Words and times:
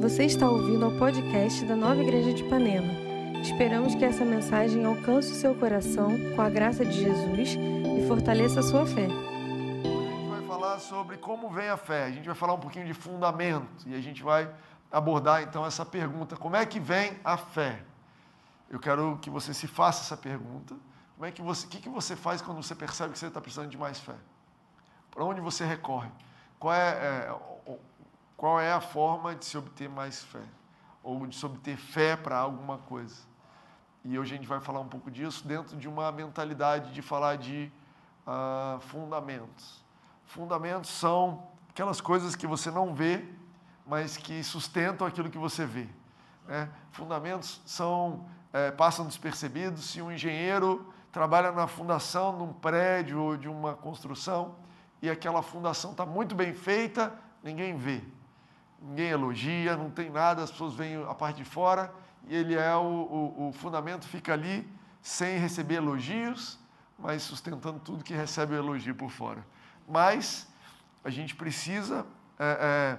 Você 0.00 0.24
está 0.24 0.48
ouvindo 0.48 0.86
ao 0.86 0.92
podcast 0.92 1.62
da 1.66 1.76
Nova 1.76 2.00
Igreja 2.00 2.32
de 2.32 2.42
Ipanema. 2.42 2.90
Esperamos 3.42 3.94
que 3.94 4.02
essa 4.02 4.24
mensagem 4.24 4.82
alcance 4.82 5.30
o 5.30 5.34
seu 5.34 5.54
coração 5.54 6.12
com 6.34 6.40
a 6.40 6.48
graça 6.48 6.86
de 6.86 7.02
Jesus 7.02 7.50
e 7.50 8.08
fortaleça 8.08 8.60
a 8.60 8.62
sua 8.62 8.86
fé. 8.86 9.04
A 9.04 9.08
gente 9.08 10.30
vai 10.30 10.42
falar 10.46 10.78
sobre 10.78 11.18
como 11.18 11.50
vem 11.50 11.68
a 11.68 11.76
fé. 11.76 12.04
A 12.04 12.10
gente 12.10 12.24
vai 12.24 12.34
falar 12.34 12.54
um 12.54 12.58
pouquinho 12.58 12.86
de 12.86 12.94
fundamento 12.94 13.86
e 13.86 13.94
a 13.94 14.00
gente 14.00 14.22
vai 14.22 14.50
abordar 14.90 15.42
então 15.42 15.66
essa 15.66 15.84
pergunta: 15.84 16.34
como 16.34 16.56
é 16.56 16.64
que 16.64 16.80
vem 16.80 17.18
a 17.22 17.36
fé? 17.36 17.82
Eu 18.70 18.80
quero 18.80 19.18
que 19.20 19.28
você 19.28 19.52
se 19.52 19.66
faça 19.66 20.02
essa 20.02 20.16
pergunta. 20.16 20.74
Como 21.14 21.26
é 21.26 21.30
que 21.30 21.42
você, 21.42 21.66
o 21.66 21.68
que, 21.68 21.78
que 21.78 21.90
você 21.90 22.16
faz 22.16 22.40
quando 22.40 22.62
você 22.62 22.74
percebe 22.74 23.12
que 23.12 23.18
você 23.18 23.26
está 23.26 23.38
precisando 23.40 23.68
de 23.68 23.76
mais 23.76 24.00
fé? 24.00 24.14
Para 25.10 25.26
onde 25.26 25.42
você 25.42 25.62
recorre? 25.62 26.08
Qual 26.58 26.72
é, 26.72 26.88
é, 26.88 27.34
qual 28.40 28.58
é 28.58 28.72
a 28.72 28.80
forma 28.80 29.34
de 29.34 29.44
se 29.44 29.58
obter 29.58 29.86
mais 29.86 30.24
fé? 30.24 30.42
Ou 31.02 31.26
de 31.26 31.36
se 31.36 31.44
obter 31.44 31.76
fé 31.76 32.16
para 32.16 32.38
alguma 32.38 32.78
coisa? 32.78 33.16
E 34.02 34.18
hoje 34.18 34.32
a 34.32 34.36
gente 34.38 34.48
vai 34.48 34.58
falar 34.60 34.80
um 34.80 34.88
pouco 34.88 35.10
disso 35.10 35.46
dentro 35.46 35.76
de 35.76 35.86
uma 35.86 36.10
mentalidade 36.10 36.90
de 36.90 37.02
falar 37.02 37.36
de 37.36 37.70
uh, 38.26 38.80
fundamentos. 38.80 39.84
Fundamentos 40.24 40.88
são 40.88 41.48
aquelas 41.68 42.00
coisas 42.00 42.34
que 42.34 42.46
você 42.46 42.70
não 42.70 42.94
vê, 42.94 43.22
mas 43.86 44.16
que 44.16 44.42
sustentam 44.42 45.06
aquilo 45.06 45.28
que 45.28 45.36
você 45.36 45.66
vê. 45.66 45.86
Né? 46.48 46.66
Fundamentos 46.92 47.60
são 47.66 48.24
é, 48.54 48.70
passam 48.70 49.04
despercebidos. 49.04 49.84
Se 49.84 50.00
um 50.00 50.10
engenheiro 50.10 50.90
trabalha 51.12 51.52
na 51.52 51.66
fundação 51.66 52.38
de 52.38 52.42
um 52.44 52.54
prédio 52.54 53.20
ou 53.20 53.36
de 53.36 53.50
uma 53.50 53.74
construção 53.74 54.54
e 55.02 55.10
aquela 55.10 55.42
fundação 55.42 55.90
está 55.90 56.06
muito 56.06 56.34
bem 56.34 56.54
feita, 56.54 57.12
ninguém 57.42 57.76
vê 57.76 58.02
ninguém 58.80 59.08
elogia, 59.08 59.76
não 59.76 59.90
tem 59.90 60.10
nada, 60.10 60.42
as 60.42 60.50
pessoas 60.50 60.74
veem 60.74 61.04
a 61.04 61.14
parte 61.14 61.36
de 61.36 61.44
fora 61.44 61.92
e 62.26 62.34
ele 62.34 62.54
é 62.54 62.74
o, 62.74 62.80
o, 62.80 63.48
o 63.48 63.52
fundamento, 63.52 64.06
fica 64.06 64.32
ali 64.32 64.66
sem 65.02 65.38
receber 65.38 65.76
elogios, 65.76 66.58
mas 66.98 67.22
sustentando 67.22 67.78
tudo 67.80 68.04
que 68.04 68.14
recebe 68.14 68.54
o 68.54 68.56
elogio 68.56 68.94
por 68.94 69.10
fora. 69.10 69.44
Mas 69.88 70.46
a 71.02 71.10
gente 71.10 71.34
precisa 71.34 72.06
é, 72.38 72.98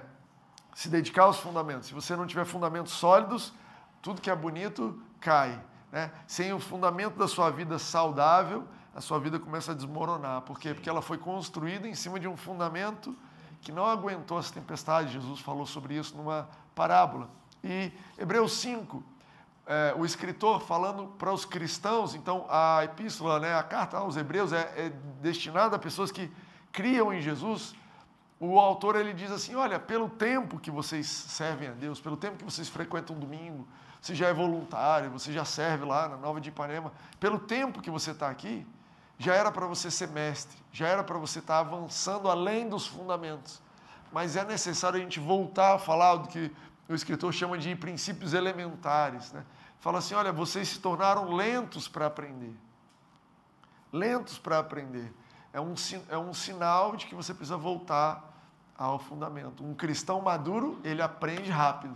se 0.74 0.88
dedicar 0.88 1.24
aos 1.24 1.38
fundamentos. 1.38 1.88
Se 1.88 1.94
você 1.94 2.16
não 2.16 2.26
tiver 2.26 2.44
fundamentos 2.44 2.92
sólidos, 2.92 3.52
tudo 4.00 4.20
que 4.20 4.30
é 4.30 4.34
bonito 4.34 5.00
cai. 5.20 5.62
Né? 5.90 6.10
Sem 6.26 6.52
o 6.52 6.58
fundamento 6.58 7.16
da 7.16 7.28
sua 7.28 7.50
vida 7.50 7.78
saudável, 7.78 8.66
a 8.94 9.00
sua 9.00 9.18
vida 9.20 9.38
começa 9.38 9.72
a 9.72 9.74
desmoronar. 9.74 10.42
Por 10.42 10.58
quê? 10.58 10.74
Porque 10.74 10.88
ela 10.88 11.00
foi 11.00 11.16
construída 11.16 11.86
em 11.86 11.94
cima 11.94 12.18
de 12.18 12.26
um 12.26 12.36
fundamento 12.36 13.16
que 13.62 13.72
não 13.72 13.86
aguentou 13.86 14.36
as 14.36 14.50
tempestades. 14.50 15.12
Jesus 15.12 15.40
falou 15.40 15.64
sobre 15.64 15.94
isso 15.94 16.16
numa 16.16 16.48
parábola. 16.74 17.30
E 17.64 17.92
Hebreus 18.18 18.52
5, 18.58 19.02
é, 19.66 19.94
o 19.96 20.04
escritor 20.04 20.60
falando 20.60 21.06
para 21.16 21.32
os 21.32 21.44
cristãos, 21.44 22.14
então 22.14 22.44
a 22.50 22.84
epístola, 22.84 23.38
né, 23.38 23.56
a 23.56 23.62
carta 23.62 23.96
aos 23.96 24.16
Hebreus 24.16 24.52
é, 24.52 24.60
é 24.76 24.92
destinada 25.22 25.76
a 25.76 25.78
pessoas 25.78 26.10
que 26.10 26.30
criam 26.72 27.12
em 27.14 27.20
Jesus. 27.20 27.74
O 28.40 28.58
autor 28.58 28.96
ele 28.96 29.14
diz 29.14 29.30
assim: 29.30 29.54
olha, 29.54 29.78
pelo 29.78 30.08
tempo 30.08 30.58
que 30.58 30.70
vocês 30.70 31.06
servem 31.06 31.68
a 31.68 31.72
Deus, 31.72 32.00
pelo 32.00 32.16
tempo 32.16 32.38
que 32.38 32.44
vocês 32.44 32.68
frequentam 32.68 33.16
domingo, 33.16 33.66
você 34.00 34.16
já 34.16 34.26
é 34.26 34.34
voluntário, 34.34 35.08
você 35.10 35.32
já 35.32 35.44
serve 35.44 35.84
lá 35.84 36.08
na 36.08 36.16
Nova 36.16 36.40
de 36.40 36.48
Ipanema, 36.48 36.92
pelo 37.20 37.38
tempo 37.38 37.80
que 37.80 37.88
você 37.88 38.10
está 38.10 38.28
aqui, 38.28 38.66
já 39.22 39.36
era 39.36 39.52
para 39.52 39.66
você 39.66 39.88
ser 39.88 40.08
mestre, 40.08 40.58
já 40.72 40.88
era 40.88 41.04
para 41.04 41.16
você 41.16 41.38
estar 41.38 41.60
avançando 41.60 42.28
além 42.28 42.68
dos 42.68 42.88
fundamentos. 42.88 43.62
Mas 44.12 44.34
é 44.34 44.44
necessário 44.44 44.98
a 44.98 45.02
gente 45.02 45.20
voltar 45.20 45.74
a 45.74 45.78
falar 45.78 46.16
do 46.16 46.28
que 46.28 46.50
o 46.88 46.94
escritor 46.94 47.32
chama 47.32 47.56
de 47.56 47.72
princípios 47.76 48.34
elementares. 48.34 49.30
Né? 49.32 49.44
Fala 49.78 49.98
assim: 49.98 50.14
olha, 50.14 50.32
vocês 50.32 50.68
se 50.68 50.80
tornaram 50.80 51.32
lentos 51.32 51.86
para 51.86 52.06
aprender. 52.06 52.52
Lentos 53.92 54.38
para 54.38 54.58
aprender. 54.58 55.14
É 55.52 55.60
um, 55.60 55.74
é 56.08 56.18
um 56.18 56.34
sinal 56.34 56.96
de 56.96 57.06
que 57.06 57.14
você 57.14 57.32
precisa 57.32 57.56
voltar 57.56 58.28
ao 58.76 58.98
fundamento. 58.98 59.64
Um 59.64 59.72
cristão 59.72 60.20
maduro, 60.20 60.80
ele 60.82 61.00
aprende 61.00 61.48
rápido. 61.48 61.94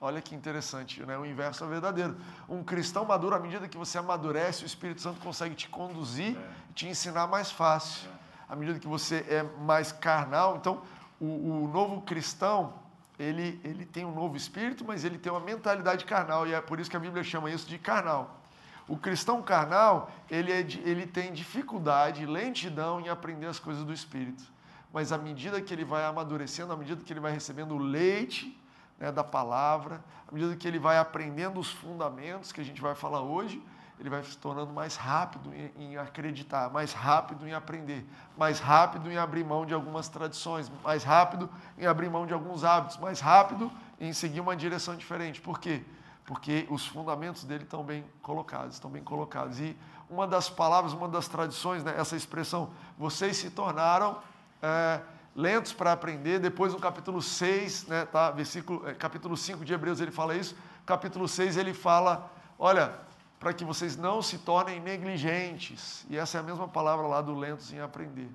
Olha 0.00 0.22
que 0.22 0.32
interessante, 0.32 1.04
né? 1.04 1.18
o 1.18 1.26
inverso 1.26 1.64
é 1.64 1.66
verdadeiro. 1.66 2.16
Um 2.48 2.62
cristão 2.62 3.04
maduro, 3.04 3.34
à 3.34 3.40
medida 3.40 3.66
que 3.66 3.76
você 3.76 3.98
amadurece, 3.98 4.62
o 4.62 4.66
Espírito 4.66 5.00
Santo 5.00 5.18
consegue 5.20 5.56
te 5.56 5.68
conduzir, 5.68 6.36
é. 6.36 6.50
te 6.72 6.86
ensinar 6.86 7.26
mais 7.26 7.50
fácil. 7.50 8.08
É. 8.08 8.52
À 8.52 8.54
medida 8.54 8.78
que 8.78 8.86
você 8.86 9.26
é 9.28 9.42
mais 9.42 9.90
carnal, 9.90 10.56
então 10.56 10.82
o, 11.20 11.64
o, 11.64 11.68
novo 11.68 12.02
cristão, 12.02 12.74
ele, 13.18 13.60
ele 13.64 13.84
tem 13.84 14.04
um 14.04 14.14
novo 14.14 14.36
espírito, 14.36 14.84
mas 14.84 15.04
ele 15.04 15.18
tem 15.18 15.32
uma 15.32 15.40
mentalidade 15.40 16.04
carnal, 16.04 16.46
e 16.46 16.54
é 16.54 16.60
por 16.60 16.78
isso 16.78 16.88
que 16.88 16.96
a 16.96 17.00
Bíblia 17.00 17.24
chama 17.24 17.50
isso 17.50 17.68
de 17.68 17.76
carnal. 17.76 18.40
O 18.86 18.96
cristão 18.96 19.42
carnal, 19.42 20.10
ele, 20.30 20.52
é, 20.52 20.60
ele 20.60 21.06
tem 21.06 21.32
dificuldade, 21.32 22.24
lentidão 22.24 23.00
em 23.00 23.08
aprender 23.08 23.46
as 23.46 23.58
coisas 23.58 23.84
do 23.84 23.92
Espírito. 23.92 24.44
Mas 24.92 25.12
à 25.12 25.18
medida 25.18 25.60
que 25.60 25.74
ele 25.74 25.84
vai 25.84 26.04
amadurecendo, 26.04 26.72
à 26.72 26.76
medida 26.76 27.02
que 27.02 27.12
ele 27.12 27.20
vai 27.20 27.32
recebendo 27.32 27.74
o 27.74 27.78
leite, 27.78 28.57
né, 28.98 29.12
da 29.12 29.24
palavra, 29.24 30.02
à 30.26 30.32
medida 30.32 30.54
que 30.56 30.66
ele 30.66 30.78
vai 30.78 30.98
aprendendo 30.98 31.60
os 31.60 31.70
fundamentos 31.70 32.52
que 32.52 32.60
a 32.60 32.64
gente 32.64 32.80
vai 32.80 32.94
falar 32.94 33.22
hoje, 33.22 33.62
ele 34.00 34.08
vai 34.08 34.22
se 34.22 34.36
tornando 34.38 34.72
mais 34.72 34.94
rápido 34.94 35.52
em, 35.52 35.72
em, 35.76 35.96
acreditar, 35.96 36.70
mais 36.70 36.92
rápido 36.92 37.46
em 37.48 37.52
aprender, 37.52 38.06
mais 38.36 38.60
rápido 38.60 39.10
em 39.10 39.16
abrir 39.16 39.44
mão 39.44 39.66
de 39.66 39.74
algumas 39.74 40.08
tradições, 40.08 40.70
mais 40.84 41.02
rápido 41.02 41.50
em 41.76 41.84
abrir 41.84 42.08
mão 42.08 42.26
de 42.26 42.32
alguns 42.32 42.62
hábitos, 42.62 42.96
mais 42.98 43.20
rápido 43.20 43.70
em 44.00 44.12
seguir 44.12 44.40
uma 44.40 44.54
direção 44.54 44.94
diferente. 44.96 45.40
Por 45.40 45.58
quê? 45.58 45.82
Porque 46.24 46.66
os 46.70 46.86
fundamentos 46.86 47.42
dele 47.42 47.64
estão 47.64 47.82
bem 47.82 48.04
colocados, 48.22 48.74
estão 48.74 48.90
bem 48.90 49.02
colocados. 49.02 49.58
E 49.58 49.76
uma 50.08 50.28
das 50.28 50.48
palavras, 50.48 50.92
uma 50.92 51.08
das 51.08 51.26
tradições, 51.26 51.82
né, 51.82 51.94
essa 51.98 52.14
expressão, 52.14 52.70
vocês 52.96 53.36
se 53.36 53.50
tornaram. 53.50 54.18
É, 54.62 55.00
lentos 55.38 55.72
para 55.72 55.92
aprender. 55.92 56.40
Depois, 56.40 56.72
no 56.72 56.80
capítulo 56.80 57.22
6, 57.22 57.86
né, 57.86 58.04
tá, 58.06 58.32
versículo, 58.32 58.88
é, 58.88 58.92
capítulo 58.92 59.36
5 59.36 59.64
de 59.64 59.72
Hebreus, 59.72 60.00
ele 60.00 60.10
fala 60.10 60.34
isso. 60.34 60.56
Capítulo 60.84 61.28
6, 61.28 61.56
ele 61.56 61.72
fala: 61.72 62.28
olha, 62.58 62.92
para 63.38 63.52
que 63.52 63.64
vocês 63.64 63.96
não 63.96 64.20
se 64.20 64.38
tornem 64.38 64.80
negligentes. 64.80 66.04
E 66.10 66.18
essa 66.18 66.38
é 66.38 66.40
a 66.40 66.42
mesma 66.42 66.66
palavra 66.66 67.06
lá 67.06 67.20
do 67.20 67.34
lentos 67.34 67.72
em 67.72 67.78
aprender. 67.78 68.28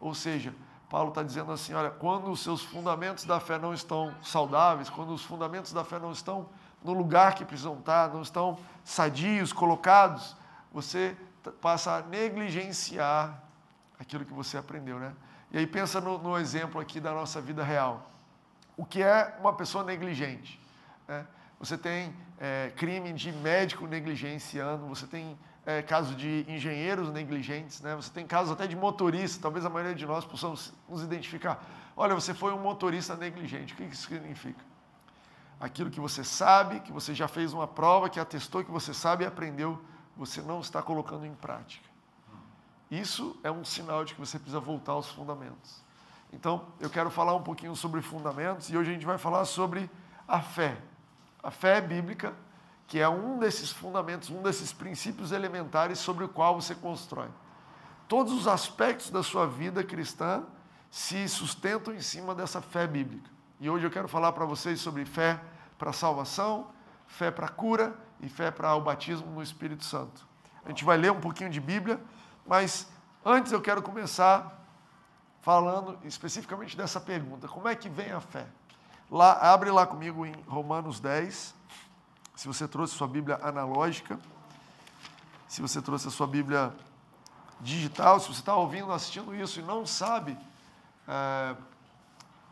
Ou 0.00 0.14
seja, 0.14 0.54
Paulo 0.88 1.10
está 1.10 1.22
dizendo 1.22 1.52
assim: 1.52 1.74
olha, 1.74 1.90
quando 1.90 2.30
os 2.30 2.40
seus 2.40 2.62
fundamentos 2.62 3.24
da 3.24 3.38
fé 3.38 3.58
não 3.58 3.74
estão 3.74 4.14
saudáveis, 4.22 4.88
quando 4.88 5.12
os 5.12 5.22
fundamentos 5.22 5.74
da 5.74 5.84
fé 5.84 5.98
não 5.98 6.10
estão 6.10 6.48
no 6.82 6.94
lugar 6.94 7.34
que 7.34 7.44
precisam 7.44 7.78
estar, 7.78 8.08
não 8.08 8.22
estão 8.22 8.58
sadios, 8.82 9.52
colocados, 9.52 10.34
você 10.72 11.14
passa 11.60 11.96
a 11.96 12.02
negligenciar 12.02 13.42
aquilo 14.00 14.24
que 14.24 14.32
você 14.32 14.56
aprendeu, 14.56 14.98
né? 14.98 15.12
E 15.50 15.58
aí 15.58 15.66
pensa 15.66 16.00
no, 16.00 16.18
no 16.18 16.36
exemplo 16.38 16.80
aqui 16.80 17.00
da 17.00 17.12
nossa 17.12 17.40
vida 17.40 17.62
real. 17.62 18.10
O 18.76 18.84
que 18.84 19.02
é 19.02 19.36
uma 19.40 19.52
pessoa 19.52 19.84
negligente? 19.84 20.60
Né? 21.08 21.26
Você 21.58 21.78
tem 21.78 22.14
é, 22.38 22.72
crime 22.76 23.12
de 23.12 23.32
médico 23.32 23.86
negligenciando, 23.86 24.86
você 24.86 25.06
tem 25.06 25.38
é, 25.64 25.80
casos 25.82 26.16
de 26.16 26.44
engenheiros 26.48 27.10
negligentes, 27.10 27.80
né? 27.80 27.96
você 27.96 28.10
tem 28.10 28.26
casos 28.26 28.52
até 28.52 28.66
de 28.66 28.76
motorista, 28.76 29.40
talvez 29.40 29.64
a 29.64 29.70
maioria 29.70 29.94
de 29.94 30.04
nós 30.04 30.24
possamos 30.24 30.72
nos 30.88 31.02
identificar. 31.02 31.64
Olha, 31.96 32.14
você 32.14 32.34
foi 32.34 32.52
um 32.52 32.58
motorista 32.58 33.16
negligente, 33.16 33.72
o 33.72 33.76
que 33.76 33.84
isso 33.84 34.08
significa? 34.08 34.62
Aquilo 35.58 35.90
que 35.90 35.98
você 35.98 36.22
sabe, 36.22 36.80
que 36.80 36.92
você 36.92 37.14
já 37.14 37.26
fez 37.26 37.54
uma 37.54 37.66
prova, 37.66 38.10
que 38.10 38.20
atestou 38.20 38.62
que 38.62 38.70
você 38.70 38.92
sabe 38.92 39.24
e 39.24 39.26
aprendeu, 39.26 39.82
você 40.14 40.42
não 40.42 40.60
está 40.60 40.82
colocando 40.82 41.24
em 41.24 41.34
prática. 41.34 41.95
Isso 42.90 43.36
é 43.42 43.50
um 43.50 43.64
sinal 43.64 44.04
de 44.04 44.14
que 44.14 44.20
você 44.20 44.38
precisa 44.38 44.60
voltar 44.60 44.92
aos 44.92 45.08
fundamentos. 45.10 45.84
Então, 46.32 46.66
eu 46.80 46.90
quero 46.90 47.10
falar 47.10 47.34
um 47.34 47.42
pouquinho 47.42 47.74
sobre 47.74 48.00
fundamentos 48.00 48.68
e 48.70 48.76
hoje 48.76 48.90
a 48.90 48.92
gente 48.92 49.06
vai 49.06 49.18
falar 49.18 49.44
sobre 49.44 49.90
a 50.26 50.40
fé. 50.40 50.76
A 51.42 51.50
fé 51.50 51.80
bíblica, 51.80 52.34
que 52.86 52.98
é 52.98 53.08
um 53.08 53.38
desses 53.38 53.70
fundamentos, 53.70 54.30
um 54.30 54.42
desses 54.42 54.72
princípios 54.72 55.32
elementares 55.32 55.98
sobre 55.98 56.24
o 56.24 56.28
qual 56.28 56.60
você 56.60 56.74
constrói. 56.74 57.28
Todos 58.06 58.32
os 58.32 58.46
aspectos 58.46 59.10
da 59.10 59.22
sua 59.22 59.46
vida 59.46 59.82
cristã 59.82 60.44
se 60.90 61.28
sustentam 61.28 61.94
em 61.94 62.00
cima 62.00 62.34
dessa 62.34 62.60
fé 62.60 62.86
bíblica. 62.86 63.28
E 63.60 63.68
hoje 63.68 63.86
eu 63.86 63.90
quero 63.90 64.06
falar 64.06 64.32
para 64.32 64.44
vocês 64.44 64.80
sobre 64.80 65.04
fé 65.04 65.40
para 65.78 65.92
salvação, 65.92 66.68
fé 67.06 67.30
para 67.30 67.48
cura 67.48 67.96
e 68.20 68.28
fé 68.28 68.50
para 68.50 68.74
o 68.74 68.80
batismo 68.80 69.30
no 69.32 69.42
Espírito 69.42 69.84
Santo. 69.84 70.26
A 70.64 70.68
gente 70.68 70.84
vai 70.84 70.96
ler 70.96 71.10
um 71.12 71.20
pouquinho 71.20 71.50
de 71.50 71.60
Bíblia 71.60 72.00
mas 72.46 72.88
antes 73.24 73.52
eu 73.52 73.60
quero 73.60 73.82
começar 73.82 74.64
falando 75.40 75.98
especificamente 76.04 76.76
dessa 76.76 77.00
pergunta: 77.00 77.46
como 77.48 77.68
é 77.68 77.74
que 77.74 77.88
vem 77.88 78.10
a 78.12 78.20
fé? 78.20 78.46
Lá, 79.10 79.32
abre 79.52 79.70
lá 79.70 79.86
comigo 79.86 80.26
em 80.26 80.34
Romanos 80.48 80.98
10. 80.98 81.54
Se 82.34 82.46
você 82.48 82.66
trouxe 82.66 82.94
sua 82.94 83.06
Bíblia 83.06 83.38
analógica, 83.42 84.18
se 85.48 85.62
você 85.62 85.80
trouxe 85.80 86.08
a 86.08 86.10
sua 86.10 86.26
Bíblia 86.26 86.72
digital, 87.60 88.20
se 88.20 88.26
você 88.26 88.40
está 88.40 88.54
ouvindo, 88.54 88.92
assistindo 88.92 89.34
isso 89.34 89.60
e 89.60 89.62
não 89.62 89.86
sabe 89.86 90.36
é, 91.08 91.56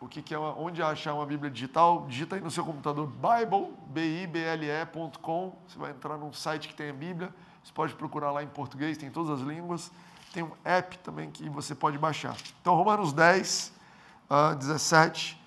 o 0.01 0.09
que, 0.09 0.23
que 0.23 0.35
é, 0.35 0.39
onde 0.39 0.83
achar 0.83 1.15
uma 1.15 1.27
Bíblia 1.27 1.51
digital, 1.51 2.07
digita 2.07 2.37
aí 2.37 2.41
no 2.41 2.51
seu 2.51 2.65
computador 2.65 3.07
Bible, 3.07 3.75
B-I-B-L-E.com, 3.89 5.59
você 5.67 5.79
vai 5.79 5.91
entrar 5.91 6.17
num 6.17 6.33
site 6.33 6.69
que 6.69 6.75
tem 6.75 6.91
a 6.91 6.95
Bíblia, 6.95 7.35
você 7.65 7.73
pode 7.73 7.95
procurar 7.95 8.31
lá 8.31 8.43
em 8.43 8.47
português, 8.47 8.99
tem 8.99 9.11
todas 9.11 9.41
as 9.41 9.47
línguas, 9.47 9.91
tem 10.33 10.43
um 10.43 10.53
app 10.65 10.99
também 10.99 11.31
que 11.31 11.49
você 11.49 11.75
pode 11.75 11.97
baixar. 11.99 12.37
Então, 12.61 12.75
Romanos 12.75 13.13
10, 13.13 13.73
uh, 14.31 14.55
17, 14.57 15.41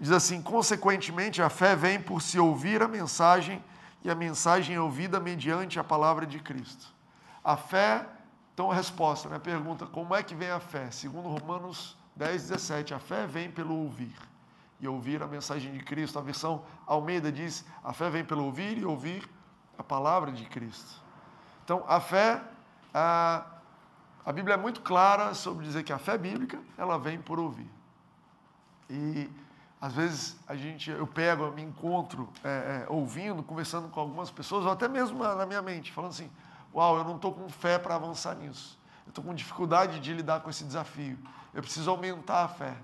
diz 0.00 0.10
assim, 0.10 0.40
consequentemente 0.40 1.42
a 1.42 1.50
fé 1.50 1.76
vem 1.76 2.00
por 2.00 2.22
se 2.22 2.38
ouvir 2.38 2.82
a 2.82 2.88
mensagem 2.88 3.62
e 4.02 4.10
a 4.10 4.14
mensagem 4.14 4.76
é 4.76 4.80
ouvida 4.80 5.20
mediante 5.20 5.78
a 5.78 5.84
palavra 5.84 6.26
de 6.26 6.38
Cristo. 6.38 6.86
A 7.44 7.56
fé, 7.56 8.06
então 8.54 8.70
a 8.70 8.74
resposta, 8.74 9.28
né? 9.28 9.38
pergunta, 9.38 9.86
como 9.86 10.14
é 10.14 10.22
que 10.22 10.34
vem 10.34 10.50
a 10.50 10.60
fé? 10.60 10.90
Segundo 10.90 11.28
Romanos 11.28 11.96
10, 12.16 12.48
17. 12.50 12.94
A 12.94 12.98
fé 12.98 13.26
vem 13.26 13.50
pelo 13.50 13.74
ouvir. 13.74 14.14
E 14.78 14.88
ouvir 14.88 15.22
a 15.22 15.26
mensagem 15.26 15.72
de 15.72 15.80
Cristo. 15.80 16.18
A 16.18 16.22
versão 16.22 16.62
Almeida 16.86 17.30
diz: 17.30 17.64
a 17.82 17.92
fé 17.92 18.08
vem 18.10 18.24
pelo 18.24 18.44
ouvir 18.44 18.78
e 18.78 18.84
ouvir 18.84 19.28
a 19.76 19.82
palavra 19.82 20.32
de 20.32 20.44
Cristo. 20.46 21.00
Então, 21.70 21.84
a 21.86 22.00
fé, 22.00 22.42
a, 22.92 23.46
a 24.26 24.32
Bíblia 24.32 24.54
é 24.54 24.56
muito 24.56 24.80
clara 24.80 25.34
sobre 25.34 25.64
dizer 25.64 25.84
que 25.84 25.92
a 25.92 25.98
fé 25.98 26.18
bíblica, 26.18 26.58
ela 26.76 26.98
vem 26.98 27.20
por 27.20 27.38
ouvir. 27.38 27.70
E 28.88 29.30
às 29.80 29.92
vezes 29.92 30.36
a 30.48 30.56
gente, 30.56 30.90
eu 30.90 31.06
pego, 31.06 31.44
eu 31.44 31.52
me 31.52 31.62
encontro 31.62 32.28
é, 32.42 32.48
é, 32.48 32.86
ouvindo, 32.88 33.40
conversando 33.40 33.88
com 33.88 34.00
algumas 34.00 34.32
pessoas, 34.32 34.64
ou 34.64 34.72
até 34.72 34.88
mesmo 34.88 35.22
na 35.22 35.46
minha 35.46 35.62
mente, 35.62 35.92
falando 35.92 36.10
assim: 36.10 36.28
Uau, 36.74 36.98
eu 36.98 37.04
não 37.04 37.14
estou 37.14 37.32
com 37.32 37.48
fé 37.48 37.78
para 37.78 37.94
avançar 37.94 38.34
nisso. 38.34 38.76
Eu 39.06 39.10
estou 39.10 39.22
com 39.22 39.32
dificuldade 39.32 40.00
de 40.00 40.12
lidar 40.12 40.40
com 40.40 40.50
esse 40.50 40.64
desafio 40.64 41.16
eu 41.54 41.62
preciso 41.62 41.88
aumentar 41.88 42.46
a 42.46 42.48
fé. 42.48 42.76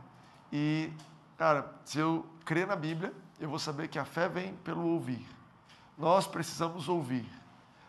E, 0.52 0.92
cara, 1.36 1.72
se 1.84 1.98
eu 1.98 2.24
crer 2.44 2.68
na 2.68 2.76
Bíblia, 2.76 3.12
eu 3.40 3.48
vou 3.48 3.58
saber 3.58 3.88
que 3.88 3.98
a 3.98 4.04
fé 4.04 4.28
vem 4.28 4.54
pelo 4.54 4.86
ouvir. 4.86 5.26
Nós 5.98 6.24
precisamos 6.24 6.88
ouvir. 6.88 7.28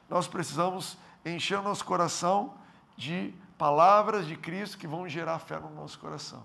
Nós 0.09 0.27
precisamos 0.27 0.97
encher 1.25 1.59
o 1.59 1.61
nosso 1.61 1.83
coração 1.85 2.53
de 2.95 3.33
palavras 3.57 4.25
de 4.25 4.35
Cristo 4.35 4.77
que 4.77 4.87
vão 4.87 5.07
gerar 5.07 5.39
fé 5.39 5.59
no 5.59 5.69
nosso 5.69 5.99
coração. 5.99 6.43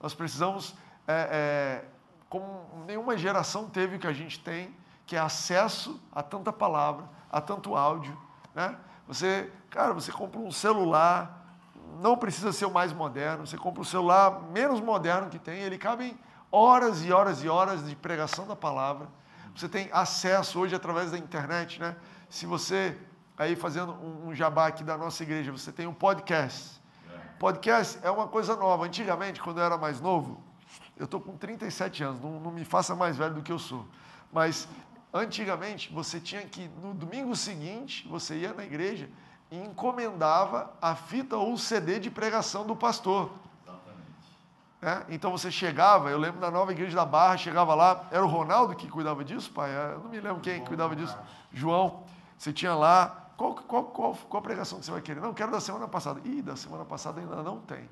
Nós 0.00 0.14
precisamos, 0.14 0.74
é, 1.06 1.28
é, 1.30 1.84
como 2.28 2.84
nenhuma 2.86 3.16
geração 3.16 3.68
teve 3.68 3.96
o 3.96 3.98
que 3.98 4.06
a 4.06 4.12
gente 4.12 4.40
tem, 4.40 4.74
que 5.06 5.16
é 5.16 5.18
acesso 5.18 6.00
a 6.12 6.22
tanta 6.22 6.52
palavra, 6.52 7.08
a 7.30 7.40
tanto 7.40 7.74
áudio. 7.74 8.16
Né? 8.54 8.76
Você, 9.06 9.50
cara, 9.70 9.92
você 9.92 10.12
compra 10.12 10.38
um 10.40 10.52
celular, 10.52 11.56
não 12.00 12.16
precisa 12.16 12.52
ser 12.52 12.66
o 12.66 12.70
mais 12.70 12.92
moderno, 12.92 13.46
você 13.46 13.56
compra 13.56 13.82
o 13.82 13.84
celular 13.84 14.42
menos 14.52 14.80
moderno 14.80 15.30
que 15.30 15.38
tem, 15.38 15.60
ele 15.60 15.78
cabe 15.78 16.04
em 16.04 16.18
horas 16.50 17.04
e 17.04 17.12
horas 17.12 17.42
e 17.42 17.48
horas 17.48 17.86
de 17.86 17.96
pregação 17.96 18.46
da 18.46 18.54
palavra. 18.54 19.08
Você 19.54 19.68
tem 19.68 19.88
acesso 19.92 20.60
hoje 20.60 20.74
através 20.74 21.10
da 21.10 21.18
internet, 21.18 21.80
né? 21.80 21.96
Se 22.28 22.44
você, 22.46 22.96
aí 23.36 23.56
fazendo 23.56 23.92
um, 23.92 24.28
um 24.28 24.34
jabá 24.34 24.66
aqui 24.66 24.84
da 24.84 24.96
nossa 24.96 25.22
igreja, 25.22 25.50
você 25.50 25.72
tem 25.72 25.86
um 25.86 25.94
podcast. 25.94 26.78
Podcast 27.38 27.98
é 28.02 28.10
uma 28.10 28.26
coisa 28.26 28.56
nova. 28.56 28.84
Antigamente, 28.84 29.40
quando 29.40 29.58
eu 29.58 29.64
era 29.64 29.78
mais 29.78 30.00
novo, 30.00 30.42
eu 30.96 31.04
estou 31.04 31.20
com 31.20 31.36
37 31.36 32.02
anos, 32.02 32.20
não, 32.20 32.40
não 32.40 32.50
me 32.50 32.64
faça 32.64 32.94
mais 32.94 33.16
velho 33.16 33.34
do 33.34 33.42
que 33.42 33.52
eu 33.52 33.58
sou. 33.58 33.86
Mas 34.32 34.68
antigamente, 35.14 35.92
você 35.92 36.20
tinha 36.20 36.42
que, 36.42 36.68
no 36.82 36.92
domingo 36.92 37.34
seguinte, 37.36 38.06
você 38.08 38.36
ia 38.36 38.52
na 38.52 38.64
igreja 38.64 39.08
e 39.50 39.56
encomendava 39.56 40.70
a 40.82 40.94
fita 40.94 41.36
ou 41.36 41.52
o 41.54 41.58
CD 41.58 41.98
de 41.98 42.10
pregação 42.10 42.66
do 42.66 42.76
pastor. 42.76 43.30
É? 44.80 45.02
Então 45.08 45.32
você 45.32 45.50
chegava, 45.50 46.08
eu 46.08 46.18
lembro 46.18 46.40
da 46.40 46.52
nova 46.52 46.70
igreja 46.70 46.94
da 46.94 47.04
Barra, 47.04 47.36
chegava 47.36 47.74
lá, 47.74 48.06
era 48.12 48.24
o 48.24 48.28
Ronaldo 48.28 48.76
que 48.76 48.88
cuidava 48.88 49.24
disso, 49.24 49.50
pai? 49.50 49.70
É, 49.70 49.94
eu 49.94 50.00
não 50.00 50.10
me 50.10 50.20
lembro 50.20 50.40
quem 50.40 50.64
cuidava 50.64 50.94
disso. 50.94 51.16
João, 51.52 52.04
você 52.38 52.52
tinha 52.52 52.74
lá, 52.74 53.30
qual, 53.36 53.54
qual, 53.54 53.84
qual, 53.84 54.14
qual 54.14 54.42
pregação 54.42 54.78
que 54.78 54.84
você 54.86 54.90
vai 54.90 55.02
querer? 55.02 55.20
Não, 55.20 55.34
quero 55.34 55.50
da 55.50 55.60
semana 55.60 55.86
passada. 55.86 56.20
Ih, 56.24 56.40
da 56.40 56.56
semana 56.56 56.84
passada 56.84 57.20
ainda 57.20 57.42
não 57.42 57.60
tem. 57.60 57.88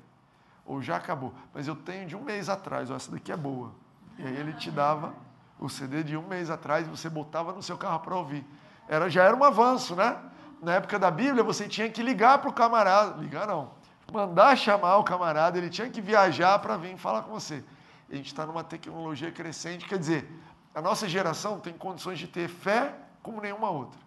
Ou 0.65 0.81
já 0.81 0.95
acabou. 0.95 1.33
Mas 1.53 1.67
eu 1.67 1.75
tenho 1.75 2.07
de 2.07 2.15
um 2.15 2.21
mês 2.21 2.49
atrás, 2.49 2.89
ó, 2.89 2.95
essa 2.95 3.11
daqui 3.11 3.31
é 3.31 3.37
boa. 3.37 3.71
E 4.17 4.25
aí 4.25 4.35
ele 4.35 4.53
te 4.53 4.71
dava 4.71 5.13
o 5.59 5.69
CD 5.69 6.03
de 6.03 6.17
um 6.17 6.25
mês 6.27 6.49
atrás 6.49 6.87
e 6.87 6.89
você 6.89 7.09
botava 7.09 7.53
no 7.53 7.61
seu 7.61 7.77
carro 7.77 7.99
para 7.99 8.15
ouvir. 8.15 8.45
Era, 8.87 9.09
já 9.09 9.23
era 9.23 9.35
um 9.35 9.43
avanço, 9.43 9.95
né? 9.95 10.17
na 10.61 10.75
época 10.75 10.97
da 10.97 11.11
Bíblia, 11.11 11.43
você 11.43 11.67
tinha 11.67 11.89
que 11.89 12.01
ligar 12.01 12.39
para 12.39 12.49
o 12.49 12.53
camarada, 12.53 13.19
ligar 13.21 13.47
não, 13.47 13.71
mandar 14.11 14.55
chamar 14.55 14.97
o 14.97 15.03
camarada, 15.03 15.57
ele 15.57 15.69
tinha 15.69 15.89
que 15.89 16.01
viajar 16.01 16.57
para 16.59 16.77
vir 16.77 16.97
falar 16.97 17.23
com 17.23 17.31
você. 17.31 17.63
A 18.09 18.15
gente 18.15 18.27
está 18.27 18.45
numa 18.45 18.63
tecnologia 18.63 19.31
crescente, 19.31 19.85
quer 19.85 19.99
dizer, 19.99 20.29
a 20.73 20.81
nossa 20.81 21.07
geração 21.07 21.59
tem 21.59 21.73
condições 21.73 22.17
de 22.17 22.27
ter 22.27 22.47
fé 22.47 22.95
como 23.21 23.41
nenhuma 23.41 23.69
outra. 23.69 23.99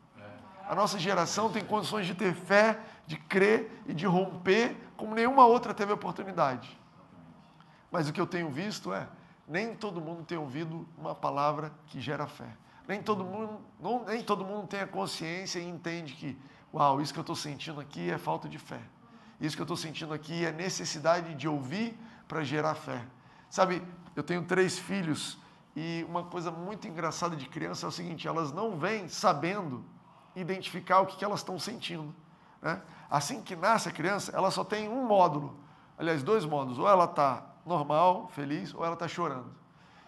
A 0.71 0.75
nossa 0.77 1.01
geração 1.01 1.51
tem 1.51 1.65
condições 1.65 2.07
de 2.07 2.15
ter 2.15 2.33
fé, 2.33 2.79
de 3.05 3.17
crer 3.17 3.83
e 3.89 3.93
de 3.93 4.07
romper 4.07 4.77
como 4.97 5.17
nenhuma 5.17 5.45
outra 5.45 5.75
teve 5.75 5.93
oportunidade. 5.93 6.79
Mas 7.91 8.09
o 8.09 8.13
que 8.13 8.21
eu 8.21 8.27
tenho 8.27 8.49
visto 8.51 8.95
é, 8.95 9.09
nem 9.49 9.75
todo 9.75 10.01
mundo 10.01 10.23
tem 10.23 10.39
ouvido 10.39 10.87
uma 10.97 11.13
palavra 11.13 11.73
que 11.89 12.01
gera 12.01 12.29
fé. 12.29 12.47
Nem 12.87 13.03
todo 13.03 13.25
mundo, 13.25 13.61
não, 13.81 14.05
nem 14.05 14.23
todo 14.23 14.45
mundo 14.45 14.69
tem 14.69 14.79
a 14.79 14.87
consciência 14.87 15.59
e 15.59 15.69
entende 15.69 16.13
que, 16.13 16.39
uau, 16.73 17.01
isso 17.01 17.13
que 17.13 17.19
eu 17.19 17.23
estou 17.23 17.35
sentindo 17.35 17.81
aqui 17.81 18.09
é 18.09 18.17
falta 18.17 18.49
de 18.49 18.57
fé. 18.57 18.81
Isso 19.41 19.57
que 19.57 19.63
eu 19.63 19.65
estou 19.65 19.77
sentindo 19.77 20.15
aqui 20.15 20.45
é 20.45 20.53
necessidade 20.53 21.35
de 21.35 21.49
ouvir 21.49 21.99
para 22.29 22.45
gerar 22.45 22.77
fé. 22.77 23.05
Sabe, 23.49 23.83
eu 24.15 24.23
tenho 24.23 24.45
três 24.45 24.79
filhos 24.79 25.37
e 25.75 26.07
uma 26.09 26.23
coisa 26.23 26.53
muito 26.53 26.87
engraçada 26.87 27.35
de 27.35 27.49
criança 27.49 27.87
é 27.87 27.89
o 27.89 27.93
seguinte: 27.93 28.29
elas 28.29 28.53
não 28.53 28.79
vêm 28.79 29.09
sabendo 29.09 29.85
identificar 30.35 31.01
o 31.01 31.07
que, 31.07 31.25
elas 31.25 31.41
estão 31.41 31.59
sentindo. 31.59 32.15
Né? 32.63 32.81
Assim 33.11 33.43
que 33.43 33.57
nasce 33.57 33.89
a 33.89 33.93
criança, 33.93 34.33
ela 34.35 34.51
só 34.51 34.65
tem 34.65 34.89
um 34.89 35.07
módulo, 35.07 35.59
aliás, 35.99 36.23
dois 36.23 36.45
módulos: 36.45 36.79
ou 36.79 36.89
ela 36.89 37.05
está 37.05 37.43
normal, 37.65 38.29
feliz, 38.35 38.75
ou 38.75 38.85
ela 38.85 38.95
está 38.95 39.09
chorando. 39.09 39.51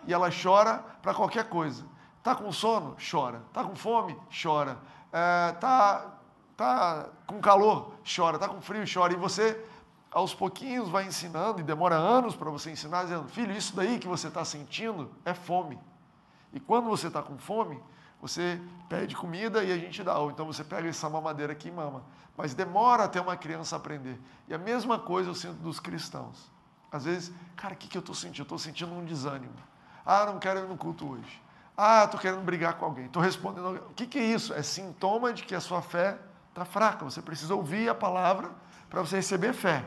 E 0.07 0.13
ela 0.13 0.31
chora 0.31 0.85
para 1.01 1.15
qualquer 1.15 1.49
coisa. 1.49 1.85
Está 2.19 2.35
com 2.35 2.53
sono? 2.53 2.97
Chora. 3.11 3.43
Está 3.49 3.65
com 3.65 3.75
fome? 3.75 4.17
Chora. 4.31 4.79
Está 5.07 5.19
é, 5.19 5.53
tá, 5.53 6.07
tá 6.57 7.09
com 7.27 7.41
calor? 7.41 7.95
Chora. 8.05 8.37
Está 8.37 8.49
com 8.49 8.61
frio? 8.61 8.85
Chora. 8.93 9.13
E 9.13 9.17
você, 9.17 9.61
aos 10.11 10.35
pouquinhos, 10.35 10.89
vai 10.89 11.05
ensinando, 11.05 11.61
e 11.61 11.65
demora 11.65 11.97
anos 11.97 12.37
para 12.37 12.51
você 12.51 12.71
ensinar, 12.71 13.05
dizendo: 13.05 13.29
Filho, 13.29 13.53
isso 13.53 13.75
daí 13.75 13.99
que 13.99 14.07
você 14.07 14.29
está 14.29 14.45
sentindo 14.45 15.11
é 15.25 15.35
fome. 15.35 15.79
E 16.53 16.61
quando 16.61 16.89
você 16.89 17.09
está 17.09 17.23
com 17.23 17.39
fome, 17.39 17.83
você 18.23 18.63
pede 18.89 19.17
comida 19.17 19.65
e 19.65 19.73
a 19.73 19.77
gente 19.77 20.01
dá. 20.05 20.17
Ou 20.17 20.31
então 20.31 20.47
você 20.47 20.63
pega 20.63 20.89
essa 20.89 21.11
mamadeira 21.11 21.53
aqui 21.53 21.67
e 21.67 21.73
mama. 21.73 22.05
Mas 22.37 22.55
demora 22.55 23.03
até 23.03 23.21
uma 23.21 23.37
criança 23.37 23.75
aprender. 23.75 24.19
E 24.47 24.55
a 24.55 24.59
mesma 24.59 24.97
coisa 24.97 25.29
eu 25.29 25.35
sinto 25.35 25.57
dos 25.57 25.81
cristãos. 25.81 26.49
Às 26.93 27.05
vezes, 27.05 27.33
cara, 27.57 27.75
o 27.75 27.77
que, 27.77 27.89
que 27.89 27.99
eu 27.99 28.01
estou 28.01 28.15
sentindo? 28.15 28.43
Eu 28.43 28.45
estou 28.45 28.59
sentindo 28.59 28.93
um 28.93 29.05
desânimo. 29.05 29.53
Ah, 30.07 30.25
não 30.27 30.39
quero 30.39 30.61
ir 30.61 30.69
no 30.69 30.77
culto 30.77 31.11
hoje. 31.11 31.43
Ah, 31.77 32.05
estou 32.05 32.21
querendo 32.21 32.43
brigar 32.43 32.75
com 32.75 32.85
alguém. 32.85 33.07
Estou 33.07 33.21
respondendo. 33.21 33.75
O 33.91 33.95
que, 33.95 34.07
que 34.07 34.21
é 34.21 34.25
isso? 34.25 34.55
É 34.55 34.63
sintoma 34.63 35.33
de 35.33 35.43
que 35.43 35.55
a 35.55 35.61
sua 35.61 35.83
fé 35.83 36.17
está 36.51 36.65
fraca. 36.65 37.05
Você 37.05 37.21
precisa 37.21 37.57
ouvir 37.57 37.89
a 37.89 37.95
palavra 37.95 38.53
para 38.89 39.01
você 39.01 39.17
receber 39.17 39.53
fé. 39.53 39.85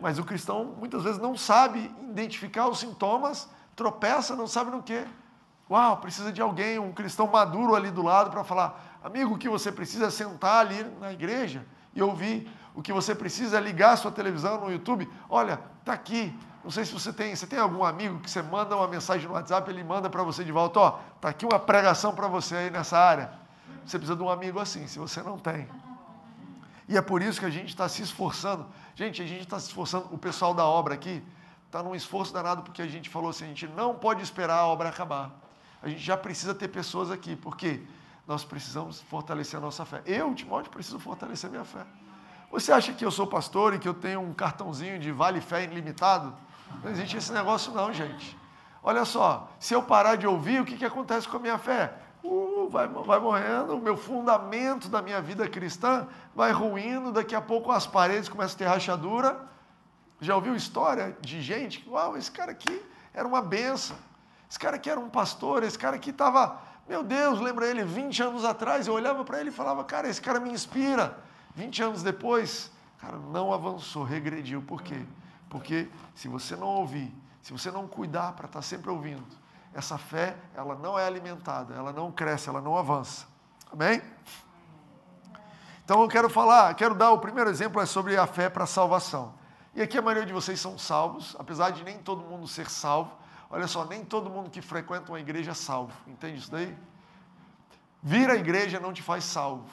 Mas 0.00 0.18
o 0.18 0.24
cristão 0.24 0.64
muitas 0.78 1.02
vezes 1.02 1.18
não 1.18 1.34
sabe 1.34 1.90
identificar 2.02 2.68
os 2.68 2.80
sintomas, 2.80 3.48
tropeça, 3.74 4.36
não 4.36 4.46
sabe 4.46 4.70
no 4.70 4.82
que. 4.82 5.06
Uau, 5.70 5.96
precisa 5.96 6.32
de 6.32 6.42
alguém, 6.42 6.78
um 6.78 6.92
cristão 6.92 7.26
maduro 7.26 7.74
ali 7.74 7.90
do 7.90 8.02
lado 8.02 8.30
para 8.30 8.44
falar: 8.44 8.98
amigo, 9.02 9.34
o 9.34 9.38
que 9.38 9.48
você 9.48 9.72
precisa 9.72 10.06
é 10.06 10.10
sentar 10.10 10.60
ali 10.60 10.84
na 11.00 11.12
igreja 11.12 11.64
e 11.94 12.02
ouvir. 12.02 12.50
O 12.74 12.82
que 12.82 12.92
você 12.92 13.14
precisa 13.14 13.58
é 13.58 13.60
ligar 13.60 13.96
sua 13.96 14.10
televisão 14.10 14.60
no 14.60 14.70
YouTube. 14.70 15.08
Olha, 15.28 15.60
está 15.80 15.92
aqui 15.92 16.36
não 16.64 16.70
sei 16.70 16.86
se 16.86 16.92
você 16.94 17.12
tem, 17.12 17.36
você 17.36 17.46
tem 17.46 17.58
algum 17.58 17.84
amigo 17.84 18.18
que 18.20 18.30
você 18.30 18.40
manda 18.40 18.74
uma 18.74 18.88
mensagem 18.88 19.28
no 19.28 19.34
WhatsApp, 19.34 19.70
ele 19.70 19.84
manda 19.84 20.08
para 20.08 20.22
você 20.22 20.42
de 20.42 20.50
volta, 20.50 20.80
ó, 20.80 20.90
tá 21.20 21.28
aqui 21.28 21.44
uma 21.44 21.58
pregação 21.58 22.14
para 22.14 22.26
você 22.26 22.56
aí 22.56 22.70
nessa 22.70 22.98
área. 22.98 23.30
Você 23.84 23.98
precisa 23.98 24.16
de 24.16 24.22
um 24.22 24.30
amigo 24.30 24.58
assim, 24.58 24.86
se 24.86 24.98
você 24.98 25.22
não 25.22 25.38
tem. 25.38 25.68
E 26.88 26.96
é 26.96 27.02
por 27.02 27.20
isso 27.20 27.38
que 27.38 27.44
a 27.44 27.50
gente 27.50 27.68
está 27.68 27.86
se 27.86 28.00
esforçando. 28.00 28.66
Gente, 28.94 29.20
a 29.20 29.26
gente 29.26 29.42
está 29.42 29.60
se 29.60 29.66
esforçando, 29.66 30.08
o 30.10 30.16
pessoal 30.16 30.54
da 30.54 30.64
obra 30.64 30.94
aqui 30.94 31.22
está 31.66 31.82
num 31.82 31.94
esforço 31.94 32.32
danado, 32.32 32.62
porque 32.62 32.80
a 32.80 32.86
gente 32.86 33.10
falou 33.10 33.28
assim, 33.28 33.44
a 33.44 33.48
gente 33.48 33.66
não 33.66 33.94
pode 33.94 34.22
esperar 34.22 34.60
a 34.60 34.66
obra 34.66 34.88
acabar. 34.88 35.32
A 35.84 35.88
gente 35.90 36.00
já 36.00 36.16
precisa 36.16 36.54
ter 36.54 36.68
pessoas 36.68 37.10
aqui, 37.10 37.36
porque 37.36 37.82
nós 38.26 38.42
precisamos 38.42 39.02
fortalecer 39.02 39.58
a 39.58 39.60
nossa 39.60 39.84
fé. 39.84 40.00
Eu, 40.06 40.34
Timóteo, 40.34 40.70
preciso 40.70 40.98
fortalecer 40.98 41.48
a 41.48 41.50
minha 41.50 41.64
fé. 41.64 41.84
Você 42.50 42.72
acha 42.72 42.94
que 42.94 43.04
eu 43.04 43.10
sou 43.10 43.26
pastor 43.26 43.74
e 43.74 43.78
que 43.78 43.86
eu 43.86 43.92
tenho 43.92 44.22
um 44.22 44.32
cartãozinho 44.32 44.98
de 44.98 45.12
vale 45.12 45.42
fé 45.42 45.62
ilimitado? 45.62 46.34
Não 46.82 46.90
existe 46.90 47.18
esse 47.18 47.30
negócio 47.34 47.70
não, 47.74 47.92
gente. 47.92 48.34
Olha 48.82 49.04
só, 49.04 49.50
se 49.60 49.74
eu 49.74 49.82
parar 49.82 50.16
de 50.16 50.26
ouvir, 50.26 50.62
o 50.62 50.64
que, 50.64 50.78
que 50.78 50.86
acontece 50.86 51.28
com 51.28 51.36
a 51.36 51.40
minha 51.40 51.58
fé? 51.58 51.92
Uh, 52.22 52.66
vai, 52.70 52.88
vai 52.88 53.20
morrendo, 53.20 53.76
o 53.76 53.80
meu 53.80 53.98
fundamento 53.98 54.88
da 54.88 55.02
minha 55.02 55.20
vida 55.20 55.46
cristã 55.46 56.08
vai 56.34 56.50
ruindo, 56.50 57.12
daqui 57.12 57.34
a 57.34 57.42
pouco 57.42 57.70
as 57.70 57.86
paredes 57.86 58.30
começam 58.30 58.54
a 58.54 58.58
ter 58.58 58.64
rachadura. 58.64 59.38
Já 60.18 60.34
ouviu 60.34 60.56
história 60.56 61.14
de 61.20 61.42
gente 61.42 61.86
uau, 61.86 62.16
esse 62.16 62.30
cara 62.30 62.52
aqui, 62.52 62.82
era 63.12 63.28
uma 63.28 63.42
benção. 63.42 63.98
Esse 64.48 64.58
cara 64.58 64.78
que 64.78 64.88
era 64.88 65.00
um 65.00 65.08
pastor, 65.08 65.62
esse 65.62 65.78
cara 65.78 65.98
que 65.98 66.10
estava, 66.10 66.60
meu 66.88 67.02
Deus, 67.02 67.40
lembra 67.40 67.66
ele, 67.66 67.84
20 67.84 68.22
anos 68.22 68.44
atrás, 68.44 68.86
eu 68.86 68.94
olhava 68.94 69.24
para 69.24 69.40
ele 69.40 69.48
e 69.48 69.52
falava, 69.52 69.82
cara, 69.84 70.08
esse 70.08 70.20
cara 70.20 70.38
me 70.38 70.50
inspira. 70.50 71.18
20 71.54 71.82
anos 71.82 72.02
depois, 72.02 72.70
cara, 72.98 73.16
não 73.16 73.52
avançou, 73.52 74.04
regrediu. 74.04 74.62
Por 74.62 74.82
quê? 74.82 75.04
Porque 75.48 75.88
se 76.14 76.28
você 76.28 76.56
não 76.56 76.68
ouvir, 76.68 77.14
se 77.42 77.52
você 77.52 77.70
não 77.70 77.86
cuidar 77.86 78.32
para 78.32 78.46
estar 78.46 78.58
tá 78.58 78.62
sempre 78.62 78.90
ouvindo, 78.90 79.24
essa 79.72 79.98
fé, 79.98 80.36
ela 80.54 80.74
não 80.74 80.98
é 80.98 81.06
alimentada, 81.06 81.74
ela 81.74 81.92
não 81.92 82.10
cresce, 82.12 82.48
ela 82.48 82.60
não 82.60 82.76
avança. 82.76 83.26
Amém? 83.72 84.00
Então 85.84 86.00
eu 86.00 86.08
quero 86.08 86.30
falar, 86.30 86.72
quero 86.74 86.94
dar 86.94 87.10
o 87.10 87.18
primeiro 87.18 87.50
exemplo 87.50 87.80
é 87.80 87.84
sobre 87.84 88.16
a 88.16 88.26
fé 88.26 88.48
para 88.48 88.64
a 88.64 88.66
salvação. 88.66 89.34
E 89.74 89.82
aqui 89.82 89.98
a 89.98 90.02
maioria 90.02 90.24
de 90.24 90.32
vocês 90.32 90.60
são 90.60 90.78
salvos, 90.78 91.36
apesar 91.38 91.70
de 91.70 91.82
nem 91.82 91.98
todo 91.98 92.22
mundo 92.22 92.46
ser 92.46 92.70
salvo. 92.70 93.10
Olha 93.54 93.68
só, 93.68 93.84
nem 93.84 94.04
todo 94.04 94.28
mundo 94.28 94.50
que 94.50 94.60
frequenta 94.60 95.12
uma 95.12 95.20
igreja 95.20 95.52
é 95.52 95.54
salvo. 95.54 95.92
Entende 96.08 96.38
isso 96.38 96.50
daí? 96.50 96.76
Vir 98.02 98.28
à 98.28 98.34
igreja 98.34 98.80
não 98.80 98.92
te 98.92 99.00
faz 99.00 99.22
salvo. 99.22 99.70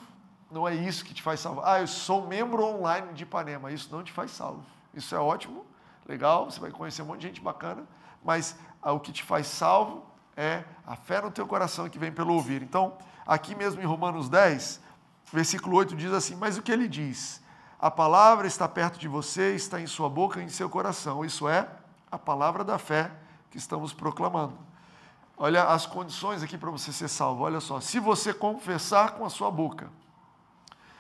Não 0.52 0.68
é 0.68 0.76
isso 0.76 1.04
que 1.04 1.16
te 1.16 1.24
faz 1.24 1.40
salvo. 1.40 1.62
Ah, 1.64 1.80
eu 1.80 1.88
sou 1.88 2.28
membro 2.28 2.64
online 2.64 3.12
de 3.14 3.24
Ipanema. 3.24 3.72
Isso 3.72 3.90
não 3.92 4.04
te 4.04 4.12
faz 4.12 4.30
salvo. 4.30 4.64
Isso 4.94 5.16
é 5.16 5.18
ótimo, 5.18 5.66
legal, 6.06 6.46
você 6.46 6.60
vai 6.60 6.70
conhecer 6.70 7.02
um 7.02 7.06
monte 7.06 7.22
de 7.22 7.28
gente 7.30 7.42
bacana, 7.42 7.84
mas 8.24 8.56
ah, 8.84 8.92
o 8.92 9.00
que 9.00 9.12
te 9.12 9.24
faz 9.24 9.48
salvo 9.48 10.06
é 10.38 10.64
a 10.86 10.96
fé 10.96 11.20
no 11.20 11.32
teu 11.32 11.48
coração 11.48 11.90
que 11.90 11.98
vem 11.98 12.12
pelo 12.12 12.36
ouvir. 12.36 12.62
Então, 12.62 12.96
aqui 13.26 13.56
mesmo 13.56 13.82
em 13.82 13.86
Romanos 13.86 14.30
10, 14.30 14.80
versículo 15.34 15.76
8 15.78 15.96
diz 15.96 16.14
assim: 16.14 16.36
Mas 16.36 16.56
o 16.56 16.62
que 16.62 16.72
ele 16.72 16.88
diz? 16.88 17.42
A 17.80 17.90
palavra 17.90 18.46
está 18.46 18.68
perto 18.68 19.00
de 19.00 19.08
você, 19.08 19.56
está 19.56 19.82
em 19.82 19.88
sua 19.88 20.08
boca 20.08 20.40
e 20.40 20.44
em 20.44 20.50
seu 20.50 20.70
coração. 20.70 21.26
Isso 21.26 21.50
é 21.50 21.68
a 22.12 22.20
palavra 22.20 22.64
da 22.64 22.78
fé 22.78 23.10
que 23.52 23.58
estamos 23.58 23.94
proclamando. 23.94 24.58
Olha 25.38 25.66
as 25.66 25.86
condições 25.86 26.42
aqui 26.42 26.58
para 26.58 26.72
você 26.72 26.92
ser 26.92 27.08
salvo. 27.08 27.44
Olha 27.44 27.60
só, 27.60 27.80
se 27.80 28.00
você 28.00 28.34
confessar 28.34 29.12
com 29.12 29.26
a 29.26 29.30
sua 29.30 29.52
boca 29.52 29.90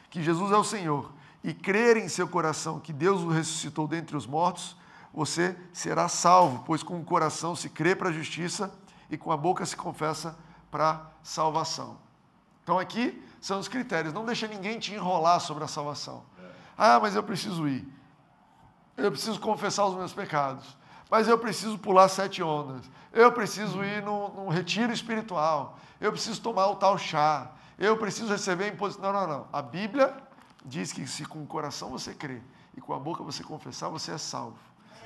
que 0.10 0.22
Jesus 0.22 0.51
é 0.51 0.58
o 0.58 0.63
Senhor 0.63 1.12
e 1.43 1.53
crer 1.53 1.96
em 1.98 2.10
seu 2.10 2.27
coração 2.27 2.79
que 2.79 2.91
Deus 2.91 3.22
o 3.22 3.29
ressuscitou 3.29 3.88
dentre 3.88 4.17
os 4.17 4.27
mortos, 4.27 4.75
você 5.13 5.58
será 5.72 6.08
salvo, 6.08 6.63
pois 6.65 6.84
com 6.84 7.00
o 7.00 7.03
coração 7.03 7.55
se 7.55 7.70
crê 7.70 7.96
para 7.96 8.10
a 8.10 8.12
justiça 8.12 8.74
e 9.10 9.17
com 9.17 9.31
a 9.31 9.38
boca 9.38 9.65
se 9.65 9.75
confessa 9.75 10.38
para 10.70 10.89
a 10.89 11.01
salvação. 11.24 11.98
Então 12.63 12.77
aqui 12.77 13.22
são 13.39 13.60
os 13.60 13.67
critérios. 13.67 14.13
Não 14.13 14.25
deixa 14.25 14.48
ninguém 14.48 14.79
te 14.79 14.93
enrolar 14.93 15.39
sobre 15.39 15.63
a 15.63 15.67
salvação. 15.67 16.24
Ah, 16.77 17.00
mas 17.00 17.15
eu 17.15 17.24
preciso 17.24 17.67
ir. 17.67 17.88
Eu 18.98 19.12
preciso 19.12 19.39
confessar 19.39 19.86
os 19.86 19.96
meus 19.96 20.13
pecados. 20.13 20.81
Mas 21.12 21.27
eu 21.27 21.38
preciso 21.38 21.77
pular 21.77 22.08
sete 22.08 22.41
ondas. 22.41 22.89
Eu 23.12 23.34
preciso 23.34 23.84
ir 23.84 24.01
num, 24.01 24.30
num 24.30 24.48
retiro 24.48 24.94
espiritual. 24.94 25.77
Eu 26.00 26.10
preciso 26.13 26.41
tomar 26.41 26.68
o 26.68 26.77
tal 26.77 26.98
chá. 26.98 27.51
Eu 27.77 27.98
preciso 27.98 28.32
receber 28.32 28.70
imposição. 28.70 29.12
Não, 29.12 29.12
não, 29.12 29.27
não. 29.27 29.48
A 29.51 29.62
Bíblia 29.62 30.15
diz 30.65 30.94
que 30.94 31.06
se 31.06 31.25
com 31.25 31.44
o 31.44 31.46
coração 31.46 31.89
você 31.89 32.13
crê 32.13 32.41
e 32.77 32.80
com 32.80 32.94
a 32.94 33.00
boca 33.00 33.22
você 33.24 33.44
confessar, 33.44 33.89
você 33.89 34.13
é 34.13 34.18
salvo. 34.18 34.58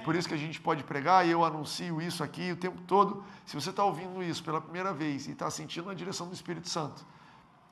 Por 0.04 0.16
isso 0.16 0.28
que 0.28 0.36
a 0.36 0.38
gente 0.38 0.62
pode 0.62 0.84
pregar, 0.84 1.26
e 1.26 1.32
eu 1.32 1.44
anuncio 1.44 2.00
isso 2.00 2.24
aqui 2.24 2.52
o 2.52 2.56
tempo 2.56 2.80
todo. 2.84 3.24
Se 3.44 3.56
você 3.56 3.72
está 3.72 3.84
ouvindo 3.84 4.22
isso 4.22 4.44
pela 4.44 4.62
primeira 4.62 4.94
vez 4.94 5.26
e 5.26 5.32
está 5.32 5.50
sentindo 5.50 5.90
a 5.90 5.96
direção 5.96 6.28
do 6.28 6.34
Espírito 6.36 6.70
Santo, 6.70 7.04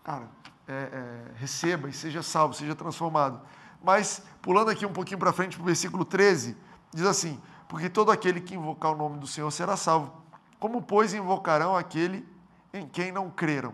cara, 0.04 0.28
é, 0.68 0.74
é, 0.74 1.40
receba 1.40 1.88
e 1.88 1.94
seja 1.94 2.24
salvo, 2.24 2.56
seja 2.56 2.74
transformado. 2.74 3.40
Mas, 3.84 4.24
pulando 4.42 4.72
aqui 4.72 4.84
um 4.84 4.94
pouquinho 4.94 5.20
para 5.20 5.32
frente, 5.32 5.56
para 5.56 5.62
o 5.62 5.66
versículo 5.66 6.04
13, 6.04 6.58
diz 6.92 7.06
assim: 7.06 7.40
Porque 7.74 7.89
todo 7.89 8.12
aquele 8.12 8.39
que 8.39 8.53
invocar 8.53 8.92
o 8.92 8.96
nome 8.96 9.18
do 9.18 9.25
Senhor 9.25 9.50
será 9.50 9.75
salvo. 9.75 10.13
Como, 10.60 10.80
pois, 10.80 11.12
invocarão 11.12 11.75
aquele 11.75 12.24
em 12.72 12.88
quem 12.88 13.12
não 13.12 13.32
creram? 13.32 13.74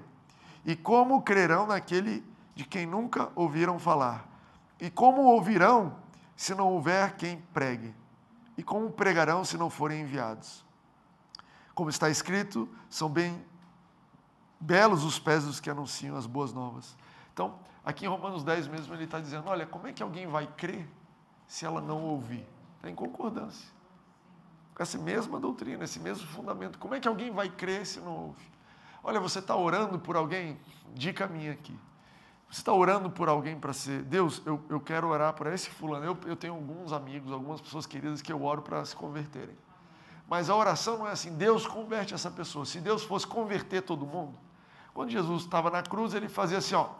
E 0.63 0.74
como 0.74 1.22
crerão 1.22 1.68
naquele 1.68 2.24
de 2.56 2.63
quem 2.63 2.86
nunca 2.86 3.29
ouviram 3.36 3.77
falar? 3.77 4.25
E 4.79 4.89
como 4.89 5.24
ouvirão 5.24 5.98
se 6.34 6.56
não 6.56 6.70
houver 6.70 7.18
quem 7.18 7.41
pregue? 7.53 7.94
E 8.58 8.63
como 8.63 8.89
pregarão 8.89 9.44
se 9.44 9.58
não 9.58 9.70
forem 9.70 10.03
enviados? 10.03 10.63
Como 11.75 11.89
está 11.89 12.10
escrito, 12.10 12.70
são 12.89 13.10
bem 13.10 13.46
belos 14.62 15.03
os 15.03 15.20
pés 15.20 15.44
dos 15.44 15.60
que 15.60 15.70
anunciam 15.70 16.15
as 16.15 16.25
boas 16.25 16.53
novas. 16.53 16.96
Então, 17.34 17.60
aqui 17.84 18.06
em 18.06 18.08
Romanos 18.08 18.46
10 18.46 18.70
mesmo, 18.70 18.94
ele 18.94 19.03
está 19.03 19.20
dizendo: 19.20 19.50
olha, 19.50 19.65
como 19.68 19.88
é 19.88 19.91
que 19.91 20.01
alguém 20.01 20.25
vai 20.25 20.48
crer 20.48 20.88
se 21.46 21.65
ela 21.65 21.82
não 21.82 22.01
ouvir? 22.01 22.48
Está 22.77 22.89
em 22.89 22.96
concordância. 22.96 23.77
Com 24.80 24.84
essa 24.84 24.98
mesma 24.98 25.42
doutrina, 25.42 25.84
esse 25.84 26.00
mesmo 26.00 26.26
fundamento. 26.28 26.80
Como 26.80 26.96
é 26.96 27.02
que 27.02 27.08
alguém 27.10 27.32
vai 27.32 27.50
crer 27.50 27.86
se 27.86 28.00
não 28.00 28.28
ouve? 28.28 28.46
Olha, 29.04 29.20
você 29.20 29.40
está 29.40 29.54
orando 29.54 30.00
por 30.00 30.16
alguém? 30.16 30.58
Dica 30.96 31.28
minha 31.28 31.52
aqui. 31.52 31.78
Você 32.50 32.62
está 32.62 32.72
orando 32.72 33.10
por 33.10 33.28
alguém 33.28 33.60
para 33.60 33.74
ser. 33.74 34.04
Deus, 34.04 34.42
eu, 34.46 34.64
eu 34.70 34.80
quero 34.80 35.10
orar 35.10 35.34
para 35.34 35.54
esse 35.54 35.70
fulano. 35.70 36.06
Eu, 36.06 36.18
eu 36.26 36.34
tenho 36.34 36.54
alguns 36.54 36.94
amigos, 36.94 37.30
algumas 37.30 37.60
pessoas 37.60 37.86
queridas 37.86 38.22
que 38.22 38.32
eu 38.32 38.42
oro 38.42 38.62
para 38.62 38.86
se 38.86 38.96
converterem. 38.96 39.54
Mas 40.30 40.50
a 40.50 40.56
oração 40.56 41.00
não 41.00 41.08
é 41.10 41.12
assim, 41.12 41.36
Deus 41.36 41.68
converte 41.68 42.14
essa 42.14 42.32
pessoa. 42.32 42.66
Se 42.66 42.80
Deus 42.80 43.04
fosse 43.04 43.28
converter 43.28 43.82
todo 43.82 44.06
mundo, 44.06 44.34
quando 44.94 45.10
Jesus 45.10 45.44
estava 45.44 45.70
na 45.70 45.84
cruz, 45.84 46.14
ele 46.14 46.30
fazia 46.30 46.60
assim, 46.60 46.76
ó, 46.76 46.92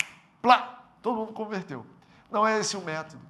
plá, 0.42 0.84
todo 1.02 1.16
mundo 1.16 1.32
converteu. 1.32 1.86
Não 2.30 2.46
é 2.46 2.60
esse 2.60 2.76
o 2.76 2.82
método. 2.82 3.22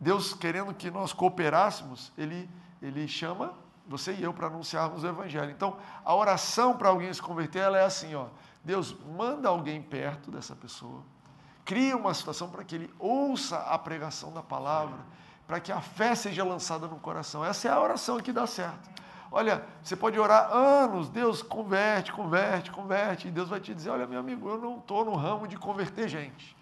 Deus, 0.00 0.32
querendo 0.32 0.72
que 0.72 0.90
nós 0.90 1.12
cooperássemos, 1.12 2.10
ele, 2.16 2.48
ele 2.80 3.06
chama 3.06 3.60
você 3.86 4.12
e 4.12 4.22
eu 4.22 4.32
para 4.32 4.46
anunciarmos 4.46 5.04
o 5.04 5.06
Evangelho. 5.06 5.50
Então, 5.50 5.76
a 6.04 6.14
oração 6.14 6.76
para 6.76 6.88
alguém 6.88 7.12
se 7.12 7.20
converter, 7.20 7.60
ela 7.60 7.78
é 7.78 7.84
assim, 7.84 8.14
ó, 8.14 8.26
Deus 8.64 8.96
manda 9.16 9.48
alguém 9.48 9.82
perto 9.82 10.30
dessa 10.30 10.54
pessoa, 10.54 11.02
cria 11.64 11.96
uma 11.96 12.14
situação 12.14 12.48
para 12.48 12.64
que 12.64 12.74
ele 12.74 12.94
ouça 12.98 13.58
a 13.58 13.78
pregação 13.78 14.32
da 14.32 14.42
palavra, 14.42 14.98
para 15.46 15.60
que 15.60 15.72
a 15.72 15.80
fé 15.80 16.14
seja 16.14 16.44
lançada 16.44 16.86
no 16.86 16.96
coração. 16.96 17.44
Essa 17.44 17.68
é 17.68 17.70
a 17.70 17.80
oração 17.80 18.18
que 18.20 18.32
dá 18.32 18.46
certo. 18.46 18.90
Olha, 19.30 19.64
você 19.82 19.96
pode 19.96 20.18
orar 20.18 20.52
anos, 20.52 21.08
Deus 21.08 21.42
converte, 21.42 22.12
converte, 22.12 22.70
converte, 22.70 23.28
e 23.28 23.30
Deus 23.30 23.48
vai 23.48 23.60
te 23.60 23.74
dizer: 23.74 23.90
olha, 23.90 24.06
meu 24.06 24.20
amigo, 24.20 24.48
eu 24.48 24.58
não 24.58 24.78
estou 24.78 25.04
no 25.04 25.14
ramo 25.14 25.48
de 25.48 25.56
converter 25.56 26.06
gente. 26.06 26.54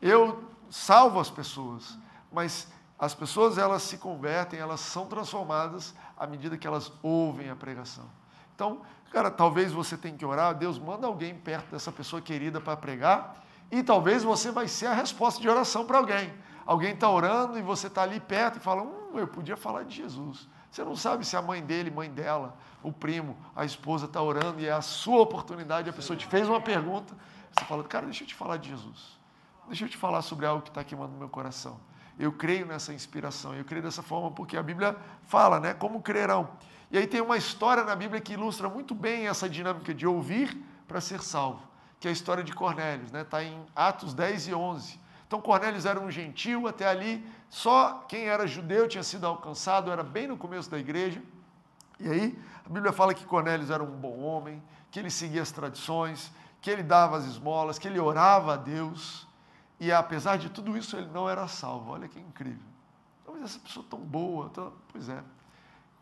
Eu 0.00 0.42
salvo 0.70 1.20
as 1.20 1.30
pessoas, 1.30 1.98
mas 2.32 2.66
as 3.04 3.14
pessoas 3.14 3.58
elas 3.58 3.82
se 3.82 3.98
convertem, 3.98 4.58
elas 4.58 4.80
são 4.80 5.06
transformadas 5.06 5.94
à 6.16 6.26
medida 6.26 6.56
que 6.56 6.66
elas 6.66 6.90
ouvem 7.02 7.50
a 7.50 7.56
pregação. 7.56 8.04
Então, 8.54 8.80
cara, 9.12 9.30
talvez 9.30 9.72
você 9.72 9.96
tenha 9.96 10.16
que 10.16 10.24
orar, 10.24 10.54
Deus 10.54 10.78
manda 10.78 11.06
alguém 11.06 11.34
perto 11.34 11.70
dessa 11.70 11.92
pessoa 11.92 12.22
querida 12.22 12.60
para 12.60 12.76
pregar, 12.76 13.44
e 13.70 13.82
talvez 13.82 14.22
você 14.22 14.50
vai 14.50 14.68
ser 14.68 14.86
a 14.86 14.94
resposta 14.94 15.40
de 15.40 15.48
oração 15.48 15.84
para 15.84 15.98
alguém. 15.98 16.32
Alguém 16.64 16.94
está 16.94 17.10
orando 17.10 17.58
e 17.58 17.62
você 17.62 17.88
está 17.88 18.02
ali 18.02 18.20
perto 18.20 18.56
e 18.56 18.60
fala, 18.60 18.82
hum, 18.82 19.18
eu 19.18 19.28
podia 19.28 19.56
falar 19.56 19.84
de 19.84 19.96
Jesus. 19.96 20.48
Você 20.70 20.82
não 20.82 20.96
sabe 20.96 21.26
se 21.26 21.36
a 21.36 21.42
mãe 21.42 21.62
dele, 21.62 21.90
mãe 21.90 22.10
dela, 22.10 22.56
o 22.82 22.90
primo, 22.90 23.36
a 23.54 23.64
esposa 23.64 24.06
está 24.06 24.22
orando 24.22 24.60
e 24.60 24.66
é 24.66 24.72
a 24.72 24.80
sua 24.80 25.20
oportunidade, 25.20 25.90
a 25.90 25.92
pessoa 25.92 26.16
te 26.16 26.26
fez 26.26 26.48
uma 26.48 26.60
pergunta, 26.60 27.14
você 27.52 27.64
fala, 27.66 27.84
cara, 27.84 28.06
deixa 28.06 28.24
eu 28.24 28.28
te 28.28 28.34
falar 28.34 28.56
de 28.56 28.70
Jesus. 28.70 29.18
Deixa 29.68 29.84
eu 29.84 29.88
te 29.88 29.96
falar 29.96 30.22
sobre 30.22 30.46
algo 30.46 30.62
que 30.62 30.70
está 30.70 30.82
queimando 30.82 31.12
no 31.12 31.18
meu 31.18 31.28
coração. 31.28 31.78
Eu 32.18 32.32
creio 32.32 32.66
nessa 32.66 32.92
inspiração, 32.92 33.54
eu 33.54 33.64
creio 33.64 33.82
dessa 33.82 34.02
forma 34.02 34.30
porque 34.30 34.56
a 34.56 34.62
Bíblia 34.62 34.96
fala, 35.24 35.58
né? 35.58 35.74
Como 35.74 36.00
crerão. 36.00 36.48
E 36.90 36.98
aí 36.98 37.06
tem 37.06 37.20
uma 37.20 37.36
história 37.36 37.82
na 37.82 37.96
Bíblia 37.96 38.20
que 38.20 38.34
ilustra 38.34 38.68
muito 38.68 38.94
bem 38.94 39.26
essa 39.26 39.48
dinâmica 39.48 39.92
de 39.92 40.06
ouvir 40.06 40.56
para 40.86 41.00
ser 41.00 41.20
salvo, 41.20 41.62
que 41.98 42.06
é 42.06 42.10
a 42.10 42.12
história 42.12 42.44
de 42.44 42.52
Cornélios, 42.52 43.10
né? 43.10 43.22
Está 43.22 43.42
em 43.42 43.64
Atos 43.74 44.14
10 44.14 44.48
e 44.48 44.54
11. 44.54 45.00
Então 45.26 45.40
Cornélios 45.40 45.86
era 45.86 45.98
um 45.98 46.10
gentil, 46.10 46.68
até 46.68 46.86
ali 46.86 47.26
só 47.48 48.04
quem 48.08 48.26
era 48.26 48.46
judeu 48.46 48.86
tinha 48.86 49.02
sido 49.02 49.26
alcançado, 49.26 49.90
era 49.90 50.04
bem 50.04 50.28
no 50.28 50.36
começo 50.36 50.70
da 50.70 50.78
igreja. 50.78 51.20
E 51.98 52.08
aí 52.08 52.38
a 52.64 52.68
Bíblia 52.68 52.92
fala 52.92 53.12
que 53.12 53.24
Cornélios 53.24 53.70
era 53.70 53.82
um 53.82 53.90
bom 53.90 54.20
homem, 54.20 54.62
que 54.90 55.00
ele 55.00 55.10
seguia 55.10 55.42
as 55.42 55.50
tradições, 55.50 56.30
que 56.60 56.70
ele 56.70 56.82
dava 56.82 57.16
as 57.16 57.24
esmolas, 57.24 57.78
que 57.78 57.88
ele 57.88 57.98
orava 57.98 58.54
a 58.54 58.56
Deus. 58.56 59.26
E 59.84 59.92
apesar 59.92 60.38
de 60.38 60.48
tudo 60.48 60.78
isso, 60.78 60.96
ele 60.96 61.10
não 61.12 61.28
era 61.28 61.46
salvo. 61.46 61.90
Olha 61.90 62.08
que 62.08 62.18
incrível. 62.18 62.64
Talvez 63.22 63.44
essa 63.44 63.58
pessoa 63.58 63.84
tão 63.90 63.98
boa, 63.98 64.48
tão... 64.48 64.72
pois 64.90 65.10
é. 65.10 65.22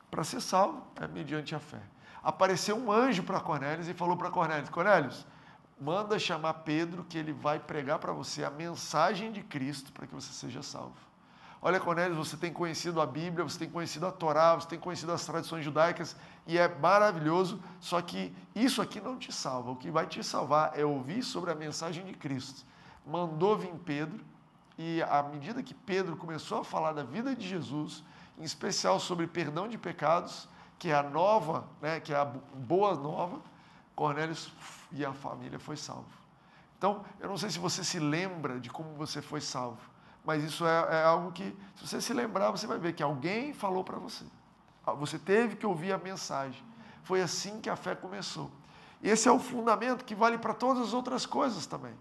Para 0.08 0.22
ser 0.22 0.40
salvo 0.40 0.86
é 1.00 1.08
mediante 1.08 1.52
a 1.52 1.58
fé. 1.58 1.82
Apareceu 2.22 2.76
um 2.76 2.92
anjo 2.92 3.24
para 3.24 3.40
Cornélios 3.40 3.88
e 3.88 3.92
falou 3.92 4.16
para 4.16 4.30
Cornélios: 4.30 4.70
Cornélios, 4.70 5.26
manda 5.80 6.16
chamar 6.16 6.54
Pedro 6.54 7.02
que 7.02 7.18
ele 7.18 7.32
vai 7.32 7.58
pregar 7.58 7.98
para 7.98 8.12
você 8.12 8.44
a 8.44 8.50
mensagem 8.50 9.32
de 9.32 9.42
Cristo 9.42 9.90
para 9.90 10.06
que 10.06 10.14
você 10.14 10.32
seja 10.32 10.62
salvo. 10.62 10.94
Olha, 11.60 11.80
Cornélios, 11.80 12.16
você 12.16 12.36
tem 12.36 12.52
conhecido 12.52 13.00
a 13.00 13.06
Bíblia, 13.06 13.42
você 13.42 13.58
tem 13.58 13.68
conhecido 13.68 14.06
a 14.06 14.12
Torá, 14.12 14.54
você 14.54 14.68
tem 14.68 14.78
conhecido 14.78 15.10
as 15.10 15.26
tradições 15.26 15.64
judaicas 15.64 16.14
e 16.46 16.56
é 16.56 16.68
maravilhoso, 16.68 17.60
só 17.80 18.00
que 18.00 18.32
isso 18.54 18.80
aqui 18.80 19.00
não 19.00 19.18
te 19.18 19.32
salva. 19.32 19.72
O 19.72 19.76
que 19.76 19.90
vai 19.90 20.06
te 20.06 20.22
salvar 20.22 20.78
é 20.78 20.84
ouvir 20.84 21.24
sobre 21.24 21.50
a 21.50 21.54
mensagem 21.56 22.04
de 22.04 22.14
Cristo. 22.14 22.64
Mandou 23.06 23.56
vir 23.56 23.72
Pedro 23.84 24.24
e 24.78 25.02
à 25.02 25.22
medida 25.22 25.62
que 25.62 25.74
Pedro 25.74 26.16
começou 26.16 26.60
a 26.60 26.64
falar 26.64 26.92
da 26.92 27.02
vida 27.02 27.34
de 27.34 27.46
Jesus, 27.46 28.02
em 28.38 28.42
especial 28.42 28.98
sobre 28.98 29.26
perdão 29.26 29.68
de 29.68 29.76
pecados, 29.76 30.48
que 30.78 30.90
é 30.90 30.94
a 30.94 31.02
nova, 31.02 31.64
né, 31.80 32.00
que 32.00 32.12
é 32.12 32.16
a 32.16 32.24
boa 32.24 32.94
nova, 32.94 33.40
Cornélio 33.94 34.34
e 34.90 35.04
a 35.04 35.12
família 35.12 35.58
foi 35.58 35.76
salvo. 35.76 36.06
Então, 36.78 37.04
eu 37.20 37.28
não 37.28 37.36
sei 37.36 37.50
se 37.50 37.58
você 37.58 37.84
se 37.84 38.00
lembra 38.00 38.58
de 38.58 38.68
como 38.68 38.94
você 38.94 39.22
foi 39.22 39.40
salvo, 39.40 39.78
mas 40.24 40.42
isso 40.42 40.66
é, 40.66 40.88
é 40.90 41.04
algo 41.04 41.30
que, 41.30 41.56
se 41.76 41.86
você 41.86 42.00
se 42.00 42.12
lembrar, 42.12 42.50
você 42.50 42.66
vai 42.66 42.78
ver 42.78 42.94
que 42.94 43.02
alguém 43.02 43.52
falou 43.52 43.84
para 43.84 43.98
você. 43.98 44.24
Ah, 44.84 44.92
você 44.92 45.18
teve 45.18 45.54
que 45.56 45.66
ouvir 45.66 45.92
a 45.92 45.98
mensagem. 45.98 46.62
Foi 47.04 47.20
assim 47.22 47.60
que 47.60 47.70
a 47.70 47.76
fé 47.76 47.94
começou. 47.94 48.50
Esse 49.02 49.28
é 49.28 49.32
o 49.32 49.38
fundamento 49.38 50.04
que 50.04 50.14
vale 50.14 50.38
para 50.38 50.54
todas 50.54 50.88
as 50.88 50.92
outras 50.92 51.26
coisas 51.26 51.66
também. 51.66 51.94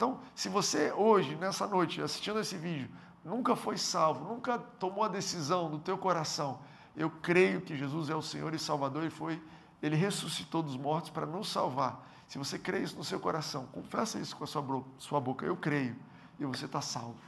Então, 0.00 0.18
se 0.34 0.48
você 0.48 0.90
hoje, 0.92 1.36
nessa 1.36 1.66
noite, 1.66 2.00
assistindo 2.00 2.40
esse 2.40 2.56
vídeo, 2.56 2.88
nunca 3.22 3.54
foi 3.54 3.76
salvo, 3.76 4.24
nunca 4.24 4.58
tomou 4.58 5.04
a 5.04 5.08
decisão 5.08 5.68
no 5.68 5.78
teu 5.78 5.98
coração, 5.98 6.58
eu 6.96 7.10
creio 7.10 7.60
que 7.60 7.76
Jesus 7.76 8.08
é 8.08 8.16
o 8.16 8.22
Senhor 8.22 8.54
e 8.54 8.58
Salvador 8.58 9.04
e 9.04 9.10
foi, 9.10 9.38
ele 9.82 9.96
ressuscitou 9.96 10.62
dos 10.62 10.74
mortos 10.74 11.10
para 11.10 11.26
nos 11.26 11.50
salvar. 11.50 12.02
Se 12.26 12.38
você 12.38 12.58
crê 12.58 12.78
isso 12.78 12.96
no 12.96 13.04
seu 13.04 13.20
coração, 13.20 13.66
confessa 13.72 14.18
isso 14.18 14.34
com 14.34 14.44
a 14.44 14.46
sua, 14.46 14.64
sua 14.96 15.20
boca, 15.20 15.44
eu 15.44 15.54
creio, 15.54 15.94
e 16.38 16.46
você 16.46 16.64
está 16.64 16.80
salvo, 16.80 17.20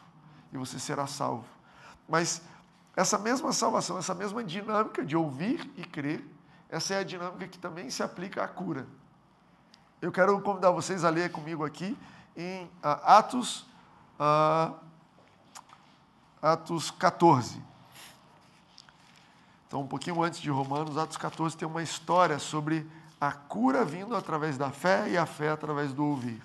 e 0.51 0.57
você 0.57 0.79
será 0.79 1.07
salvo. 1.07 1.45
Mas 2.09 2.41
essa 2.97 3.19
mesma 3.19 3.53
salvação, 3.53 3.99
essa 3.99 4.15
mesma 4.15 4.43
dinâmica 4.43 5.05
de 5.05 5.15
ouvir 5.15 5.71
e 5.77 5.85
crer, 5.85 6.25
essa 6.71 6.95
é 6.95 7.01
a 7.01 7.05
dinâmica 7.05 7.47
que 7.49 7.59
também 7.59 7.91
se 7.91 8.03
aplica 8.03 8.43
à 8.43 8.49
cura. 8.49 8.87
Eu 10.01 10.11
quero 10.11 10.41
convidar 10.41 10.71
vocês 10.71 11.05
a 11.05 11.11
ler 11.11 11.31
comigo 11.31 11.67
aqui 11.67 11.95
em 12.37 12.65
uh, 12.65 12.71
Atos, 12.83 13.67
uh, 14.19 14.75
Atos 16.41 16.91
14. 16.91 17.63
Então, 19.67 19.81
um 19.81 19.87
pouquinho 19.87 20.23
antes 20.23 20.41
de 20.41 20.51
Romanos, 20.51 20.99
Atos 20.99 21.17
14 21.17 21.57
tem 21.57 21.67
uma 21.67 21.83
história 21.83 22.39
sobre 22.39 22.87
a 23.21 23.33
cura 23.33 23.85
vindo 23.85 24.15
através 24.15 24.59
da 24.59 24.71
fé 24.71 25.09
e 25.09 25.17
a 25.17 25.25
fé 25.25 25.51
através 25.51 25.93
do 25.93 26.05
ouvir. 26.05 26.43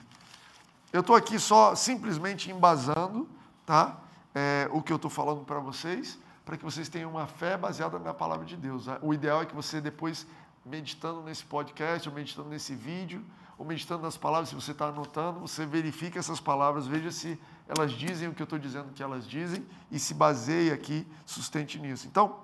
Eu 0.93 1.01
estou 1.01 1.15
aqui 1.15 1.37
só 1.39 1.75
simplesmente 1.75 2.49
embasando 2.49 3.27
tá? 3.67 3.97
É, 4.33 4.69
o 4.71 4.81
que 4.81 4.91
eu 4.91 4.95
estou 4.95 5.11
falando 5.11 5.43
para 5.43 5.59
vocês, 5.59 6.17
para 6.45 6.57
que 6.57 6.63
vocês 6.63 6.87
tenham 6.87 7.11
uma 7.11 7.27
fé 7.27 7.57
baseada 7.57 7.99
na 7.99 8.13
palavra 8.13 8.45
de 8.45 8.55
Deus. 8.55 8.85
O 9.01 9.13
ideal 9.13 9.41
é 9.41 9.45
que 9.45 9.53
você 9.53 9.81
depois, 9.81 10.25
meditando 10.65 11.21
nesse 11.21 11.43
podcast, 11.43 12.07
ou 12.07 12.15
meditando 12.15 12.47
nesse 12.47 12.73
vídeo, 12.73 13.23
ou 13.57 13.65
meditando 13.65 14.03
nas 14.03 14.15
palavras, 14.15 14.49
se 14.49 14.55
você 14.55 14.71
está 14.71 14.87
anotando, 14.87 15.39
você 15.39 15.65
verifica 15.65 16.19
essas 16.19 16.39
palavras, 16.39 16.85
veja 16.85 17.11
se 17.11 17.39
elas 17.67 17.91
dizem 17.91 18.29
o 18.29 18.33
que 18.33 18.41
eu 18.41 18.45
estou 18.45 18.59
dizendo 18.59 18.93
que 18.93 19.01
elas 19.01 19.27
dizem 19.27 19.65
e 19.91 19.97
se 19.97 20.13
baseie 20.13 20.71
aqui, 20.71 21.07
sustente 21.25 21.79
nisso. 21.79 22.07
Então, 22.07 22.39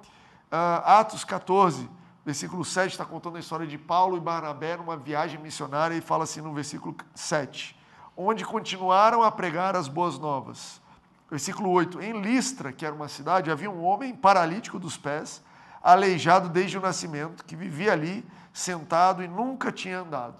uh, 0.52 0.84
Atos 0.84 1.24
14, 1.24 1.88
versículo 2.26 2.66
7, 2.66 2.92
está 2.92 3.06
contando 3.06 3.38
a 3.38 3.40
história 3.40 3.68
de 3.68 3.78
Paulo 3.78 4.18
e 4.18 4.20
Barnabé 4.20 4.76
numa 4.76 4.98
viagem 4.98 5.40
missionária 5.40 5.96
e 5.96 6.02
fala 6.02 6.24
assim 6.24 6.42
no 6.42 6.52
versículo 6.52 6.96
7, 7.14 7.80
onde 8.18 8.44
continuaram 8.44 9.22
a 9.22 9.32
pregar 9.32 9.76
as 9.76 9.88
boas 9.88 10.18
novas. 10.18 10.82
Versículo 11.30 11.70
8, 11.70 12.02
em 12.02 12.22
Listra, 12.22 12.72
que 12.72 12.86
era 12.86 12.94
uma 12.94 13.08
cidade, 13.08 13.52
havia 13.52 13.70
um 13.70 13.84
homem 13.84 14.16
paralítico 14.16 14.80
dos 14.80 14.98
pés, 14.98 15.44
aleijado 15.82 16.50
desde 16.50 16.78
o 16.78 16.82
nascimento, 16.82 17.46
que 17.46 17.56
vivia 17.56 17.92
ali, 17.92 18.26
sentado 18.52 19.24
e 19.24 19.28
nunca 19.28 19.72
tinha 19.72 20.00
andado. 20.00 20.36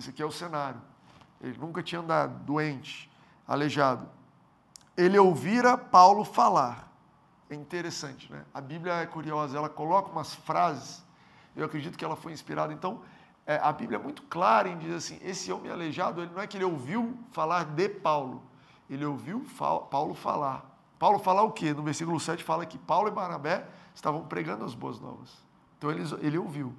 Esse 0.00 0.08
aqui 0.08 0.22
é 0.22 0.24
o 0.24 0.32
cenário. 0.32 0.80
Ele 1.42 1.58
nunca 1.58 1.82
tinha 1.82 2.00
andado, 2.00 2.42
doente, 2.44 3.10
aleijado. 3.46 4.08
Ele 4.96 5.18
ouvira 5.18 5.76
Paulo 5.76 6.24
falar. 6.24 6.90
É 7.50 7.54
interessante, 7.54 8.32
né? 8.32 8.42
A 8.54 8.62
Bíblia 8.62 8.94
é 8.94 9.04
curiosa, 9.04 9.58
ela 9.58 9.68
coloca 9.68 10.10
umas 10.10 10.34
frases, 10.34 11.04
eu 11.54 11.66
acredito 11.66 11.98
que 11.98 12.04
ela 12.04 12.16
foi 12.16 12.32
inspirada. 12.32 12.72
Então, 12.72 13.02
é, 13.46 13.56
a 13.56 13.70
Bíblia 13.72 13.98
é 13.98 14.02
muito 14.02 14.22
clara 14.22 14.70
em 14.70 14.78
dizer 14.78 14.94
assim: 14.94 15.18
esse 15.20 15.52
homem 15.52 15.70
aleijado, 15.70 16.22
ele 16.22 16.32
não 16.32 16.40
é 16.40 16.46
que 16.46 16.56
ele 16.56 16.64
ouviu 16.64 17.18
falar 17.30 17.64
de 17.64 17.86
Paulo, 17.90 18.42
ele 18.88 19.04
ouviu 19.04 19.44
Paulo 19.90 20.14
falar. 20.14 20.64
Paulo 20.98 21.18
falar 21.18 21.42
o 21.42 21.52
quê? 21.52 21.74
No 21.74 21.82
versículo 21.82 22.18
7 22.18 22.42
fala 22.42 22.64
que 22.64 22.78
Paulo 22.78 23.08
e 23.08 23.10
Barnabé 23.10 23.66
estavam 23.94 24.24
pregando 24.24 24.64
as 24.64 24.72
boas 24.72 24.98
novas. 24.98 25.30
Então 25.76 25.90
ele, 25.90 26.04
ele 26.22 26.38
ouviu. 26.38 26.74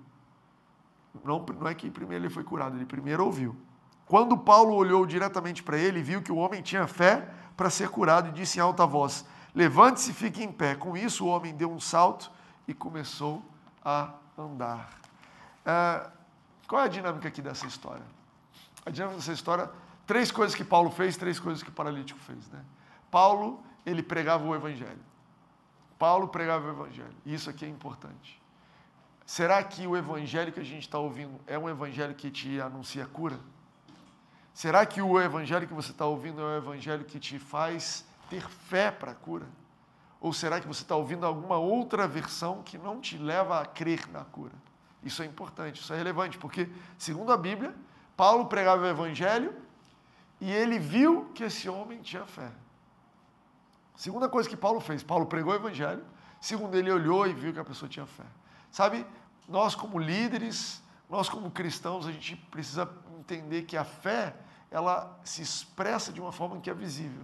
Não, 1.23 1.39
não 1.39 1.67
é 1.67 1.75
que 1.75 1.89
primeiro 1.89 2.25
ele 2.25 2.33
foi 2.33 2.43
curado, 2.43 2.75
ele 2.75 2.85
primeiro 2.85 3.25
ouviu. 3.25 3.55
Quando 4.05 4.37
Paulo 4.37 4.73
olhou 4.73 5.05
diretamente 5.05 5.63
para 5.63 5.77
ele, 5.77 6.01
viu 6.01 6.21
que 6.21 6.31
o 6.31 6.35
homem 6.35 6.61
tinha 6.61 6.87
fé 6.87 7.29
para 7.55 7.69
ser 7.69 7.89
curado 7.89 8.29
e 8.29 8.31
disse 8.31 8.57
em 8.57 8.61
alta 8.61 8.85
voz: 8.85 9.25
Levante-se 9.53 10.11
e 10.11 10.13
fique 10.13 10.43
em 10.43 10.51
pé. 10.51 10.75
Com 10.75 10.97
isso, 10.97 11.25
o 11.25 11.27
homem 11.27 11.55
deu 11.55 11.71
um 11.71 11.79
salto 11.79 12.31
e 12.67 12.73
começou 12.73 13.43
a 13.83 14.13
andar. 14.37 14.89
É, 15.65 16.09
qual 16.67 16.81
é 16.81 16.85
a 16.85 16.87
dinâmica 16.87 17.27
aqui 17.27 17.41
dessa 17.41 17.65
história? 17.67 18.03
A 18.85 18.89
dinâmica 18.89 19.17
dessa 19.19 19.33
história, 19.33 19.69
três 20.07 20.31
coisas 20.31 20.55
que 20.55 20.63
Paulo 20.63 20.89
fez, 20.89 21.15
três 21.17 21.39
coisas 21.39 21.61
que 21.61 21.69
o 21.69 21.73
paralítico 21.73 22.19
fez. 22.19 22.49
Né? 22.49 22.59
Paulo, 23.09 23.61
ele 23.85 24.01
pregava 24.01 24.43
o 24.45 24.55
evangelho. 24.55 24.99
Paulo 25.99 26.27
pregava 26.29 26.67
o 26.67 26.71
evangelho. 26.71 27.15
Isso 27.25 27.49
aqui 27.49 27.63
é 27.63 27.67
importante. 27.67 28.40
Será 29.31 29.63
que 29.63 29.87
o 29.87 29.95
evangelho 29.95 30.51
que 30.51 30.59
a 30.59 30.63
gente 30.63 30.81
está 30.81 30.99
ouvindo 30.99 31.39
é 31.47 31.57
um 31.57 31.69
evangelho 31.69 32.13
que 32.13 32.29
te 32.29 32.59
anuncia 32.59 33.05
cura? 33.05 33.39
Será 34.53 34.85
que 34.85 35.01
o 35.01 35.21
evangelho 35.21 35.65
que 35.65 35.73
você 35.73 35.91
está 35.91 36.05
ouvindo 36.05 36.41
é 36.41 36.43
um 36.43 36.57
evangelho 36.57 37.05
que 37.05 37.17
te 37.17 37.39
faz 37.39 38.05
ter 38.29 38.41
fé 38.41 38.91
para 38.91 39.13
a 39.13 39.15
cura? 39.15 39.47
Ou 40.19 40.33
será 40.33 40.59
que 40.59 40.67
você 40.67 40.81
está 40.81 40.97
ouvindo 40.97 41.25
alguma 41.25 41.55
outra 41.55 42.09
versão 42.09 42.61
que 42.61 42.77
não 42.77 42.99
te 42.99 43.17
leva 43.17 43.61
a 43.61 43.65
crer 43.65 44.05
na 44.11 44.25
cura? 44.25 44.51
Isso 45.01 45.23
é 45.23 45.25
importante, 45.25 45.79
isso 45.79 45.93
é 45.93 45.95
relevante, 45.95 46.37
porque, 46.37 46.69
segundo 46.97 47.31
a 47.31 47.37
Bíblia, 47.37 47.73
Paulo 48.17 48.47
pregava 48.47 48.83
o 48.83 48.85
evangelho 48.85 49.55
e 50.41 50.51
ele 50.51 50.77
viu 50.77 51.31
que 51.33 51.45
esse 51.45 51.69
homem 51.69 52.01
tinha 52.01 52.25
fé. 52.25 52.51
Segunda 53.95 54.27
coisa 54.27 54.49
que 54.49 54.57
Paulo 54.57 54.81
fez, 54.81 55.01
Paulo 55.03 55.25
pregou 55.25 55.53
o 55.53 55.55
evangelho, 55.55 56.03
segundo 56.41 56.75
ele 56.75 56.91
olhou 56.91 57.25
e 57.25 57.31
viu 57.31 57.53
que 57.53 57.59
a 57.59 57.63
pessoa 57.63 57.87
tinha 57.87 58.05
fé. 58.05 58.25
Sabe, 58.71 59.05
nós 59.51 59.75
como 59.75 59.99
líderes, 59.99 60.81
nós 61.09 61.27
como 61.27 61.51
cristãos, 61.51 62.07
a 62.07 62.11
gente 62.11 62.37
precisa 62.49 62.89
entender 63.19 63.63
que 63.63 63.75
a 63.75 63.83
fé, 63.83 64.33
ela 64.71 65.19
se 65.25 65.41
expressa 65.41 66.13
de 66.13 66.21
uma 66.21 66.31
forma 66.31 66.59
que 66.61 66.69
é 66.69 66.73
visível. 66.73 67.23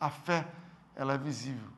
A 0.00 0.08
fé, 0.08 0.48
ela 0.96 1.12
é 1.12 1.18
visível. 1.18 1.68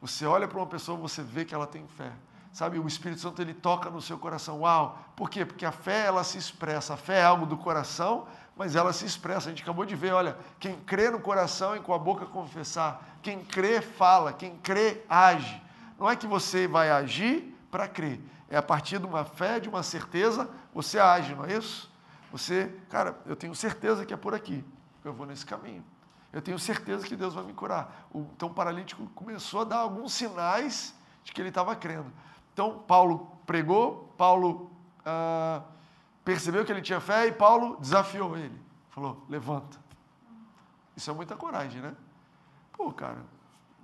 Você 0.00 0.26
olha 0.26 0.48
para 0.48 0.58
uma 0.58 0.66
pessoa, 0.66 0.98
você 0.98 1.22
vê 1.22 1.44
que 1.44 1.54
ela 1.54 1.68
tem 1.68 1.86
fé. 1.86 2.10
Sabe, 2.52 2.80
o 2.80 2.86
Espírito 2.86 3.20
Santo 3.20 3.40
ele 3.40 3.54
toca 3.54 3.88
no 3.88 4.02
seu 4.02 4.18
coração. 4.18 4.60
Uau! 4.62 4.98
Por 5.14 5.30
quê? 5.30 5.46
Porque 5.46 5.64
a 5.64 5.70
fé 5.70 6.06
ela 6.06 6.24
se 6.24 6.36
expressa. 6.36 6.94
A 6.94 6.96
fé 6.96 7.20
é 7.20 7.24
algo 7.24 7.46
do 7.46 7.56
coração, 7.56 8.26
mas 8.56 8.74
ela 8.74 8.92
se 8.92 9.06
expressa. 9.06 9.48
A 9.48 9.50
gente 9.52 9.62
acabou 9.62 9.86
de 9.86 9.94
ver, 9.94 10.12
olha, 10.12 10.36
quem 10.58 10.76
crê 10.80 11.08
no 11.10 11.20
coração 11.20 11.76
e 11.76 11.80
com 11.80 11.94
a 11.94 11.98
boca 11.98 12.26
confessar, 12.26 13.18
quem 13.22 13.44
crê 13.44 13.80
fala, 13.80 14.32
quem 14.32 14.56
crê 14.56 15.02
age. 15.08 15.62
Não 15.96 16.10
é 16.10 16.16
que 16.16 16.26
você 16.26 16.66
vai 16.66 16.90
agir 16.90 17.56
para 17.70 17.86
crer. 17.86 18.20
É 18.52 18.58
a 18.58 18.62
partir 18.62 18.98
de 18.98 19.06
uma 19.06 19.24
fé, 19.24 19.58
de 19.58 19.66
uma 19.66 19.82
certeza, 19.82 20.46
você 20.74 20.98
age, 20.98 21.34
não 21.34 21.46
é 21.46 21.56
isso? 21.56 21.90
Você, 22.30 22.68
cara, 22.90 23.18
eu 23.24 23.34
tenho 23.34 23.54
certeza 23.54 24.04
que 24.04 24.12
é 24.12 24.16
por 24.16 24.34
aqui. 24.34 24.62
Eu 25.02 25.14
vou 25.14 25.24
nesse 25.24 25.46
caminho. 25.46 25.82
Eu 26.30 26.42
tenho 26.42 26.58
certeza 26.58 27.06
que 27.06 27.16
Deus 27.16 27.32
vai 27.32 27.44
me 27.44 27.54
curar. 27.54 28.06
Então 28.14 28.50
o 28.50 28.52
paralítico 28.52 29.06
começou 29.14 29.62
a 29.62 29.64
dar 29.64 29.78
alguns 29.78 30.12
sinais 30.12 30.94
de 31.24 31.32
que 31.32 31.40
ele 31.40 31.48
estava 31.48 31.74
crendo. 31.74 32.12
Então 32.52 32.80
Paulo 32.80 33.32
pregou, 33.46 34.12
Paulo 34.18 34.70
ah, 35.02 35.62
percebeu 36.22 36.62
que 36.62 36.72
ele 36.72 36.82
tinha 36.82 37.00
fé 37.00 37.28
e 37.28 37.32
Paulo 37.32 37.78
desafiou 37.80 38.36
ele. 38.36 38.60
Falou: 38.90 39.24
levanta. 39.30 39.78
Isso 40.94 41.10
é 41.10 41.14
muita 41.14 41.36
coragem, 41.36 41.80
né? 41.80 41.96
Pô, 42.74 42.92
cara, 42.92 43.24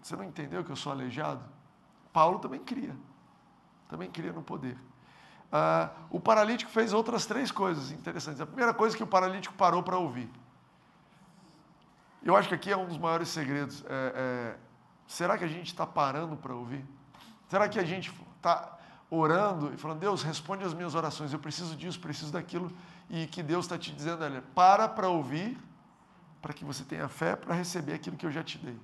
você 0.02 0.14
não 0.14 0.24
entendeu 0.24 0.62
que 0.62 0.70
eu 0.70 0.76
sou 0.76 0.92
aleijado? 0.92 1.42
Paulo 2.12 2.38
também 2.38 2.60
cria 2.60 2.94
também 3.88 4.10
queria 4.10 4.32
no 4.32 4.42
poder. 4.42 4.76
Ah, 5.50 5.90
o 6.10 6.20
paralítico 6.20 6.70
fez 6.70 6.92
outras 6.92 7.24
três 7.24 7.50
coisas 7.50 7.90
interessantes. 7.90 8.40
A 8.40 8.46
primeira 8.46 8.74
coisa 8.74 8.96
que 8.96 9.02
o 9.02 9.06
paralítico 9.06 9.54
parou 9.54 9.82
para 9.82 9.96
ouvir. 9.96 10.30
Eu 12.22 12.36
acho 12.36 12.48
que 12.48 12.54
aqui 12.54 12.70
é 12.70 12.76
um 12.76 12.86
dos 12.86 12.98
maiores 12.98 13.28
segredos. 13.28 13.84
É, 13.88 14.12
é, 14.14 14.56
será 15.06 15.38
que 15.38 15.44
a 15.44 15.48
gente 15.48 15.68
está 15.68 15.86
parando 15.86 16.36
para 16.36 16.54
ouvir? 16.54 16.84
Será 17.48 17.68
que 17.68 17.78
a 17.78 17.84
gente 17.84 18.12
está 18.36 18.78
orando 19.10 19.72
e 19.72 19.76
falando, 19.78 20.00
Deus, 20.00 20.22
responde 20.22 20.64
as 20.64 20.74
minhas 20.74 20.94
orações, 20.94 21.32
eu 21.32 21.38
preciso 21.38 21.74
disso, 21.74 21.98
preciso 21.98 22.30
daquilo, 22.30 22.70
e 23.08 23.26
que 23.26 23.42
Deus 23.42 23.64
está 23.64 23.78
te 23.78 23.90
dizendo, 23.90 24.22
olha, 24.22 24.42
para 24.54 24.86
para 24.86 25.08
ouvir, 25.08 25.58
para 26.42 26.52
que 26.52 26.64
você 26.64 26.84
tenha 26.84 27.08
fé 27.08 27.34
para 27.34 27.54
receber 27.54 27.94
aquilo 27.94 28.16
que 28.16 28.26
eu 28.26 28.30
já 28.30 28.42
te 28.42 28.58
dei. 28.58 28.78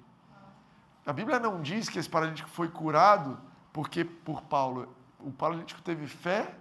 A 1.04 1.12
Bíblia 1.12 1.38
não 1.38 1.60
diz 1.60 1.90
que 1.90 1.98
esse 1.98 2.08
paralítico 2.08 2.48
foi 2.48 2.68
curado 2.68 3.38
porque 3.74 4.04
por 4.04 4.40
Paulo, 4.42 4.88
o 5.18 5.32
paralítico 5.32 5.82
teve 5.82 6.06
fé 6.06 6.54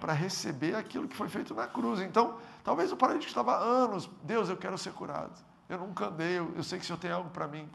para 0.00 0.14
receber 0.14 0.74
aquilo 0.74 1.06
que 1.06 1.14
foi 1.14 1.28
feito 1.28 1.54
na 1.54 1.66
cruz. 1.66 2.00
Então, 2.00 2.38
talvez 2.64 2.90
o 2.90 2.96
paralítico 2.96 3.28
estava 3.28 3.54
anos, 3.58 4.08
Deus, 4.22 4.48
eu 4.48 4.56
quero 4.56 4.78
ser 4.78 4.94
curado. 4.94 5.38
Eu 5.68 5.76
nunca 5.76 6.06
andei, 6.06 6.38
eu, 6.38 6.50
eu 6.56 6.62
sei 6.62 6.78
que 6.78 6.84
o 6.84 6.86
Senhor 6.86 6.98
tem 6.98 7.10
algo 7.10 7.28
para 7.28 7.46
mim. 7.46 7.68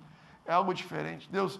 É 0.43 0.53
algo 0.53 0.73
diferente. 0.73 1.29
Deus, 1.29 1.59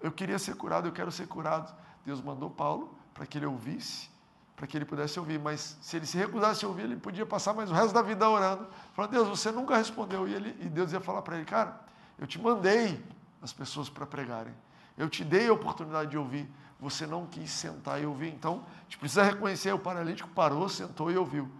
eu 0.00 0.10
queria 0.10 0.38
ser 0.38 0.56
curado, 0.56 0.88
eu 0.88 0.92
quero 0.92 1.12
ser 1.12 1.28
curado. 1.28 1.70
Deus 2.02 2.22
mandou 2.22 2.48
Paulo 2.48 2.96
para 3.12 3.26
que 3.26 3.36
ele 3.36 3.46
ouvisse, 3.46 4.08
para 4.56 4.66
que 4.66 4.74
ele 4.74 4.86
pudesse 4.86 5.20
ouvir. 5.20 5.38
Mas 5.38 5.76
se 5.82 5.98
ele 5.98 6.06
se 6.06 6.16
recusasse 6.16 6.64
a 6.64 6.68
ouvir, 6.68 6.84
ele 6.84 6.96
podia 6.96 7.26
passar 7.26 7.52
mais 7.52 7.70
o 7.70 7.74
resto 7.74 7.92
da 7.92 8.00
vida 8.00 8.26
orando, 8.26 8.66
falando: 8.94 9.10
Deus, 9.10 9.28
você 9.28 9.52
nunca 9.52 9.76
respondeu. 9.76 10.26
E, 10.26 10.32
ele, 10.32 10.56
e 10.60 10.68
Deus 10.70 10.92
ia 10.92 11.00
falar 11.00 11.20
para 11.20 11.36
ele: 11.36 11.44
Cara, 11.44 11.78
eu 12.18 12.26
te 12.26 12.40
mandei 12.40 13.04
as 13.42 13.52
pessoas 13.52 13.90
para 13.90 14.06
pregarem. 14.06 14.54
Eu 14.96 15.08
te 15.08 15.24
dei 15.24 15.48
a 15.48 15.52
oportunidade 15.52 16.10
de 16.10 16.18
ouvir. 16.18 16.48
Você 16.80 17.06
não 17.06 17.26
quis 17.26 17.50
sentar 17.50 18.00
e 18.02 18.06
ouvir. 18.06 18.28
Então, 18.28 18.64
a 18.78 18.82
gente 18.84 18.98
precisa 18.98 19.22
reconhecer: 19.22 19.72
o 19.72 19.78
paralítico 19.78 20.28
parou, 20.30 20.68
sentou 20.68 21.10
e 21.10 21.16
ouviu. 21.16 21.50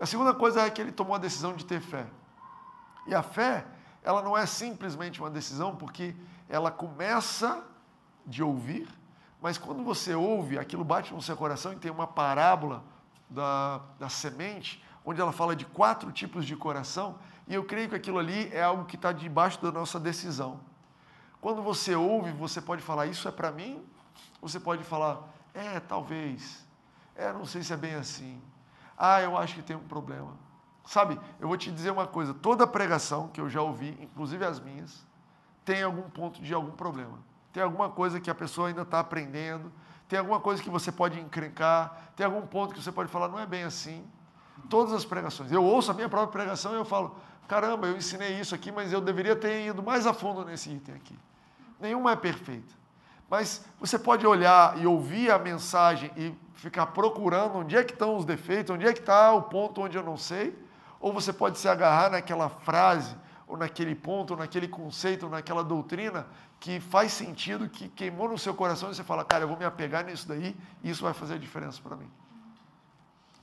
A 0.00 0.06
segunda 0.06 0.32
coisa 0.32 0.62
é 0.62 0.70
que 0.70 0.80
ele 0.80 0.92
tomou 0.92 1.14
a 1.14 1.18
decisão 1.18 1.54
de 1.54 1.64
ter 1.64 1.80
fé. 1.80 2.06
E 3.06 3.14
a 3.14 3.22
fé, 3.22 3.66
ela 4.02 4.22
não 4.22 4.36
é 4.36 4.46
simplesmente 4.46 5.20
uma 5.20 5.30
decisão, 5.30 5.74
porque 5.74 6.14
ela 6.48 6.70
começa 6.70 7.64
de 8.26 8.42
ouvir, 8.42 8.88
mas 9.40 9.58
quando 9.58 9.82
você 9.82 10.14
ouve, 10.14 10.58
aquilo 10.58 10.84
bate 10.84 11.12
no 11.12 11.22
seu 11.22 11.36
coração 11.36 11.72
e 11.72 11.76
tem 11.76 11.90
uma 11.90 12.06
parábola 12.06 12.84
da, 13.28 13.80
da 13.98 14.08
semente, 14.08 14.84
onde 15.04 15.20
ela 15.20 15.32
fala 15.32 15.56
de 15.56 15.64
quatro 15.64 16.12
tipos 16.12 16.44
de 16.44 16.54
coração, 16.54 17.18
e 17.46 17.54
eu 17.54 17.64
creio 17.64 17.88
que 17.88 17.94
aquilo 17.94 18.18
ali 18.18 18.50
é 18.52 18.62
algo 18.62 18.84
que 18.84 18.96
está 18.96 19.10
debaixo 19.10 19.60
da 19.62 19.72
nossa 19.72 19.98
decisão. 19.98 20.60
Quando 21.40 21.62
você 21.62 21.94
ouve, 21.94 22.32
você 22.32 22.60
pode 22.60 22.82
falar, 22.82 23.06
isso 23.06 23.28
é 23.28 23.30
para 23.30 23.50
mim? 23.50 23.84
Você 24.40 24.58
pode 24.58 24.82
falar, 24.84 25.28
é, 25.54 25.80
talvez. 25.80 26.66
É, 27.14 27.32
não 27.32 27.44
sei 27.44 27.62
se 27.62 27.72
é 27.72 27.76
bem 27.76 27.94
assim. 27.94 28.40
Ah, 28.96 29.20
eu 29.20 29.36
acho 29.36 29.54
que 29.54 29.62
tem 29.62 29.76
um 29.76 29.86
problema. 29.86 30.32
Sabe, 30.84 31.20
eu 31.38 31.46
vou 31.48 31.56
te 31.56 31.70
dizer 31.70 31.90
uma 31.90 32.06
coisa: 32.06 32.32
toda 32.32 32.66
pregação 32.66 33.28
que 33.28 33.40
eu 33.40 33.48
já 33.48 33.60
ouvi, 33.60 33.96
inclusive 34.00 34.44
as 34.44 34.58
minhas, 34.58 35.06
tem 35.64 35.82
algum 35.82 36.08
ponto 36.08 36.40
de 36.40 36.54
algum 36.54 36.72
problema. 36.72 37.18
Tem 37.52 37.62
alguma 37.62 37.90
coisa 37.90 38.20
que 38.20 38.30
a 38.30 38.34
pessoa 38.34 38.68
ainda 38.68 38.82
está 38.82 39.00
aprendendo, 39.00 39.70
tem 40.08 40.18
alguma 40.18 40.40
coisa 40.40 40.62
que 40.62 40.70
você 40.70 40.90
pode 40.90 41.20
encrencar, 41.20 42.12
tem 42.16 42.24
algum 42.24 42.46
ponto 42.46 42.74
que 42.74 42.82
você 42.82 42.90
pode 42.90 43.10
falar, 43.10 43.28
não 43.28 43.38
é 43.38 43.46
bem 43.46 43.64
assim. 43.64 44.04
Todas 44.68 44.92
as 44.92 45.04
pregações. 45.04 45.52
Eu 45.52 45.62
ouço 45.62 45.90
a 45.90 45.94
minha 45.94 46.08
própria 46.08 46.32
pregação 46.32 46.72
e 46.72 46.76
eu 46.76 46.84
falo, 46.84 47.16
caramba, 47.48 47.86
eu 47.86 47.96
ensinei 47.96 48.38
isso 48.38 48.54
aqui, 48.54 48.70
mas 48.70 48.92
eu 48.92 49.00
deveria 49.00 49.34
ter 49.34 49.66
ido 49.66 49.82
mais 49.82 50.06
a 50.06 50.12
fundo 50.12 50.44
nesse 50.44 50.70
item 50.70 50.94
aqui. 50.94 51.18
Nenhuma 51.80 52.12
é 52.12 52.16
perfeita. 52.16 52.74
Mas 53.28 53.64
você 53.80 53.98
pode 53.98 54.26
olhar 54.26 54.78
e 54.78 54.86
ouvir 54.86 55.30
a 55.30 55.38
mensagem 55.38 56.10
e 56.16 56.34
ficar 56.54 56.86
procurando 56.86 57.56
onde 57.56 57.76
é 57.76 57.82
que 57.82 57.92
estão 57.92 58.16
os 58.16 58.24
defeitos, 58.24 58.74
onde 58.74 58.86
é 58.86 58.92
que 58.92 59.00
está 59.00 59.32
o 59.32 59.42
ponto 59.42 59.80
onde 59.80 59.96
eu 59.96 60.02
não 60.02 60.16
sei, 60.16 60.56
ou 61.00 61.12
você 61.12 61.32
pode 61.32 61.58
se 61.58 61.68
agarrar 61.68 62.10
naquela 62.10 62.48
frase, 62.48 63.16
ou 63.46 63.56
naquele 63.56 63.94
ponto, 63.94 64.32
ou 64.32 64.36
naquele 64.36 64.68
conceito, 64.68 65.24
ou 65.24 65.30
naquela 65.30 65.64
doutrina 65.64 66.26
que 66.60 66.80
faz 66.80 67.12
sentido, 67.12 67.68
que 67.68 67.88
queimou 67.88 68.28
no 68.28 68.36
seu 68.36 68.52
coração 68.52 68.90
e 68.90 68.94
você 68.94 69.04
fala, 69.04 69.24
cara, 69.24 69.44
eu 69.44 69.48
vou 69.48 69.56
me 69.56 69.64
apegar 69.64 70.04
nisso 70.04 70.26
daí 70.26 70.56
e 70.82 70.90
isso 70.90 71.02
vai 71.02 71.14
fazer 71.14 71.34
a 71.34 71.38
diferença 71.38 71.80
para 71.82 71.96
mim. 71.96 72.10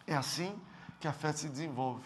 É 0.05 0.15
assim 0.15 0.53
que 0.99 1.07
a 1.07 1.13
fé 1.13 1.31
se 1.31 1.47
desenvolve. 1.47 2.03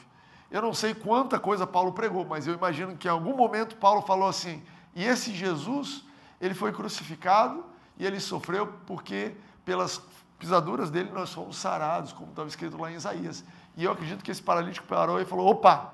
Eu 0.51 0.61
não 0.61 0.73
sei 0.73 0.95
quanta 0.95 1.39
coisa 1.39 1.67
Paulo 1.67 1.93
pregou, 1.93 2.25
mas 2.25 2.47
eu 2.47 2.53
imagino 2.53 2.97
que 2.97 3.07
em 3.07 3.11
algum 3.11 3.35
momento 3.35 3.75
Paulo 3.75 4.01
falou 4.01 4.27
assim: 4.27 4.63
e 4.95 5.03
esse 5.03 5.33
Jesus, 5.33 6.03
ele 6.41 6.53
foi 6.53 6.71
crucificado 6.71 7.63
e 7.97 8.05
ele 8.05 8.19
sofreu 8.19 8.67
porque 8.87 9.35
pelas 9.63 10.01
pisaduras 10.39 10.89
dele 10.89 11.11
nós 11.11 11.31
fomos 11.31 11.57
sarados, 11.57 12.13
como 12.13 12.29
estava 12.29 12.47
escrito 12.47 12.77
lá 12.77 12.91
em 12.91 12.95
Isaías. 12.95 13.43
E 13.77 13.83
eu 13.83 13.91
acredito 13.91 14.23
que 14.23 14.31
esse 14.31 14.41
paralítico 14.41 14.87
parou 14.87 15.21
e 15.21 15.25
falou: 15.25 15.47
opa, 15.47 15.93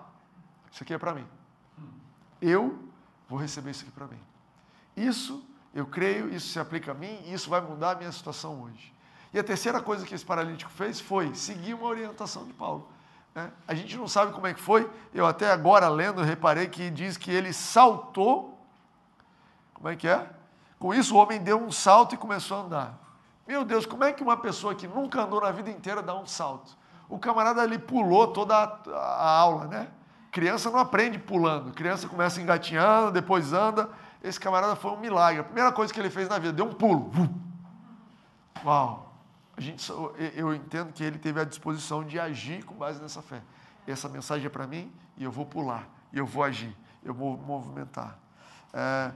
isso 0.71 0.83
aqui 0.83 0.93
é 0.93 0.97
para 0.97 1.13
mim. 1.13 1.25
Eu 2.41 2.79
vou 3.27 3.39
receber 3.39 3.71
isso 3.71 3.83
aqui 3.83 3.91
para 3.91 4.07
mim. 4.07 4.19
Isso, 4.95 5.43
eu 5.73 5.85
creio, 5.85 6.33
isso 6.33 6.47
se 6.47 6.59
aplica 6.59 6.91
a 6.91 6.93
mim 6.93 7.21
e 7.25 7.33
isso 7.33 7.49
vai 7.49 7.59
mudar 7.59 7.91
a 7.91 7.95
minha 7.95 8.11
situação 8.11 8.61
hoje. 8.61 8.93
E 9.33 9.39
a 9.39 9.43
terceira 9.43 9.81
coisa 9.81 10.05
que 10.05 10.15
esse 10.15 10.25
paralítico 10.25 10.71
fez 10.71 11.01
foi 11.01 11.35
seguir 11.35 11.73
uma 11.73 11.87
orientação 11.87 12.45
de 12.45 12.53
Paulo. 12.53 12.87
Né? 13.35 13.51
A 13.67 13.75
gente 13.75 13.97
não 13.97 14.07
sabe 14.07 14.31
como 14.31 14.47
é 14.47 14.53
que 14.53 14.61
foi, 14.61 14.89
eu 15.13 15.25
até 15.25 15.51
agora 15.51 15.87
lendo 15.89 16.23
reparei 16.23 16.67
que 16.67 16.89
diz 16.89 17.17
que 17.17 17.29
ele 17.29 17.51
saltou. 17.53 18.57
Como 19.73 19.89
é 19.89 19.95
que 19.95 20.07
é? 20.07 20.27
Com 20.79 20.93
isso 20.93 21.15
o 21.15 21.17
homem 21.19 21.41
deu 21.41 21.61
um 21.61 21.71
salto 21.71 22.15
e 22.15 22.17
começou 22.17 22.57
a 22.57 22.61
andar. 22.61 22.99
Meu 23.45 23.63
Deus, 23.63 23.85
como 23.85 24.03
é 24.03 24.11
que 24.11 24.23
uma 24.23 24.37
pessoa 24.37 24.73
que 24.73 24.87
nunca 24.87 25.21
andou 25.21 25.41
na 25.41 25.51
vida 25.51 25.69
inteira 25.69 26.01
dá 26.01 26.15
um 26.15 26.25
salto? 26.25 26.75
O 27.07 27.19
camarada 27.19 27.61
ali 27.61 27.77
pulou 27.77 28.27
toda 28.27 28.55
a, 28.55 28.89
a 28.95 29.29
aula, 29.37 29.67
né? 29.67 29.89
Criança 30.31 30.71
não 30.71 30.79
aprende 30.79 31.19
pulando, 31.19 31.71
criança 31.71 32.07
começa 32.07 32.41
engatinhando, 32.41 33.11
depois 33.11 33.53
anda 33.53 33.89
esse 34.27 34.39
camarada 34.39 34.75
foi 34.75 34.91
um 34.91 34.97
milagre. 34.97 35.41
A 35.41 35.43
primeira 35.43 35.71
coisa 35.71 35.93
que 35.93 35.99
ele 35.99 36.09
fez 36.09 36.27
na 36.27 36.39
vida, 36.39 36.51
deu 36.51 36.65
um 36.65 36.73
pulo. 36.73 37.11
Uau! 38.65 39.04
A 39.57 39.61
gente, 39.61 39.89
eu 40.35 40.53
entendo 40.53 40.91
que 40.91 41.03
ele 41.03 41.17
teve 41.17 41.39
a 41.39 41.43
disposição 41.43 42.03
de 42.03 42.19
agir 42.19 42.63
com 42.65 42.75
base 42.75 43.01
nessa 43.01 43.21
fé. 43.21 43.41
Essa 43.87 44.09
mensagem 44.09 44.47
é 44.47 44.49
para 44.49 44.67
mim 44.67 44.91
e 45.15 45.23
eu 45.23 45.31
vou 45.31 45.45
pular, 45.45 45.87
eu 46.11 46.25
vou 46.25 46.43
agir, 46.43 46.75
eu 47.03 47.13
vou 47.13 47.37
movimentar. 47.37 48.17
É, 48.73 49.11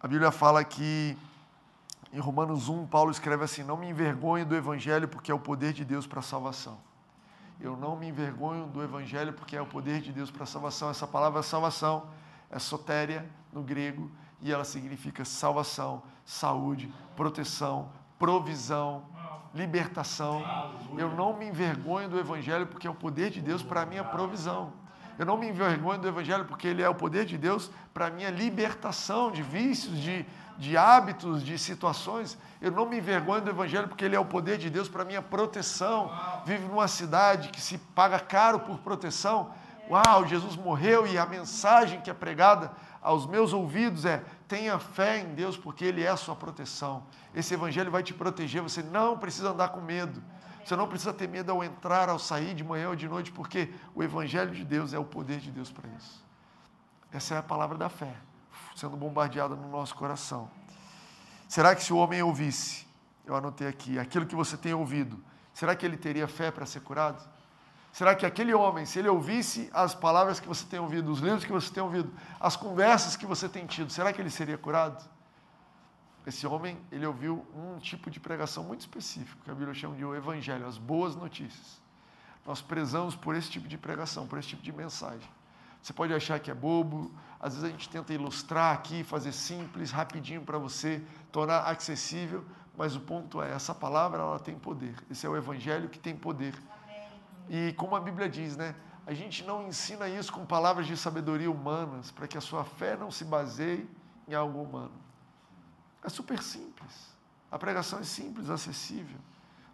a 0.00 0.08
Bíblia 0.08 0.30
fala 0.30 0.64
que 0.64 1.16
em 2.12 2.18
Romanos 2.18 2.68
1, 2.68 2.86
Paulo 2.86 3.10
escreve 3.10 3.44
assim: 3.44 3.62
Não 3.62 3.76
me 3.76 3.88
envergonhe 3.88 4.44
do 4.44 4.54
Evangelho, 4.54 5.08
porque 5.08 5.30
é 5.30 5.34
o 5.34 5.38
poder 5.38 5.72
de 5.72 5.84
Deus 5.84 6.06
para 6.06 6.20
a 6.20 6.22
salvação. 6.22 6.78
Eu 7.60 7.76
não 7.76 7.96
me 7.96 8.08
envergonho 8.08 8.66
do 8.66 8.82
Evangelho, 8.82 9.32
porque 9.32 9.56
é 9.56 9.62
o 9.62 9.66
poder 9.66 10.00
de 10.00 10.12
Deus 10.12 10.30
para 10.30 10.42
a 10.42 10.46
salvação. 10.46 10.90
Essa 10.90 11.06
palavra 11.06 11.42
salvação 11.42 12.08
é 12.50 12.58
sotéria 12.58 13.28
no 13.52 13.62
grego 13.62 14.10
e 14.42 14.52
ela 14.52 14.64
significa 14.64 15.24
salvação, 15.24 16.02
saúde, 16.24 16.92
proteção, 17.16 17.90
provisão, 18.18 19.04
libertação. 19.54 20.44
Eu 20.96 21.10
não 21.10 21.36
me 21.36 21.46
envergonho 21.46 22.08
do 22.08 22.18
Evangelho 22.18 22.66
porque 22.66 22.86
é 22.86 22.90
o 22.90 22.94
poder 22.94 23.30
de 23.30 23.40
Deus 23.40 23.62
para 23.62 23.82
a 23.82 23.86
minha 23.86 24.04
provisão. 24.04 24.72
Eu 25.18 25.26
não 25.26 25.36
me 25.36 25.48
envergonho 25.48 26.00
do 26.00 26.08
Evangelho 26.08 26.44
porque 26.44 26.66
ele 26.66 26.82
é 26.82 26.88
o 26.88 26.94
poder 26.94 27.24
de 27.24 27.36
Deus 27.36 27.70
para 27.92 28.06
a 28.06 28.10
minha 28.10 28.30
libertação 28.30 29.30
de 29.30 29.42
vícios, 29.42 29.98
de, 29.98 30.24
de 30.56 30.76
hábitos, 30.76 31.42
de 31.44 31.58
situações. 31.58 32.38
Eu 32.60 32.70
não 32.70 32.86
me 32.88 32.96
envergonho 32.96 33.42
do 33.42 33.50
Evangelho 33.50 33.88
porque 33.88 34.04
ele 34.04 34.16
é 34.16 34.20
o 34.20 34.24
poder 34.24 34.56
de 34.56 34.70
Deus 34.70 34.88
para 34.88 35.02
a 35.02 35.04
minha 35.04 35.22
proteção. 35.22 36.10
Vivo 36.46 36.68
numa 36.68 36.88
cidade 36.88 37.50
que 37.50 37.60
se 37.60 37.76
paga 37.78 38.18
caro 38.18 38.60
por 38.60 38.78
proteção 38.78 39.52
Uau, 39.90 40.26
Jesus 40.26 40.56
morreu 40.56 41.06
e 41.06 41.18
a 41.18 41.26
mensagem 41.26 42.00
que 42.00 42.10
é 42.10 42.14
pregada 42.14 42.72
aos 43.02 43.26
meus 43.26 43.52
ouvidos 43.52 44.04
é: 44.04 44.22
tenha 44.52 44.78
fé 44.78 45.20
em 45.20 45.34
Deus, 45.34 45.56
porque 45.56 45.82
Ele 45.82 46.02
é 46.02 46.08
a 46.08 46.16
sua 46.16 46.36
proteção. 46.36 47.06
Esse 47.34 47.54
Evangelho 47.54 47.90
vai 47.90 48.02
te 48.02 48.12
proteger, 48.12 48.60
você 48.60 48.82
não 48.82 49.16
precisa 49.16 49.48
andar 49.48 49.70
com 49.70 49.80
medo. 49.80 50.22
Você 50.62 50.76
não 50.76 50.86
precisa 50.86 51.10
ter 51.10 51.26
medo 51.26 51.50
ao 51.50 51.64
entrar, 51.64 52.10
ao 52.10 52.18
sair, 52.18 52.54
de 52.54 52.62
manhã 52.62 52.90
ou 52.90 52.94
de 52.94 53.08
noite, 53.08 53.32
porque 53.32 53.72
o 53.94 54.02
Evangelho 54.02 54.50
de 54.50 54.62
Deus 54.62 54.92
é 54.92 54.98
o 54.98 55.06
poder 55.06 55.40
de 55.40 55.50
Deus 55.50 55.72
para 55.72 55.88
isso. 55.96 56.22
Essa 57.10 57.36
é 57.36 57.38
a 57.38 57.42
palavra 57.42 57.78
da 57.78 57.88
fé, 57.88 58.14
sendo 58.76 58.94
bombardeada 58.94 59.56
no 59.56 59.70
nosso 59.70 59.94
coração. 59.94 60.50
Será 61.48 61.74
que 61.74 61.82
se 61.82 61.90
o 61.90 61.96
homem 61.96 62.22
ouvisse, 62.22 62.86
eu 63.24 63.34
anotei 63.34 63.66
aqui, 63.66 63.98
aquilo 63.98 64.26
que 64.26 64.36
você 64.36 64.54
tem 64.58 64.74
ouvido, 64.74 65.18
será 65.54 65.74
que 65.74 65.86
ele 65.86 65.96
teria 65.96 66.28
fé 66.28 66.50
para 66.50 66.66
ser 66.66 66.80
curado? 66.80 67.26
Será 67.92 68.14
que 68.14 68.24
aquele 68.24 68.54
homem, 68.54 68.86
se 68.86 68.98
ele 68.98 69.08
ouvisse 69.08 69.68
as 69.70 69.94
palavras 69.94 70.40
que 70.40 70.48
você 70.48 70.64
tem 70.64 70.80
ouvido, 70.80 71.12
os 71.12 71.20
livros 71.20 71.44
que 71.44 71.52
você 71.52 71.70
tem 71.70 71.82
ouvido, 71.82 72.10
as 72.40 72.56
conversas 72.56 73.16
que 73.16 73.26
você 73.26 73.50
tem 73.50 73.66
tido, 73.66 73.92
será 73.92 74.14
que 74.14 74.20
ele 74.20 74.30
seria 74.30 74.56
curado? 74.56 75.06
Esse 76.26 76.46
homem, 76.46 76.78
ele 76.90 77.04
ouviu 77.04 77.46
um 77.54 77.78
tipo 77.78 78.10
de 78.10 78.18
pregação 78.18 78.64
muito 78.64 78.80
específico, 78.80 79.42
que 79.44 79.50
a 79.50 79.54
Bíblia 79.54 79.74
chama 79.74 79.94
de 79.94 80.04
o 80.04 80.14
evangelho, 80.14 80.66
as 80.66 80.78
boas 80.78 81.14
notícias. 81.14 81.82
Nós 82.46 82.62
prezamos 82.62 83.14
por 83.14 83.34
esse 83.34 83.50
tipo 83.50 83.68
de 83.68 83.76
pregação, 83.76 84.26
por 84.26 84.38
esse 84.38 84.48
tipo 84.48 84.62
de 84.62 84.72
mensagem. 84.72 85.28
Você 85.82 85.92
pode 85.92 86.14
achar 86.14 86.40
que 86.40 86.50
é 86.50 86.54
bobo, 86.54 87.12
às 87.38 87.54
vezes 87.54 87.68
a 87.68 87.70
gente 87.70 87.90
tenta 87.90 88.14
ilustrar 88.14 88.72
aqui, 88.72 89.04
fazer 89.04 89.32
simples, 89.32 89.90
rapidinho 89.90 90.40
para 90.42 90.56
você, 90.56 91.02
tornar 91.30 91.64
acessível, 91.64 92.42
mas 92.74 92.96
o 92.96 93.00
ponto 93.00 93.42
é, 93.42 93.52
essa 93.52 93.74
palavra 93.74 94.22
ela 94.22 94.38
tem 94.38 94.58
poder. 94.58 94.94
Esse 95.10 95.26
é 95.26 95.28
o 95.28 95.36
evangelho 95.36 95.90
que 95.90 95.98
tem 95.98 96.16
poder. 96.16 96.54
E 97.48 97.72
como 97.74 97.94
a 97.96 98.00
Bíblia 98.00 98.28
diz, 98.28 98.56
né? 98.56 98.74
A 99.06 99.12
gente 99.12 99.44
não 99.44 99.66
ensina 99.66 100.08
isso 100.08 100.32
com 100.32 100.46
palavras 100.46 100.86
de 100.86 100.96
sabedoria 100.96 101.50
humanas, 101.50 102.10
para 102.10 102.28
que 102.28 102.38
a 102.38 102.40
sua 102.40 102.64
fé 102.64 102.96
não 102.96 103.10
se 103.10 103.24
baseie 103.24 103.88
em 104.28 104.34
algo 104.34 104.62
humano. 104.62 104.92
É 106.04 106.08
super 106.08 106.40
simples. 106.42 107.12
A 107.50 107.58
pregação 107.58 107.98
é 107.98 108.04
simples, 108.04 108.48
acessível. 108.48 109.18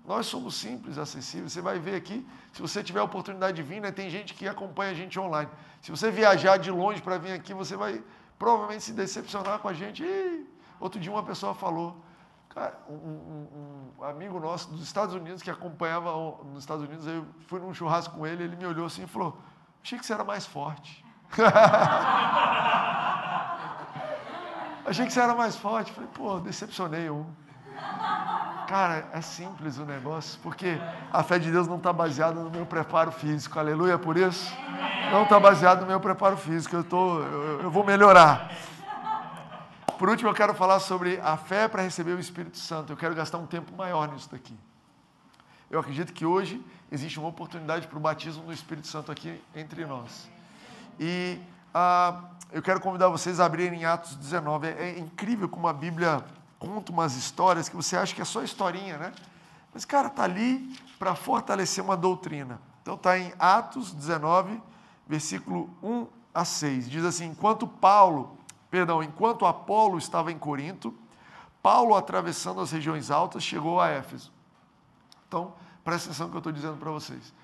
Nós 0.05 0.27
somos 0.27 0.55
simples, 0.55 0.97
acessíveis. 0.97 1.53
Você 1.53 1.61
vai 1.61 1.79
ver 1.79 1.95
aqui, 1.95 2.27
se 2.53 2.63
você 2.63 2.83
tiver 2.83 3.01
a 3.01 3.05
oportunidade 3.05 3.57
de 3.59 3.63
vir, 3.63 3.81
né, 3.81 3.93
tem 3.93 4.09
gente 4.09 4.33
que 4.33 4.49
acompanha 4.49 4.93
a 4.93 4.95
gente 4.95 5.21
online. 5.21 5.51
Se 5.83 5.91
você 5.91 6.11
viajar 6.11 6.57
de 6.57 6.71
longe 6.71 7.03
para 7.03 7.19
vir 7.19 7.33
aqui, 7.33 7.53
você 7.53 7.77
vai 7.77 8.03
provavelmente 8.39 8.85
se 8.85 8.93
decepcionar 8.93 9.59
com 9.59 9.69
a 9.69 9.75
gente. 9.75 10.03
Outro 10.81 10.99
dia 10.99 11.13
uma 11.13 11.23
pessoa 11.23 11.55
falou, 11.55 12.03
um, 12.89 12.95
um, 12.95 13.93
um, 13.99 14.05
amigo 14.05 14.39
nosso 14.41 14.71
dos 14.71 14.83
Estados 14.83 15.15
Unidos 15.15 15.43
que 15.43 15.51
acompanhava 15.51 16.11
nos 16.45 16.61
Estados 16.61 16.85
Unidos, 16.85 17.07
eu 17.07 17.27
fui 17.47 17.61
num 17.61 17.75
churrasco 17.75 18.17
com 18.17 18.27
ele, 18.27 18.45
ele 18.45 18.57
me 18.57 18.67
olhou 18.67 18.87
assim 18.87 19.05
e 19.05 19.07
falou: 19.07 19.39
Achei 19.83 19.99
que 19.99 20.07
você 20.07 20.13
era 20.13 20.25
mais 20.25 20.47
forte. 20.47 21.05
Achei 24.87 25.05
que 25.07 25.13
você 25.13 25.21
era 25.21 25.35
mais 25.35 25.57
forte. 25.57 25.93
Falei, 25.93 26.09
pô, 26.15 26.41
decepcionei 26.41 27.11
um. 27.11 27.27
Cara, 28.67 29.09
é 29.13 29.21
simples 29.21 29.79
o 29.79 29.85
negócio, 29.85 30.39
porque 30.43 30.79
a 31.13 31.23
fé 31.23 31.39
de 31.39 31.51
Deus 31.51 31.67
não 31.67 31.77
está 31.77 31.93
baseada 31.93 32.41
no 32.43 32.51
meu 32.51 32.67
preparo 32.67 33.11
físico. 33.11 33.59
Aleluia 33.59 33.99
por 33.99 34.17
isso. 34.17 34.55
Não 35.11 35.23
está 35.23 35.41
baseada 35.41 35.83
no 35.83 35.87
meu 35.87 36.01
preparo 36.01 36.37
físico. 36.37 36.77
Eu, 36.77 36.85
tô, 36.85 37.21
eu, 37.21 37.63
eu 37.63 37.71
vou 37.71 37.85
melhorar. 37.85 38.51
Por 39.99 40.09
último, 40.09 40.31
eu 40.31 40.35
quero 40.35 40.55
falar 40.55 40.79
sobre 40.79 41.19
a 41.25 41.37
fé 41.37 41.67
para 41.67 41.83
receber 41.83 42.13
o 42.13 42.21
Espírito 42.21 42.57
Santo. 42.57 42.93
Eu 42.93 42.97
quero 42.97 43.17
gastar 43.17 43.37
um 43.37 43.49
tempo 43.49 43.77
maior 43.77 44.07
nisso 44.13 44.31
daqui. 44.31 44.57
Eu 45.69 45.81
acredito 45.81 46.13
que 46.13 46.25
hoje 46.25 46.65
existe 46.93 47.19
uma 47.19 47.29
oportunidade 47.29 47.89
para 47.89 47.99
o 47.99 48.01
batismo 48.01 48.45
do 48.45 48.53
Espírito 48.53 48.87
Santo 48.87 49.11
aqui 49.11 49.43
entre 49.57 49.85
nós. 49.85 50.31
E 51.01 51.41
ah, 51.75 52.23
eu 52.53 52.63
quero 52.63 52.81
convidar 52.81 53.09
vocês 53.09 53.41
a 53.41 53.47
abrirem 53.47 53.85
Atos 53.87 54.15
19. 54.15 54.69
É, 54.69 54.71
é 54.71 54.99
incrível 55.01 55.49
como 55.49 55.67
a 55.67 55.73
Bíblia 55.73 56.25
conta 56.61 56.93
umas 56.93 57.17
histórias 57.17 57.69
que 57.69 57.75
você 57.75 57.97
acha 57.97 58.15
que 58.15 58.23
é 58.23 58.25
só 58.25 58.41
historinha, 58.41 58.99
né? 58.99 59.13
Mas, 59.75 59.85
cara, 59.85 60.07
está 60.07 60.23
ali 60.23 60.79
para 60.97 61.17
fortalecer 61.17 61.83
uma 61.83 61.97
doutrina. 61.97 62.61
Então, 62.83 62.95
está 62.95 63.19
em 63.19 63.33
Atos 63.37 63.93
19, 63.93 64.63
versículo 65.09 65.69
1 65.83 66.07
a 66.33 66.45
6. 66.45 66.89
Diz 66.89 67.05
assim: 67.05 67.27
Enquanto 67.27 67.67
Paulo, 67.67 68.38
perdão, 68.71 69.03
enquanto 69.03 69.47
Apolo 69.47 69.99
estava 69.99 70.33
em 70.33 70.39
Corinto, 70.39 70.95
Paulo, 71.63 71.95
atravessando 71.95 72.61
as 72.61 72.71
regiões 72.71 73.11
altas, 73.11 73.43
chegou 73.43 73.81
a 73.81 73.89
Éfeso. 73.89 74.33
Então, 75.27 75.55
presta 75.85 76.09
atenção 76.09 76.27
no 76.27 76.31
que 76.31 76.37
eu 76.37 76.41
estou 76.41 76.53
dizendo 76.53 76.77
para 76.77 76.91
vocês. 76.91 77.35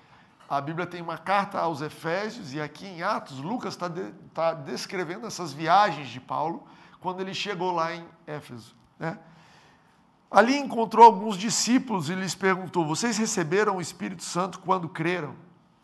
A 0.47 0.61
Bíblia 0.61 0.85
tem 0.85 1.01
uma 1.01 1.17
carta 1.17 1.59
aos 1.59 1.81
Efésios, 1.81 2.53
e 2.53 2.61
aqui 2.61 2.85
em 2.85 3.01
Atos, 3.01 3.39
Lucas 3.39 3.73
está 3.73 3.87
de, 3.87 4.11
tá 4.33 4.53
descrevendo 4.53 5.25
essas 5.25 5.51
viagens 5.51 6.09
de 6.09 6.19
Paulo 6.19 6.67
quando 6.99 7.19
ele 7.19 7.33
chegou 7.33 7.71
lá 7.71 7.93
em 7.93 8.05
Éfeso. 8.27 8.75
Né? 8.99 9.17
Ali 10.29 10.57
encontrou 10.57 11.05
alguns 11.05 11.37
discípulos 11.37 12.09
e 12.09 12.15
lhes 12.15 12.35
perguntou: 12.35 12.85
Vocês 12.85 13.17
receberam 13.17 13.77
o 13.77 13.81
Espírito 13.81 14.23
Santo 14.23 14.59
quando 14.59 14.87
creram? 14.87 15.35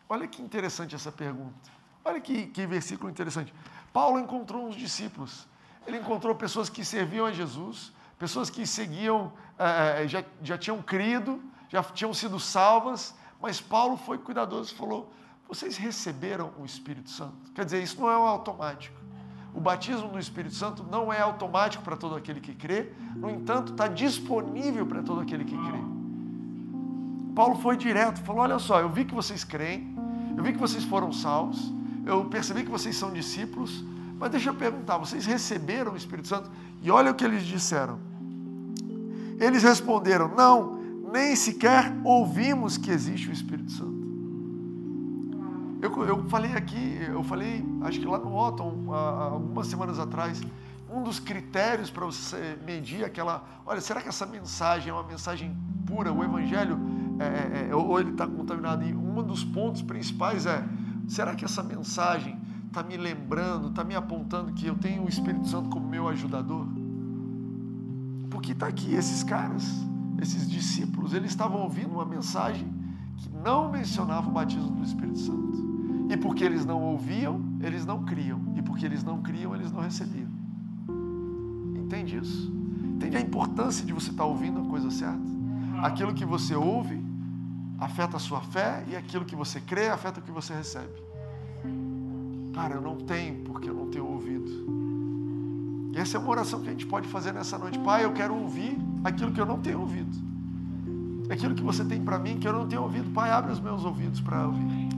Olha 0.08 0.28
que 0.28 0.42
interessante 0.42 0.94
essa 0.94 1.12
pergunta. 1.12 1.72
Olha 2.04 2.20
que, 2.20 2.48
que 2.48 2.66
versículo 2.66 3.10
interessante. 3.10 3.54
Paulo 3.94 4.20
encontrou 4.20 4.68
uns 4.68 4.76
discípulos. 4.76 5.48
Ele 5.86 5.98
encontrou 5.98 6.34
pessoas 6.36 6.70
que 6.70 6.86
serviam 6.86 7.26
a 7.26 7.32
Jesus, 7.32 7.92
pessoas 8.18 8.50
que 8.50 8.66
seguiam, 8.66 9.32
é, 9.58 10.08
já, 10.08 10.24
já 10.42 10.58
tinham 10.58 10.82
crido, 10.82 11.42
já 11.70 11.84
tinham 11.84 12.14
sido 12.14 12.40
salvas, 12.40 13.14
mas 13.42 13.60
Paulo 13.60 13.98
foi 13.98 14.18
cuidadoso 14.18 14.74
e 14.74 14.78
falou: 14.78 15.12
Vocês 15.48 15.78
receberam 15.78 16.52
o 16.60 16.66
Espírito 16.66 17.10
Santo? 17.10 17.52
Quer 17.54 17.66
dizer, 17.66 17.82
isso 17.82 18.00
não 18.00 18.10
é 18.10 18.18
um 18.18 18.28
automático. 18.28 19.00
O 19.54 19.60
batismo 19.60 20.08
do 20.08 20.20
Espírito 20.20 20.56
Santo 20.56 20.84
não 20.84 21.12
é 21.12 21.20
automático 21.20 21.84
para 21.84 21.98
todo 21.98 22.16
aquele 22.16 22.40
que 22.40 22.54
crê, 22.54 22.94
no 23.16 23.30
entanto, 23.30 23.74
está 23.74 23.88
disponível 23.88 24.86
para 24.86 25.04
todo 25.04 25.20
aquele 25.20 25.44
que 25.44 25.58
crê. 25.58 25.80
Paulo 27.36 27.56
foi 27.56 27.76
direto, 27.76 28.22
falou: 28.22 28.44
Olha 28.44 28.60
só, 28.60 28.80
eu 28.80 28.90
vi 28.90 29.04
que 29.04 29.14
vocês 29.14 29.44
creem, 29.44 29.96
eu 30.38 30.44
vi 30.44 30.54
que 30.54 30.60
vocês 30.60 30.84
foram 30.84 31.12
salvos, 31.12 31.74
eu 32.06 32.26
percebi 32.26 32.64
que 32.64 32.72
vocês 32.72 32.96
são 32.96 33.12
discípulos, 33.12 33.84
mas 34.20 34.32
deixa 34.32 34.50
eu 34.50 34.54
perguntar: 34.54 34.98
vocês 34.98 35.26
receberam 35.26 35.94
o 35.94 35.98
Espírito 35.98 36.28
Santo? 36.28 36.50
E 36.82 36.90
olha 36.90 37.12
o 37.12 37.16
que 37.16 37.24
eles 37.24 37.44
disseram. 37.44 38.00
Eles 39.40 39.64
responderam: 39.64 40.34
Não, 40.36 40.80
nem 41.12 41.36
sequer 41.36 41.94
ouvimos 42.04 42.78
que 42.78 42.92
existe 42.92 43.30
o 43.30 43.32
Espírito 43.32 43.72
Santo. 43.72 44.02
Eu, 45.82 46.04
eu 46.06 46.30
falei 46.30 46.54
aqui, 46.54 47.00
eu 47.10 47.24
falei, 47.24 47.66
acho 47.82 48.00
que 48.00 48.06
lá 48.06 48.20
no 48.20 48.36
Otton, 48.36 48.94
algumas 48.94 49.66
semanas 49.66 49.98
atrás, 49.98 50.40
um 50.88 51.02
dos 51.02 51.20
critérios 51.20 51.90
para 51.90 52.06
você 52.06 52.56
medir 52.64 53.04
aquela. 53.04 53.44
Olha, 53.66 53.82
será 53.82 54.00
que 54.00 54.08
essa 54.08 54.26
mensagem 54.26 54.92
é 54.92 54.94
uma 54.94 55.04
mensagem 55.04 55.58
pura? 55.88 56.14
O 56.14 56.24
Evangelho, 56.24 56.78
é, 57.20 57.66
é, 57.66 57.68
é 57.72 57.76
ou 57.76 58.00
ele 58.00 58.12
está 58.12 58.28
contaminado? 58.28 58.84
E 58.84 58.94
um 58.94 59.24
dos 59.24 59.44
pontos 59.44 59.82
principais 59.82 60.46
é: 60.46 60.64
será 61.12 61.36
que 61.36 61.44
essa 61.44 61.62
mensagem 61.62 62.40
está 62.68 62.82
me 62.82 62.96
lembrando, 62.96 63.68
está 63.68 63.84
me 63.84 63.96
apontando 63.96 64.54
que 64.54 64.66
eu 64.66 64.76
tenho 64.76 65.04
o 65.04 65.10
Espírito 65.10 65.46
Santo 65.46 65.70
como 65.70 65.86
meu 65.86 66.08
ajudador? 66.08 66.66
Porque 68.30 68.54
está 68.54 68.68
aqui, 68.68 68.94
esses 68.94 69.22
caras, 69.22 69.70
esses 70.22 70.50
discípulos, 70.50 71.14
eles 71.14 71.32
estavam 71.32 71.64
ouvindo 71.64 71.92
uma 71.92 72.06
mensagem 72.06 72.66
que 73.18 73.30
não 73.30 73.70
mencionava 73.70 74.30
o 74.30 74.32
batismo 74.32 74.72
do 74.72 74.84
Espírito 74.84 75.20
Santo. 75.20 76.08
E 76.10 76.16
porque 76.16 76.46
eles 76.46 76.66
não 76.66 76.82
ouviam, 76.82 77.42
eles 77.60 77.86
não 77.86 78.06
criam. 78.06 78.40
E 78.56 78.62
porque 78.62 78.86
eles 78.86 79.04
não 79.04 79.22
criam, 79.22 79.54
eles 79.54 79.70
não 79.70 79.82
recebiam. 79.82 80.30
Entende 81.76 82.16
isso? 82.16 82.50
Entende 82.96 83.18
a 83.18 83.22
importância 83.22 83.86
de 83.86 83.92
você 83.92 84.12
estar 84.12 84.24
ouvindo 84.24 84.62
a 84.62 84.66
coisa 84.66 84.90
certa? 84.90 85.20
Aquilo 85.82 86.14
que 86.14 86.24
você 86.24 86.56
ouve 86.56 87.01
afeta 87.82 88.18
a 88.18 88.20
sua 88.20 88.42
fé 88.42 88.84
e 88.88 88.96
aquilo 88.96 89.26
que 89.26 89.36
você 89.36 89.60
crê 89.60 89.90
afeta 89.90 90.20
o 90.20 90.24
que 90.24 90.32
você 90.32 90.54
recebe. 90.54 90.94
Cara, 92.54 92.76
eu 92.76 92.82
não 92.82 92.96
tenho 92.96 93.44
porque 93.44 93.68
eu 93.68 93.74
não 93.74 93.88
tenho 93.88 94.06
ouvido. 94.06 94.52
E 95.92 95.98
essa 95.98 96.16
é 96.16 96.20
uma 96.20 96.30
oração 96.30 96.62
que 96.62 96.68
a 96.68 96.72
gente 96.72 96.86
pode 96.86 97.08
fazer 97.08 97.34
nessa 97.34 97.58
noite. 97.58 97.80
Pai, 97.80 98.06
eu 98.06 98.14
quero 98.14 98.36
ouvir 98.36 98.78
aquilo 99.04 99.32
que 99.32 99.42
eu 99.42 99.48
não 99.48 99.60
tenho 99.60 99.80
ouvido. 99.80 100.16
Aquilo 101.30 101.56
que 101.56 101.64
você 101.64 101.84
tem 101.84 102.02
para 102.02 102.20
mim 102.20 102.38
que 102.38 102.48
eu 102.48 102.54
não 102.54 102.68
tenho 102.68 102.84
ouvido. 102.84 103.10
Pai, 103.10 103.32
abre 103.32 103.52
os 103.52 103.60
meus 103.60 103.84
ouvidos 103.84 104.22
para 104.22 104.46
ouvir. 104.46 104.90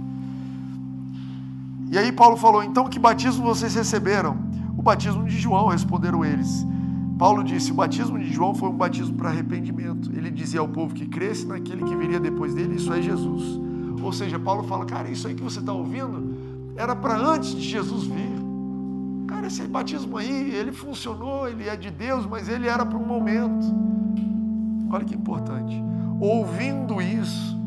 E 1.89 1.97
aí 1.97 2.11
Paulo 2.11 2.35
falou: 2.35 2.61
então 2.63 2.89
que 2.89 2.99
batismo 2.99 3.45
vocês 3.45 3.73
receberam? 3.75 4.37
O 4.77 4.81
batismo 4.81 5.23
de 5.23 5.39
João, 5.39 5.67
responderam 5.67 6.25
eles. 6.25 6.65
Paulo 7.23 7.41
disse: 7.41 7.71
o 7.71 7.75
batismo 7.75 8.19
de 8.19 8.33
João 8.33 8.53
foi 8.53 8.67
um 8.67 8.75
batismo 8.75 9.15
para 9.15 9.29
arrependimento. 9.29 10.12
Ele 10.13 10.29
dizia 10.29 10.59
ao 10.59 10.67
povo 10.67 10.93
que 10.93 11.05
cresce 11.05 11.47
naquele 11.47 11.81
que 11.81 11.95
viria 11.95 12.19
depois 12.19 12.53
dele, 12.53 12.75
isso 12.75 12.91
é 12.91 13.01
Jesus. 13.01 13.62
Ou 14.03 14.12
seja, 14.12 14.38
Paulo 14.38 14.63
fala: 14.63 14.83
cara, 14.83 15.09
isso 15.09 15.25
aí 15.25 15.33
que 15.33 15.41
você 15.41 15.59
está 15.59 15.71
ouvindo 15.71 16.73
era 16.75 16.93
para 16.93 17.15
antes 17.17 17.55
de 17.55 17.62
Jesus 17.62 18.03
vir. 18.03 18.36
Cara, 19.25 19.47
esse 19.47 19.63
batismo 19.63 20.17
aí, 20.17 20.53
ele 20.53 20.73
funcionou, 20.73 21.47
ele 21.47 21.69
é 21.69 21.77
de 21.77 21.89
Deus, 21.89 22.25
mas 22.25 22.49
ele 22.49 22.67
era 22.67 22.86
para 22.86 22.97
um 22.97 23.05
momento. 23.05 23.73
Olha 24.91 25.05
que 25.05 25.15
importante. 25.15 25.81
Ouvindo 26.19 27.01
isso, 27.01 27.57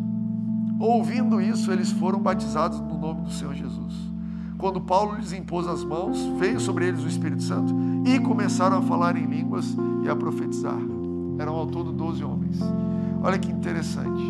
ouvindo 0.78 1.40
isso, 1.40 1.72
eles 1.72 1.90
foram 1.92 2.20
batizados 2.20 2.78
no 2.78 2.98
nome 2.98 3.22
do 3.22 3.30
Senhor 3.30 3.54
Jesus. 3.54 3.94
Quando 4.58 4.80
Paulo 4.80 5.16
lhes 5.16 5.32
impôs 5.32 5.66
as 5.66 5.84
mãos, 5.84 6.18
veio 6.38 6.58
sobre 6.58 6.86
eles 6.86 7.04
o 7.04 7.08
Espírito 7.08 7.42
Santo 7.42 7.74
e 8.06 8.18
começaram 8.18 8.78
a 8.78 8.82
falar 8.82 9.16
em 9.16 9.26
línguas 9.26 9.76
e 10.02 10.08
a 10.08 10.16
profetizar. 10.16 10.78
Eram 11.38 11.54
ao 11.54 11.66
todo 11.66 11.92
12 11.92 12.24
homens. 12.24 12.58
Olha 13.22 13.38
que 13.38 13.50
interessante. 13.50 14.22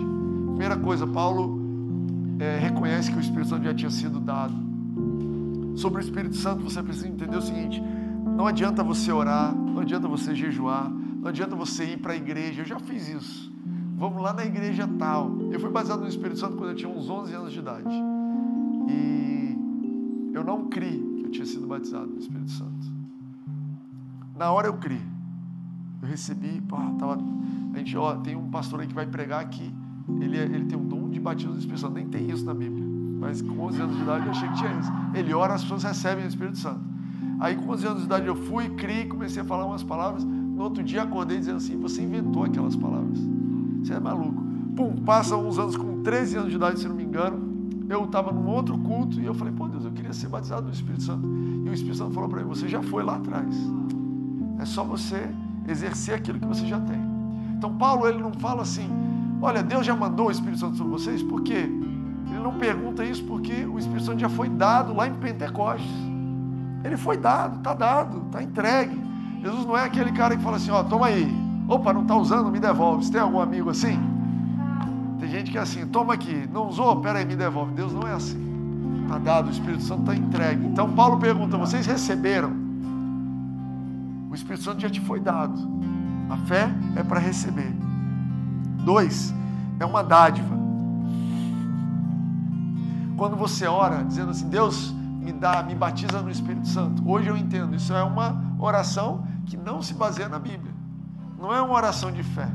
Primeira 0.48 0.76
coisa, 0.76 1.06
Paulo 1.06 1.60
é, 2.40 2.58
reconhece 2.58 3.10
que 3.10 3.18
o 3.18 3.20
Espírito 3.20 3.50
Santo 3.50 3.64
já 3.64 3.74
tinha 3.74 3.90
sido 3.90 4.18
dado. 4.18 4.54
Sobre 5.76 6.00
o 6.00 6.04
Espírito 6.04 6.34
Santo, 6.36 6.62
você 6.62 6.82
precisa 6.82 7.08
entender 7.08 7.36
o 7.36 7.42
seguinte: 7.42 7.82
não 8.36 8.46
adianta 8.46 8.82
você 8.82 9.12
orar, 9.12 9.54
não 9.54 9.82
adianta 9.82 10.08
você 10.08 10.34
jejuar, 10.34 10.90
não 10.90 11.28
adianta 11.28 11.54
você 11.54 11.84
ir 11.84 11.98
para 11.98 12.14
a 12.14 12.16
igreja. 12.16 12.62
Eu 12.62 12.66
já 12.66 12.78
fiz 12.80 13.08
isso. 13.08 13.52
Vamos 13.96 14.22
lá 14.22 14.32
na 14.32 14.44
igreja 14.44 14.88
tal. 14.98 15.30
Eu 15.50 15.60
fui 15.60 15.70
baseado 15.70 16.00
no 16.00 16.08
Espírito 16.08 16.38
Santo 16.38 16.56
quando 16.56 16.70
eu 16.70 16.76
tinha 16.76 16.90
uns 16.90 17.08
11 17.08 17.34
anos 17.34 17.52
de 17.52 17.58
idade. 17.58 17.94
E 18.88 19.15
não 20.46 20.68
criei 20.68 21.02
que 21.18 21.24
eu 21.24 21.30
tinha 21.30 21.44
sido 21.44 21.66
batizado 21.66 22.06
no 22.06 22.18
Espírito 22.18 22.52
Santo. 22.52 22.86
Na 24.38 24.52
hora 24.52 24.68
eu 24.68 24.74
criei. 24.74 25.02
Eu 26.00 26.08
recebi, 26.08 26.62
tava, 26.98 27.18
a 27.74 27.78
gente, 27.78 27.96
ó, 27.96 28.14
tem 28.16 28.36
um 28.36 28.48
pastor 28.48 28.80
aí 28.80 28.86
que 28.86 28.94
vai 28.94 29.06
pregar 29.06 29.40
aqui. 29.40 29.74
Ele, 30.20 30.38
é, 30.38 30.44
ele 30.44 30.66
tem 30.66 30.78
um 30.78 30.86
dom 30.86 31.08
de 31.08 31.18
batismo 31.18 31.52
do 31.52 31.58
Espírito 31.58 31.80
Santo. 31.80 31.94
Nem 31.94 32.06
tem 32.06 32.30
isso 32.30 32.44
na 32.44 32.54
Bíblia. 32.54 32.84
Mas 33.18 33.42
com 33.42 33.58
11 33.58 33.80
anos 33.80 33.96
de 33.96 34.02
idade 34.02 34.24
eu 34.26 34.30
achei 34.30 34.48
que 34.48 34.54
tinha 34.54 34.78
isso. 34.78 34.92
Ele 35.14 35.34
ora, 35.34 35.54
as 35.54 35.62
pessoas 35.62 35.82
recebem 35.82 36.24
o 36.24 36.28
Espírito 36.28 36.58
Santo. 36.58 36.80
Aí 37.40 37.56
com 37.56 37.72
11 37.72 37.86
anos 37.86 37.98
de 38.00 38.06
idade 38.06 38.26
eu 38.26 38.36
fui, 38.36 38.68
criei, 38.70 39.06
comecei 39.06 39.42
a 39.42 39.44
falar 39.44 39.66
umas 39.66 39.82
palavras. 39.82 40.22
No 40.22 40.62
outro 40.62 40.82
dia 40.82 41.02
acordei 41.02 41.38
dizendo 41.38 41.56
assim: 41.56 41.76
Você 41.80 42.02
inventou 42.02 42.44
aquelas 42.44 42.76
palavras. 42.76 43.18
Você 43.82 43.94
é 43.94 44.00
maluco. 44.00 44.44
Pum, 44.76 44.94
passa 45.04 45.36
uns 45.36 45.58
anos 45.58 45.76
com 45.76 46.02
13 46.02 46.36
anos 46.36 46.50
de 46.50 46.56
idade, 46.56 46.78
se 46.78 46.86
não 46.86 46.94
me 46.94 47.02
engano 47.02 47.56
eu 47.88 48.04
estava 48.04 48.32
num 48.32 48.48
outro 48.48 48.76
culto 48.78 49.20
e 49.20 49.24
eu 49.24 49.34
falei, 49.34 49.52
pô 49.52 49.68
Deus, 49.68 49.84
eu 49.84 49.92
ser 50.16 50.28
batizado 50.28 50.66
no 50.66 50.72
Espírito 50.72 51.02
Santo. 51.02 51.26
E 51.26 51.68
o 51.68 51.72
Espírito 51.72 51.98
Santo 51.98 52.12
falou 52.12 52.28
para 52.28 52.42
mim, 52.42 52.48
você 52.48 52.68
já 52.68 52.82
foi 52.82 53.02
lá 53.02 53.16
atrás. 53.16 53.54
É 54.58 54.64
só 54.64 54.84
você 54.84 55.28
exercer 55.68 56.14
aquilo 56.14 56.38
que 56.38 56.46
você 56.46 56.66
já 56.66 56.80
tem. 56.80 57.00
Então 57.56 57.74
Paulo 57.76 58.06
ele 58.06 58.18
não 58.18 58.32
fala 58.32 58.62
assim, 58.62 58.88
olha, 59.40 59.62
Deus 59.62 59.84
já 59.84 59.94
mandou 59.94 60.28
o 60.28 60.30
Espírito 60.30 60.58
Santo 60.58 60.76
sobre 60.76 60.92
vocês, 60.92 61.22
por 61.22 61.42
quê? 61.42 61.68
Ele 62.30 62.40
não 62.42 62.54
pergunta 62.54 63.04
isso 63.04 63.24
porque 63.24 63.64
o 63.64 63.78
Espírito 63.78 64.04
Santo 64.04 64.20
já 64.20 64.28
foi 64.28 64.48
dado 64.48 64.94
lá 64.94 65.06
em 65.06 65.14
Pentecostes. 65.14 65.90
Ele 66.84 66.96
foi 66.96 67.16
dado, 67.16 67.58
está 67.58 67.74
dado, 67.74 68.22
está 68.26 68.42
entregue. 68.42 69.00
Jesus 69.42 69.66
não 69.66 69.76
é 69.76 69.84
aquele 69.84 70.12
cara 70.12 70.36
que 70.36 70.42
fala 70.42 70.56
assim, 70.56 70.70
ó, 70.70 70.82
toma 70.82 71.06
aí. 71.06 71.26
Opa, 71.68 71.92
não 71.92 72.02
está 72.02 72.16
usando, 72.16 72.50
me 72.50 72.60
devolve. 72.60 73.04
Você 73.04 73.12
tem 73.12 73.20
algum 73.20 73.40
amigo 73.40 73.70
assim? 73.70 73.98
Tem 75.18 75.28
gente 75.28 75.50
que 75.50 75.58
é 75.58 75.60
assim, 75.60 75.86
toma 75.86 76.14
aqui, 76.14 76.48
não 76.52 76.68
usou, 76.68 77.00
peraí, 77.00 77.24
me 77.24 77.34
devolve. 77.34 77.72
Deus 77.72 77.92
não 77.92 78.06
é 78.06 78.12
assim. 78.12 78.55
Está 79.02 79.18
dado, 79.18 79.48
o 79.48 79.50
Espírito 79.50 79.82
Santo 79.82 80.00
está 80.00 80.14
entregue. 80.14 80.66
Então 80.66 80.92
Paulo 80.92 81.18
pergunta: 81.18 81.56
vocês 81.56 81.86
receberam? 81.86 82.52
O 84.30 84.34
Espírito 84.34 84.64
Santo 84.64 84.80
já 84.80 84.90
te 84.90 85.00
foi 85.00 85.20
dado. 85.20 85.58
A 86.28 86.36
fé 86.36 86.68
é 86.96 87.02
para 87.02 87.20
receber. 87.20 87.72
2 88.84 89.34
é 89.78 89.84
uma 89.84 90.02
dádiva. 90.02 90.56
Quando 93.16 93.36
você 93.36 93.66
ora 93.66 94.04
dizendo 94.04 94.30
assim, 94.30 94.48
Deus 94.48 94.94
me 95.20 95.32
dá, 95.32 95.62
me 95.62 95.74
batiza 95.74 96.20
no 96.20 96.30
Espírito 96.30 96.68
Santo. 96.68 97.02
Hoje 97.08 97.28
eu 97.28 97.36
entendo, 97.36 97.74
isso 97.74 97.92
é 97.92 98.02
uma 98.02 98.42
oração 98.58 99.26
que 99.46 99.56
não 99.56 99.80
se 99.82 99.94
baseia 99.94 100.28
na 100.28 100.38
Bíblia. 100.38 100.72
Não 101.38 101.52
é 101.52 101.60
uma 101.60 101.74
oração 101.74 102.12
de 102.12 102.22
fé. 102.22 102.48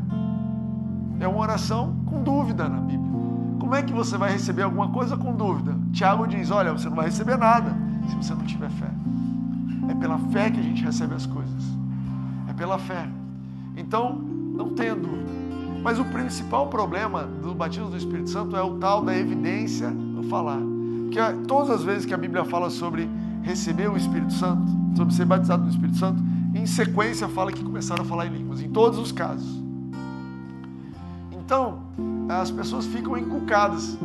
É 1.19 1.27
uma 1.27 1.39
oração 1.39 1.95
com 2.05 2.23
dúvida 2.23 2.67
na 2.69 2.79
Bíblia. 2.79 3.00
Como 3.71 3.79
é 3.79 3.83
que 3.83 3.93
você 3.93 4.17
vai 4.17 4.33
receber 4.33 4.63
alguma 4.63 4.89
coisa 4.89 5.15
com 5.15 5.33
dúvida? 5.33 5.73
Tiago 5.93 6.27
diz: 6.27 6.51
olha, 6.51 6.73
você 6.73 6.89
não 6.89 6.95
vai 6.97 7.05
receber 7.05 7.37
nada 7.37 7.73
se 8.09 8.15
você 8.17 8.33
não 8.33 8.43
tiver 8.43 8.69
fé. 8.69 8.91
É 9.87 9.95
pela 9.95 10.17
fé 10.17 10.51
que 10.51 10.59
a 10.59 10.61
gente 10.61 10.83
recebe 10.83 11.15
as 11.15 11.25
coisas. 11.25 11.63
É 12.49 12.53
pela 12.53 12.77
fé. 12.77 13.07
Então, 13.77 14.13
não 14.13 14.71
tenha 14.71 14.93
dúvida. 14.93 15.31
Mas 15.81 15.99
o 15.99 16.03
principal 16.03 16.67
problema 16.67 17.23
do 17.23 17.55
batismo 17.55 17.89
do 17.89 17.95
Espírito 17.95 18.29
Santo 18.29 18.57
é 18.57 18.61
o 18.61 18.71
tal 18.71 19.05
da 19.05 19.17
evidência 19.17 19.89
no 19.89 20.23
falar. 20.23 20.59
Porque 21.03 21.21
todas 21.47 21.69
as 21.69 21.81
vezes 21.81 22.05
que 22.05 22.13
a 22.13 22.17
Bíblia 22.17 22.43
fala 22.43 22.69
sobre 22.69 23.09
receber 23.41 23.89
o 23.89 23.95
Espírito 23.95 24.33
Santo, 24.33 24.65
sobre 24.97 25.13
ser 25.13 25.23
batizado 25.23 25.63
no 25.63 25.69
Espírito 25.69 25.97
Santo, 25.97 26.21
em 26.53 26.65
sequência 26.65 27.25
fala 27.29 27.53
que 27.53 27.63
começaram 27.63 28.03
a 28.03 28.05
falar 28.05 28.25
em 28.25 28.31
línguas, 28.31 28.61
em 28.61 28.69
todos 28.69 28.99
os 28.99 29.13
casos. 29.13 29.63
Então, 31.31 31.79
as 32.39 32.51
pessoas 32.51 32.85
ficam 32.85 33.17
encucadas. 33.17 33.97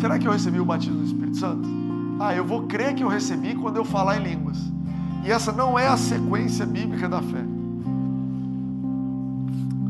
Será 0.00 0.18
que 0.18 0.26
eu 0.26 0.32
recebi 0.32 0.60
o 0.60 0.64
batismo 0.64 0.98
do 0.98 1.04
Espírito 1.04 1.36
Santo? 1.36 1.68
Ah, 2.20 2.34
eu 2.34 2.44
vou 2.44 2.64
crer 2.64 2.94
que 2.94 3.02
eu 3.02 3.08
recebi 3.08 3.54
quando 3.54 3.76
eu 3.76 3.84
falar 3.84 4.18
em 4.18 4.24
línguas. 4.24 4.58
E 5.24 5.30
essa 5.30 5.52
não 5.52 5.78
é 5.78 5.86
a 5.86 5.96
sequência 5.96 6.66
bíblica 6.66 7.08
da 7.08 7.22
fé. 7.22 7.44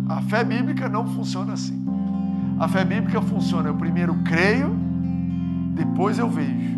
A 0.08 0.20
fé 0.22 0.44
bíblica 0.44 0.88
não 0.88 1.06
funciona 1.06 1.54
assim. 1.54 1.84
A 2.58 2.68
fé 2.68 2.84
bíblica 2.84 3.20
funciona: 3.20 3.68
eu 3.68 3.74
primeiro 3.74 4.14
creio, 4.24 4.70
depois 5.74 6.18
eu 6.18 6.30
vejo. 6.30 6.74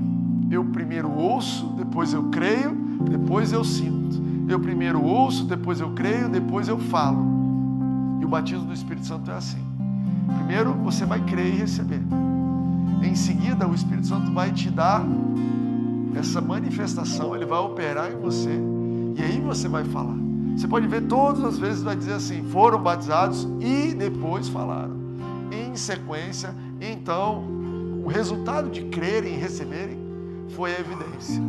Eu 0.51 0.65
primeiro 0.65 1.11
ouço, 1.11 1.67
depois 1.77 2.13
eu 2.13 2.25
creio, 2.31 2.73
depois 3.11 3.53
eu 3.53 3.65
sinto. 3.65 4.23
Eu 4.49 4.61
primeiro 4.61 5.03
ouço, 5.03 5.45
depois 5.45 5.81
eu 5.81 5.91
creio, 5.91 6.29
depois 6.29 6.69
eu 6.69 6.79
falo. 6.79 7.27
E 8.21 8.25
o 8.25 8.29
batismo 8.29 8.67
do 8.67 8.73
Espírito 8.73 9.07
Santo 9.07 9.31
é 9.31 9.35
assim. 9.35 9.66
Primeiro 10.35 10.73
você 10.75 11.05
vai 11.05 11.21
crer 11.21 11.47
e 11.47 11.57
receber. 11.59 12.01
Em 13.03 13.15
seguida, 13.15 13.67
o 13.69 13.75
Espírito 13.75 14.07
Santo 14.07 14.33
vai 14.33 14.51
te 14.51 14.71
dar 14.71 15.05
essa 16.19 16.41
manifestação, 16.41 17.35
ele 17.35 17.45
vai 17.45 17.59
operar 17.59 18.11
em 18.11 18.17
você. 18.17 18.59
E 19.17 19.23
aí 19.23 19.41
você 19.41 19.69
vai 19.69 19.85
falar. 19.85 20.17
Você 20.57 20.67
pode 20.67 20.87
ver 20.87 21.03
todas 21.03 21.45
as 21.45 21.59
vezes 21.59 21.83
vai 21.83 21.95
dizer 21.95 22.15
assim: 22.15 22.43
foram 22.45 22.83
batizados 22.83 23.47
e 23.61 23.95
depois 23.95 24.49
falaram. 24.49 24.97
Em 25.53 25.77
sequência, 25.77 26.55
então, 26.81 27.45
o 28.05 28.09
resultado 28.09 28.71
de 28.71 28.83
crerem 28.85 29.35
e 29.35 29.37
receberem 29.37 29.99
foi 30.51 30.75
a 30.75 30.81
evidência. 30.81 31.43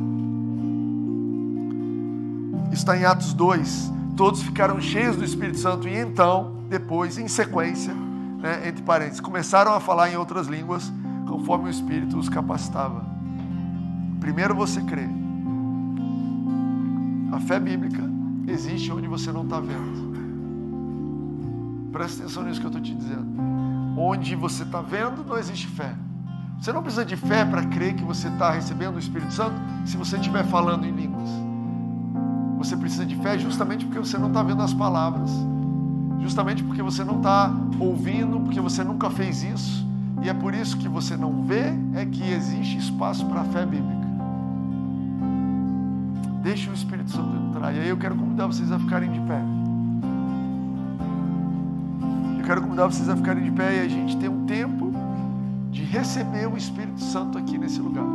Está 2.71 2.97
em 2.97 3.05
Atos 3.05 3.33
2. 3.33 3.93
Todos 4.15 4.41
ficaram 4.41 4.81
cheios 4.81 5.15
do 5.15 5.23
Espírito 5.23 5.59
Santo 5.59 5.87
e 5.87 5.95
então, 5.95 6.57
depois, 6.69 7.17
em 7.17 7.27
sequência, 7.27 7.93
né, 8.47 8.65
entre 8.69 8.81
parênteses, 8.81 9.19
começaram 9.19 9.73
a 9.73 9.79
falar 9.81 10.10
em 10.10 10.15
outras 10.15 10.47
línguas 10.47 10.91
conforme 11.27 11.65
o 11.65 11.69
Espírito 11.69 12.17
os 12.17 12.29
capacitava. 12.29 13.05
Primeiro 14.21 14.55
você 14.55 14.81
crê. 14.81 15.05
A 17.33 17.39
fé 17.41 17.60
bíblica 17.60 18.01
existe 18.47 18.89
onde 18.89 19.05
você 19.05 19.33
não 19.33 19.43
está 19.43 19.60
vendo. 19.60 20.07
Presta 21.91 22.23
atenção 22.23 22.43
nisso 22.43 22.62
que 22.62 22.65
eu 22.65 22.69
estou 22.69 22.81
te 22.81 22.95
dizendo. 22.95 23.27
Onde 23.97 24.33
você 24.36 24.63
está 24.63 24.81
vendo, 24.81 25.25
não 25.25 25.38
existe 25.38 25.67
fé. 25.67 25.93
Você 26.62 26.71
não 26.71 26.81
precisa 26.81 27.03
de 27.03 27.17
fé 27.17 27.43
para 27.43 27.65
crer 27.65 27.95
que 27.95 28.03
você 28.03 28.29
está 28.29 28.51
recebendo 28.51 28.95
o 28.95 28.99
Espírito 28.99 29.33
Santo 29.33 29.55
se 29.86 29.97
você 29.97 30.15
estiver 30.15 30.45
falando 30.45 30.86
em 30.86 30.91
línguas. 30.91 31.29
Você 32.57 32.77
precisa 32.77 33.05
de 33.05 33.15
fé 33.17 33.38
justamente 33.38 33.86
porque 33.86 33.99
você 33.99 34.17
não 34.17 34.29
está 34.29 34.41
vendo 34.41 34.63
as 34.63 34.73
palavras. 34.73 35.31
Justamente 36.19 36.63
porque 36.63 36.82
você 36.82 37.03
não 37.03 37.17
está 37.17 37.51
ouvindo, 37.80 38.39
porque 38.39 38.60
você 38.60 38.84
nunca 38.84 39.10
fez 39.10 39.43
isso. 39.43 39.86
E 40.21 40.30
é 40.30 40.34
por 40.34 40.53
isso 40.53 40.77
que 40.77 40.88
você 40.88 41.15
não 41.15 41.43
vê, 41.43 41.73
é 41.95 42.06
que 42.06 42.23
existe 42.32 42.77
espaço 42.77 43.25
para 43.27 43.41
a 43.41 43.43
fé 43.45 43.65
bíblica. 43.65 44.08
Deixe 46.41 46.69
o 46.69 46.73
Espírito 46.73 47.12
Santo 47.12 47.36
entrar. 47.36 47.73
E 47.73 47.80
aí 47.80 47.89
eu 47.89 47.97
quero 47.97 48.15
convidar 48.15 48.47
vocês 48.47 48.71
a 48.71 48.80
ficarem 48.80 49.12
de 49.12 49.19
pé. 49.21 49.41
Eu 52.39 52.45
quero 52.45 52.62
convidar 52.62 52.88
vocês 52.88 53.10
a 53.10 53.15
ficarem 53.15 53.43
de 53.43 53.51
pé 53.51 53.77
e 53.77 53.80
a 53.82 53.88
gente 53.88 54.17
tem 54.17 54.30
um 54.30 54.45
tempo 54.45 54.91
de 55.71 55.84
receber 55.84 56.47
o 56.47 56.58
Espírito 56.58 57.01
Santo 57.01 57.38
aqui 57.38 57.58
nesse 57.58 57.80
lugar. 57.80 58.06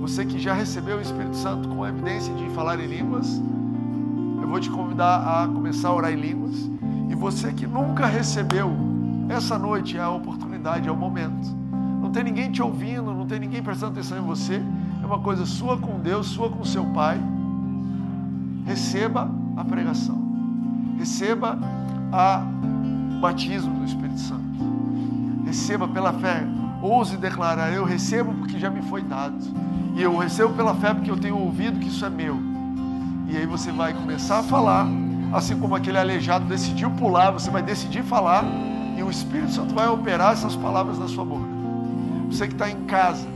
Você 0.00 0.24
que 0.24 0.38
já 0.38 0.52
recebeu 0.52 0.98
o 0.98 1.00
Espírito 1.00 1.36
Santo 1.36 1.68
com 1.68 1.84
a 1.84 1.88
evidência 1.88 2.32
de 2.34 2.48
falar 2.50 2.80
em 2.80 2.86
línguas, 2.86 3.40
vou 4.52 4.60
te 4.60 4.68
convidar 4.68 5.44
a 5.44 5.48
começar 5.48 5.88
a 5.88 5.94
orar 5.94 6.12
em 6.12 6.20
línguas. 6.20 6.70
E 7.08 7.14
você 7.14 7.54
que 7.54 7.66
nunca 7.66 8.04
recebeu, 8.04 8.70
essa 9.30 9.58
noite 9.58 9.96
é 9.96 10.00
a 10.02 10.10
oportunidade, 10.10 10.86
é 10.86 10.92
o 10.92 10.96
momento. 10.96 11.48
Não 12.02 12.10
tem 12.10 12.22
ninguém 12.22 12.52
te 12.52 12.60
ouvindo, 12.60 13.14
não 13.14 13.26
tem 13.26 13.40
ninguém 13.40 13.62
prestando 13.62 13.92
atenção 13.92 14.18
em 14.18 14.20
você. 14.20 14.62
É 15.02 15.06
uma 15.06 15.20
coisa 15.20 15.46
sua 15.46 15.78
com 15.78 15.98
Deus, 15.98 16.26
sua 16.26 16.50
com 16.50 16.62
seu 16.66 16.84
Pai. 16.84 17.18
Receba 18.66 19.30
a 19.56 19.64
pregação. 19.64 20.20
Receba 20.98 21.58
a 22.12 22.44
batismo 23.22 23.78
do 23.78 23.86
Espírito 23.86 24.20
Santo. 24.20 24.42
Receba 25.46 25.88
pela 25.88 26.12
fé. 26.12 26.44
Ouse 26.82 27.16
declarar: 27.16 27.72
Eu 27.72 27.86
recebo 27.86 28.34
porque 28.34 28.58
já 28.58 28.68
me 28.68 28.82
foi 28.82 29.00
dado. 29.00 29.42
E 29.96 30.02
eu 30.02 30.14
recebo 30.18 30.52
pela 30.52 30.74
fé 30.74 30.92
porque 30.92 31.10
eu 31.10 31.16
tenho 31.16 31.38
ouvido 31.38 31.80
que 31.80 31.88
isso 31.88 32.04
é 32.04 32.10
meu. 32.10 32.38
E 33.32 33.36
aí 33.38 33.46
você 33.46 33.72
vai 33.72 33.94
começar 33.94 34.40
a 34.40 34.42
falar, 34.42 34.86
assim 35.32 35.58
como 35.58 35.74
aquele 35.74 35.96
aleijado 35.96 36.44
decidiu 36.44 36.90
pular, 36.90 37.30
você 37.30 37.50
vai 37.50 37.62
decidir 37.62 38.02
falar 38.02 38.44
e 38.94 39.02
o 39.02 39.10
Espírito 39.10 39.52
Santo 39.52 39.74
vai 39.74 39.88
operar 39.88 40.34
essas 40.34 40.54
palavras 40.54 40.98
na 40.98 41.08
sua 41.08 41.24
boca. 41.24 41.46
Você 42.30 42.46
que 42.46 42.52
está 42.52 42.68
em 42.68 42.84
casa, 42.84 43.26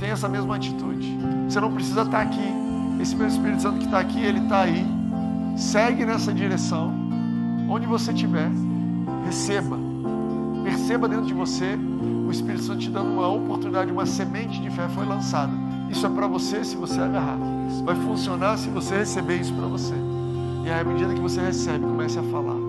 tem 0.00 0.10
essa 0.10 0.28
mesma 0.28 0.56
atitude. 0.56 1.16
Você 1.48 1.60
não 1.60 1.72
precisa 1.72 2.02
estar 2.02 2.20
aqui. 2.20 2.52
Esse 3.00 3.14
meu 3.14 3.28
Espírito 3.28 3.62
Santo 3.62 3.78
que 3.78 3.84
está 3.84 4.00
aqui, 4.00 4.20
ele 4.20 4.40
está 4.40 4.62
aí. 4.62 4.84
Segue 5.56 6.04
nessa 6.04 6.32
direção. 6.32 6.92
Onde 7.68 7.86
você 7.86 8.10
estiver, 8.10 8.50
receba. 9.24 9.78
Perceba 10.64 11.08
dentro 11.08 11.26
de 11.26 11.34
você 11.34 11.78
o 12.26 12.30
Espírito 12.32 12.64
Santo 12.64 12.80
te 12.80 12.90
dando 12.90 13.12
uma 13.12 13.28
oportunidade, 13.28 13.92
uma 13.92 14.04
semente 14.04 14.60
de 14.60 14.68
fé 14.68 14.88
foi 14.88 15.06
lançada. 15.06 15.61
Isso 15.92 16.06
é 16.06 16.08
para 16.08 16.26
você 16.26 16.64
se 16.64 16.74
você 16.74 16.98
agarrar. 16.98 17.38
Vai 17.84 17.94
funcionar 17.94 18.56
se 18.56 18.70
você 18.70 18.96
receber 18.96 19.36
isso 19.36 19.52
para 19.52 19.66
você. 19.66 19.94
E 20.64 20.70
aí, 20.70 20.80
à 20.80 20.84
medida 20.84 21.12
que 21.12 21.20
você 21.20 21.40
recebe, 21.40 21.84
comece 21.84 22.18
a 22.18 22.22
falar. 22.22 22.61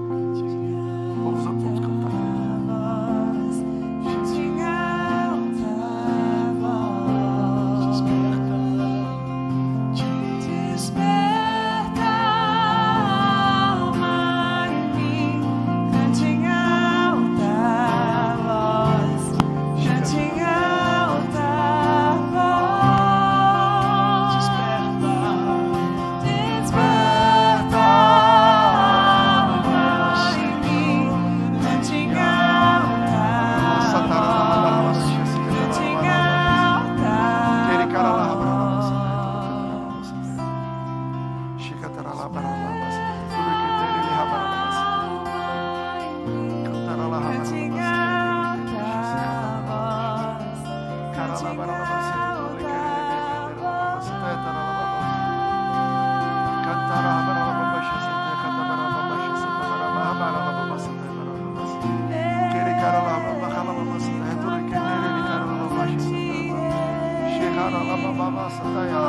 basında 68.43 68.85
ya 68.85 69.05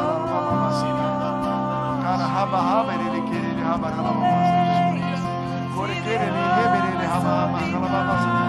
kana 2.03 2.27
haba 2.35 2.59
habereli 2.71 3.21
kereli 3.31 3.63
haber 3.65 3.93
kore 5.77 5.95
kereli 6.05 6.43
hebereli 6.59 7.07
haba 7.07 7.35
haber 7.41 8.09
basında 8.09 8.45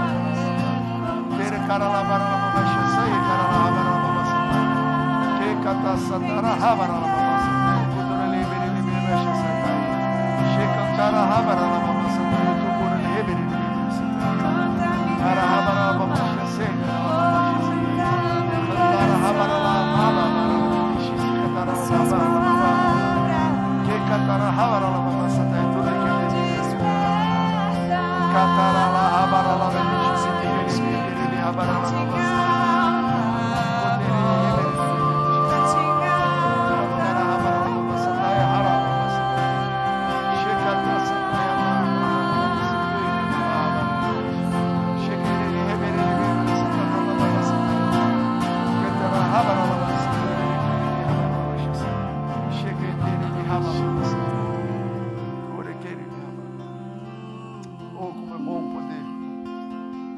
kere 1.37 1.67
karala 1.67 2.01
barala 2.09 2.37
başa 2.55 2.83
sayı 2.95 3.19
karala 3.27 3.57
haber 3.65 3.87
basında 4.15 4.59
ke 5.37 5.49
kata 5.63 5.97
satara 5.97 6.53
haber 6.61 7.14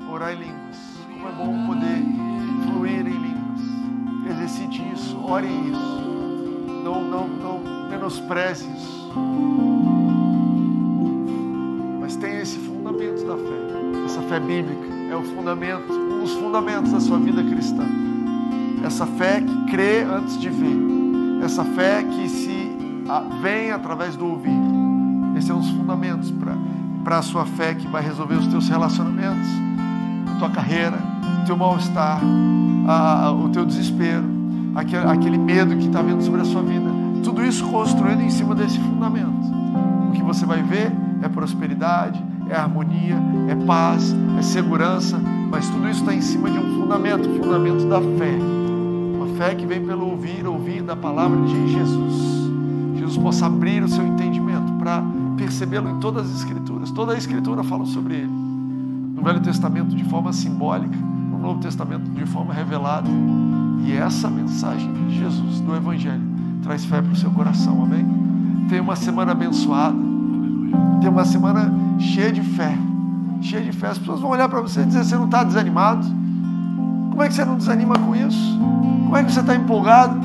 orar 0.10 0.34
em 0.34 0.40
línguas. 0.40 0.78
Como 1.14 1.28
é 1.28 1.32
bom 1.32 1.68
poder 1.68 2.04
fluir 2.66 3.08
em 3.08 3.18
línguas. 3.18 4.32
Exercite 4.32 4.84
isso, 4.94 5.18
ore 5.24 5.48
isso. 5.48 5.98
Não, 6.84 7.04
não, 7.04 7.28
não 7.28 7.90
menospreze 7.90 8.66
isso. 8.66 9.12
Mas 12.00 12.16
tenha 12.16 12.42
esse 12.42 12.58
fundamento 12.60 13.26
da 13.26 13.36
fé. 13.36 14.06
Essa 14.06 14.22
fé 14.24 14.40
bíblica 14.40 14.88
é 15.10 15.16
o 15.16 15.24
fundamento, 15.24 15.92
um 15.92 16.20
dos 16.22 16.34
fundamentos 16.34 16.92
da 16.92 17.00
sua 17.00 17.20
vida 17.20 17.44
cristã. 17.44 17.86
Essa 18.84 19.06
fé 19.06 19.42
que 19.42 19.72
crê 19.72 20.04
antes 20.04 20.40
de 20.40 20.50
ver. 20.50 20.78
Essa 21.44 21.64
fé 21.64 22.04
que 22.04 22.30
se 22.30 22.78
vem 23.42 23.72
através 23.72 24.16
do 24.16 24.26
ouvir. 24.28 24.58
Esse 25.38 25.52
é 25.52 25.54
um 25.54 25.60
dos 25.60 25.70
fundamentos 25.70 26.34
para 27.04 27.20
a 27.20 27.22
sua 27.22 27.46
fé 27.46 27.74
que 27.76 27.88
vai 27.88 28.02
resolver 28.02 28.36
os 28.36 28.48
teus 28.48 28.68
relacionamentos, 28.68 29.48
tua 30.38 30.50
carreira, 30.50 30.98
teu 31.46 31.58
mal-estar, 31.58 32.22
o 33.44 33.50
teu 33.50 33.66
desespero, 33.66 34.26
aquele, 34.76 35.08
aquele 35.08 35.38
medo 35.38 35.76
que 35.76 35.88
está 35.88 36.02
vindo 36.02 36.24
sobre 36.24 36.42
a 36.42 36.46
sua 36.46 36.62
vida. 36.62 36.90
Tudo 37.24 37.44
isso 37.44 37.66
construído 37.68 38.22
em 38.22 38.30
cima 38.30 38.56
desse 38.56 38.80
fundamento. 38.80 39.52
O 40.10 40.12
que 40.12 40.22
você 40.22 40.46
vai 40.46 40.62
ver 40.62 40.92
é 41.22 41.28
prosperidade, 41.28 42.24
é 42.50 42.56
harmonia, 42.56 43.18
é 43.50 43.56
paz, 43.66 44.16
é 44.38 44.42
segurança, 44.42 45.20
mas 45.50 45.68
tudo 45.70 45.90
isso 45.90 46.02
está 46.02 46.14
em 46.14 46.22
cima 46.22 46.50
de 46.50 46.58
um 46.58 46.80
fundamento, 46.80 47.30
o 47.30 47.44
fundamento 47.44 47.86
da 47.88 48.00
fé. 48.00 48.38
Uma 49.16 49.28
fé 49.36 49.56
que 49.56 49.66
vem 49.66 49.86
pelo 49.86 50.10
ouvir, 50.10 50.46
ouvir 50.46 50.82
da 50.82 50.96
palavra 50.96 51.42
de 51.42 51.74
Jesus. 51.74 52.38
Jesus 52.96 53.18
possa 53.18 53.46
abrir 53.46 53.84
o 53.84 53.88
seu 53.88 54.06
entendimento 54.06 54.74
para 54.74 55.04
percebê-lo 55.38 55.90
em 55.90 56.00
todas 56.00 56.30
as 56.30 56.38
Escrituras. 56.40 56.92
Toda 56.92 57.14
a 57.14 57.18
Escritura 57.18 57.64
fala 57.64 57.86
sobre 57.86 58.16
ele. 58.16 58.37
Velho 59.28 59.42
Testamento 59.42 59.94
de 59.94 60.06
forma 60.06 60.32
simbólica, 60.32 60.96
no 60.96 61.38
Novo 61.38 61.60
Testamento 61.60 62.10
de 62.12 62.26
forma 62.26 62.54
revelada. 62.54 63.10
E 63.84 63.92
essa 63.92 64.30
mensagem 64.30 64.90
de 64.94 65.20
Jesus, 65.20 65.60
do 65.60 65.76
Evangelho, 65.76 66.24
traz 66.64 66.86
fé 66.86 67.02
para 67.02 67.12
o 67.12 67.16
seu 67.16 67.30
coração, 67.32 67.84
amém? 67.84 68.06
Tenha 68.70 68.82
uma 68.82 68.96
semana 68.96 69.34
abençoada. 69.34 69.98
Tenha 71.02 71.12
uma 71.12 71.26
semana 71.26 71.74
cheia 72.00 72.32
de 72.32 72.40
fé. 72.40 72.74
Cheia 73.42 73.62
de 73.62 73.74
fé. 73.74 73.88
As 73.88 73.98
pessoas 73.98 74.22
vão 74.22 74.30
olhar 74.30 74.48
para 74.48 74.62
você 74.62 74.84
e 74.84 74.86
dizer: 74.86 75.04
você 75.04 75.18
não 75.18 75.26
está 75.26 75.44
desanimado? 75.44 76.08
Como 77.10 77.22
é 77.22 77.28
que 77.28 77.34
você 77.34 77.44
não 77.44 77.58
desanima 77.58 77.96
com 77.96 78.16
isso? 78.16 78.58
Como 79.04 79.18
é 79.18 79.26
que 79.26 79.32
você 79.34 79.42
está 79.42 79.54
empolgado? 79.54 80.18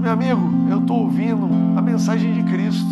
Meu 0.00 0.10
amigo, 0.10 0.52
eu 0.68 0.80
estou 0.80 1.02
ouvindo 1.02 1.48
a 1.76 1.80
mensagem 1.80 2.34
de 2.34 2.42
Cristo. 2.42 2.90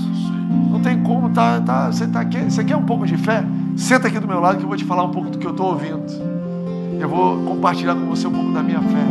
Não 0.71 0.79
tem 0.79 1.03
como, 1.03 1.29
tá, 1.31 1.61
tá, 1.61 1.89
você, 1.89 2.07
tá 2.07 2.23
você 2.23 2.63
quer 2.63 2.77
um 2.77 2.85
pouco 2.85 3.05
de 3.05 3.17
fé? 3.17 3.45
Senta 3.77 4.09
aqui 4.09 4.19
do 4.19 4.29
meu 4.29 4.41
lado 4.41 4.59
que 4.59 4.65
eu 4.65 4.69
vou 4.69 4.77
te 4.77 4.85
falar 4.85 5.05
um 5.05 5.11
pouco 5.11 5.31
do 5.31 5.39
que 5.39 5.47
eu 5.47 5.53
estou 5.53 5.69
ouvindo. 5.69 6.03
Eu 7.01 7.09
vou 7.09 7.43
compartilhar 7.45 7.95
com 7.95 8.07
você 8.07 8.27
um 8.27 8.33
pouco 8.33 8.53
da 8.53 8.63
minha 8.63 8.81
fé. 8.81 9.07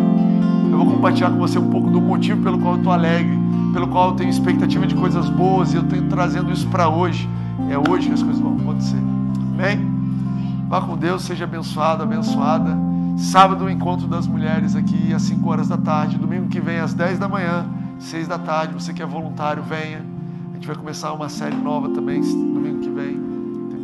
Eu 0.71 0.77
vou 0.77 0.85
compartilhar 0.85 1.31
com 1.31 1.37
você 1.37 1.57
um 1.57 1.69
pouco 1.69 1.89
do 1.89 1.99
motivo 1.99 2.41
pelo 2.43 2.59
qual 2.59 2.73
eu 2.73 2.77
estou 2.77 2.93
alegre, 2.93 3.37
pelo 3.73 3.87
qual 3.87 4.09
eu 4.09 4.15
tenho 4.15 4.29
expectativa 4.29 4.85
de 4.85 4.95
coisas 4.95 5.27
boas 5.29 5.73
e 5.73 5.77
eu 5.77 5.83
estou 5.83 6.01
trazendo 6.03 6.51
isso 6.51 6.67
para 6.67 6.87
hoje. 6.87 7.27
É 7.69 7.77
hoje 7.77 8.07
que 8.07 8.13
as 8.13 8.21
coisas 8.21 8.39
vão 8.39 8.57
acontecer. 8.57 9.01
Amém? 9.53 9.79
Vá 10.67 10.81
com 10.81 10.95
Deus, 10.95 11.23
seja 11.23 11.45
abençoado, 11.45 12.03
abençoada. 12.03 12.77
Sábado, 13.17 13.65
o 13.65 13.69
encontro 13.69 14.07
das 14.07 14.27
mulheres 14.27 14.75
aqui 14.75 15.13
às 15.13 15.23
5 15.23 15.49
horas 15.49 15.67
da 15.67 15.77
tarde. 15.77 16.17
Domingo 16.17 16.47
que 16.47 16.59
vem 16.61 16.79
às 16.79 16.93
10 16.93 17.17
da 17.17 17.27
manhã, 17.27 17.65
6 17.97 18.27
da 18.27 18.37
tarde. 18.37 18.73
Você 18.73 18.93
que 18.93 19.01
é 19.01 19.05
voluntário, 19.05 19.63
venha. 19.63 20.05
A 20.51 20.55
gente 20.55 20.67
vai 20.67 20.75
começar 20.75 21.11
uma 21.11 21.27
série 21.27 21.55
nova 21.55 21.89
também 21.89 22.21
domingo 22.21 22.79
que 22.79 22.89
vem. 22.89 23.28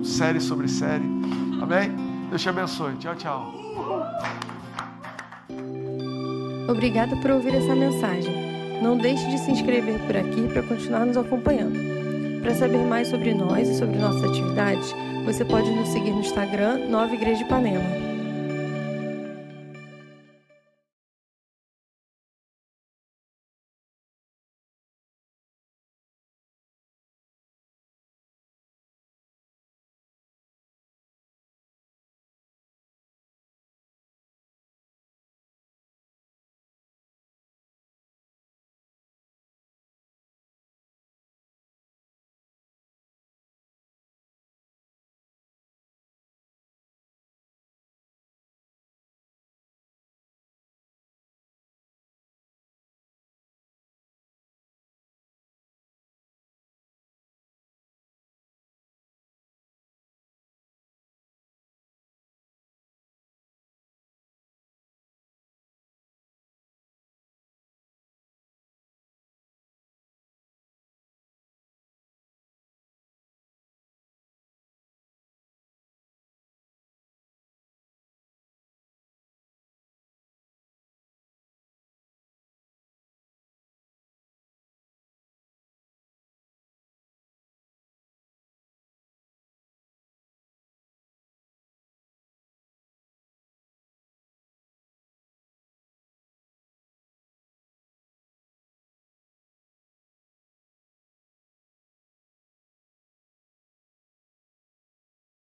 Série 0.05 0.39
sobre 0.39 0.67
série. 0.67 1.03
Amém? 1.61 1.91
Deus 2.29 2.41
te 2.41 2.49
abençoe. 2.49 2.95
Tchau, 2.97 3.15
tchau. 3.15 3.53
Obrigada 6.69 7.15
por 7.17 7.31
ouvir 7.31 7.55
essa 7.55 7.75
mensagem. 7.75 8.81
Não 8.81 8.97
deixe 8.97 9.27
de 9.29 9.39
se 9.39 9.51
inscrever 9.51 9.99
por 10.05 10.15
aqui 10.15 10.47
para 10.53 10.61
continuar 10.63 11.05
nos 11.05 11.17
acompanhando. 11.17 11.77
Para 12.41 12.53
saber 12.53 12.85
mais 12.85 13.07
sobre 13.07 13.33
nós 13.33 13.67
e 13.67 13.75
sobre 13.75 13.97
nossas 13.97 14.23
atividades, 14.23 14.93
você 15.25 15.43
pode 15.43 15.71
nos 15.71 15.89
seguir 15.89 16.11
no 16.11 16.19
Instagram 16.19 16.87
Nova 16.87 17.13
Igreja 17.13 17.39
de 17.39 17.43
Ipanema. 17.45 18.04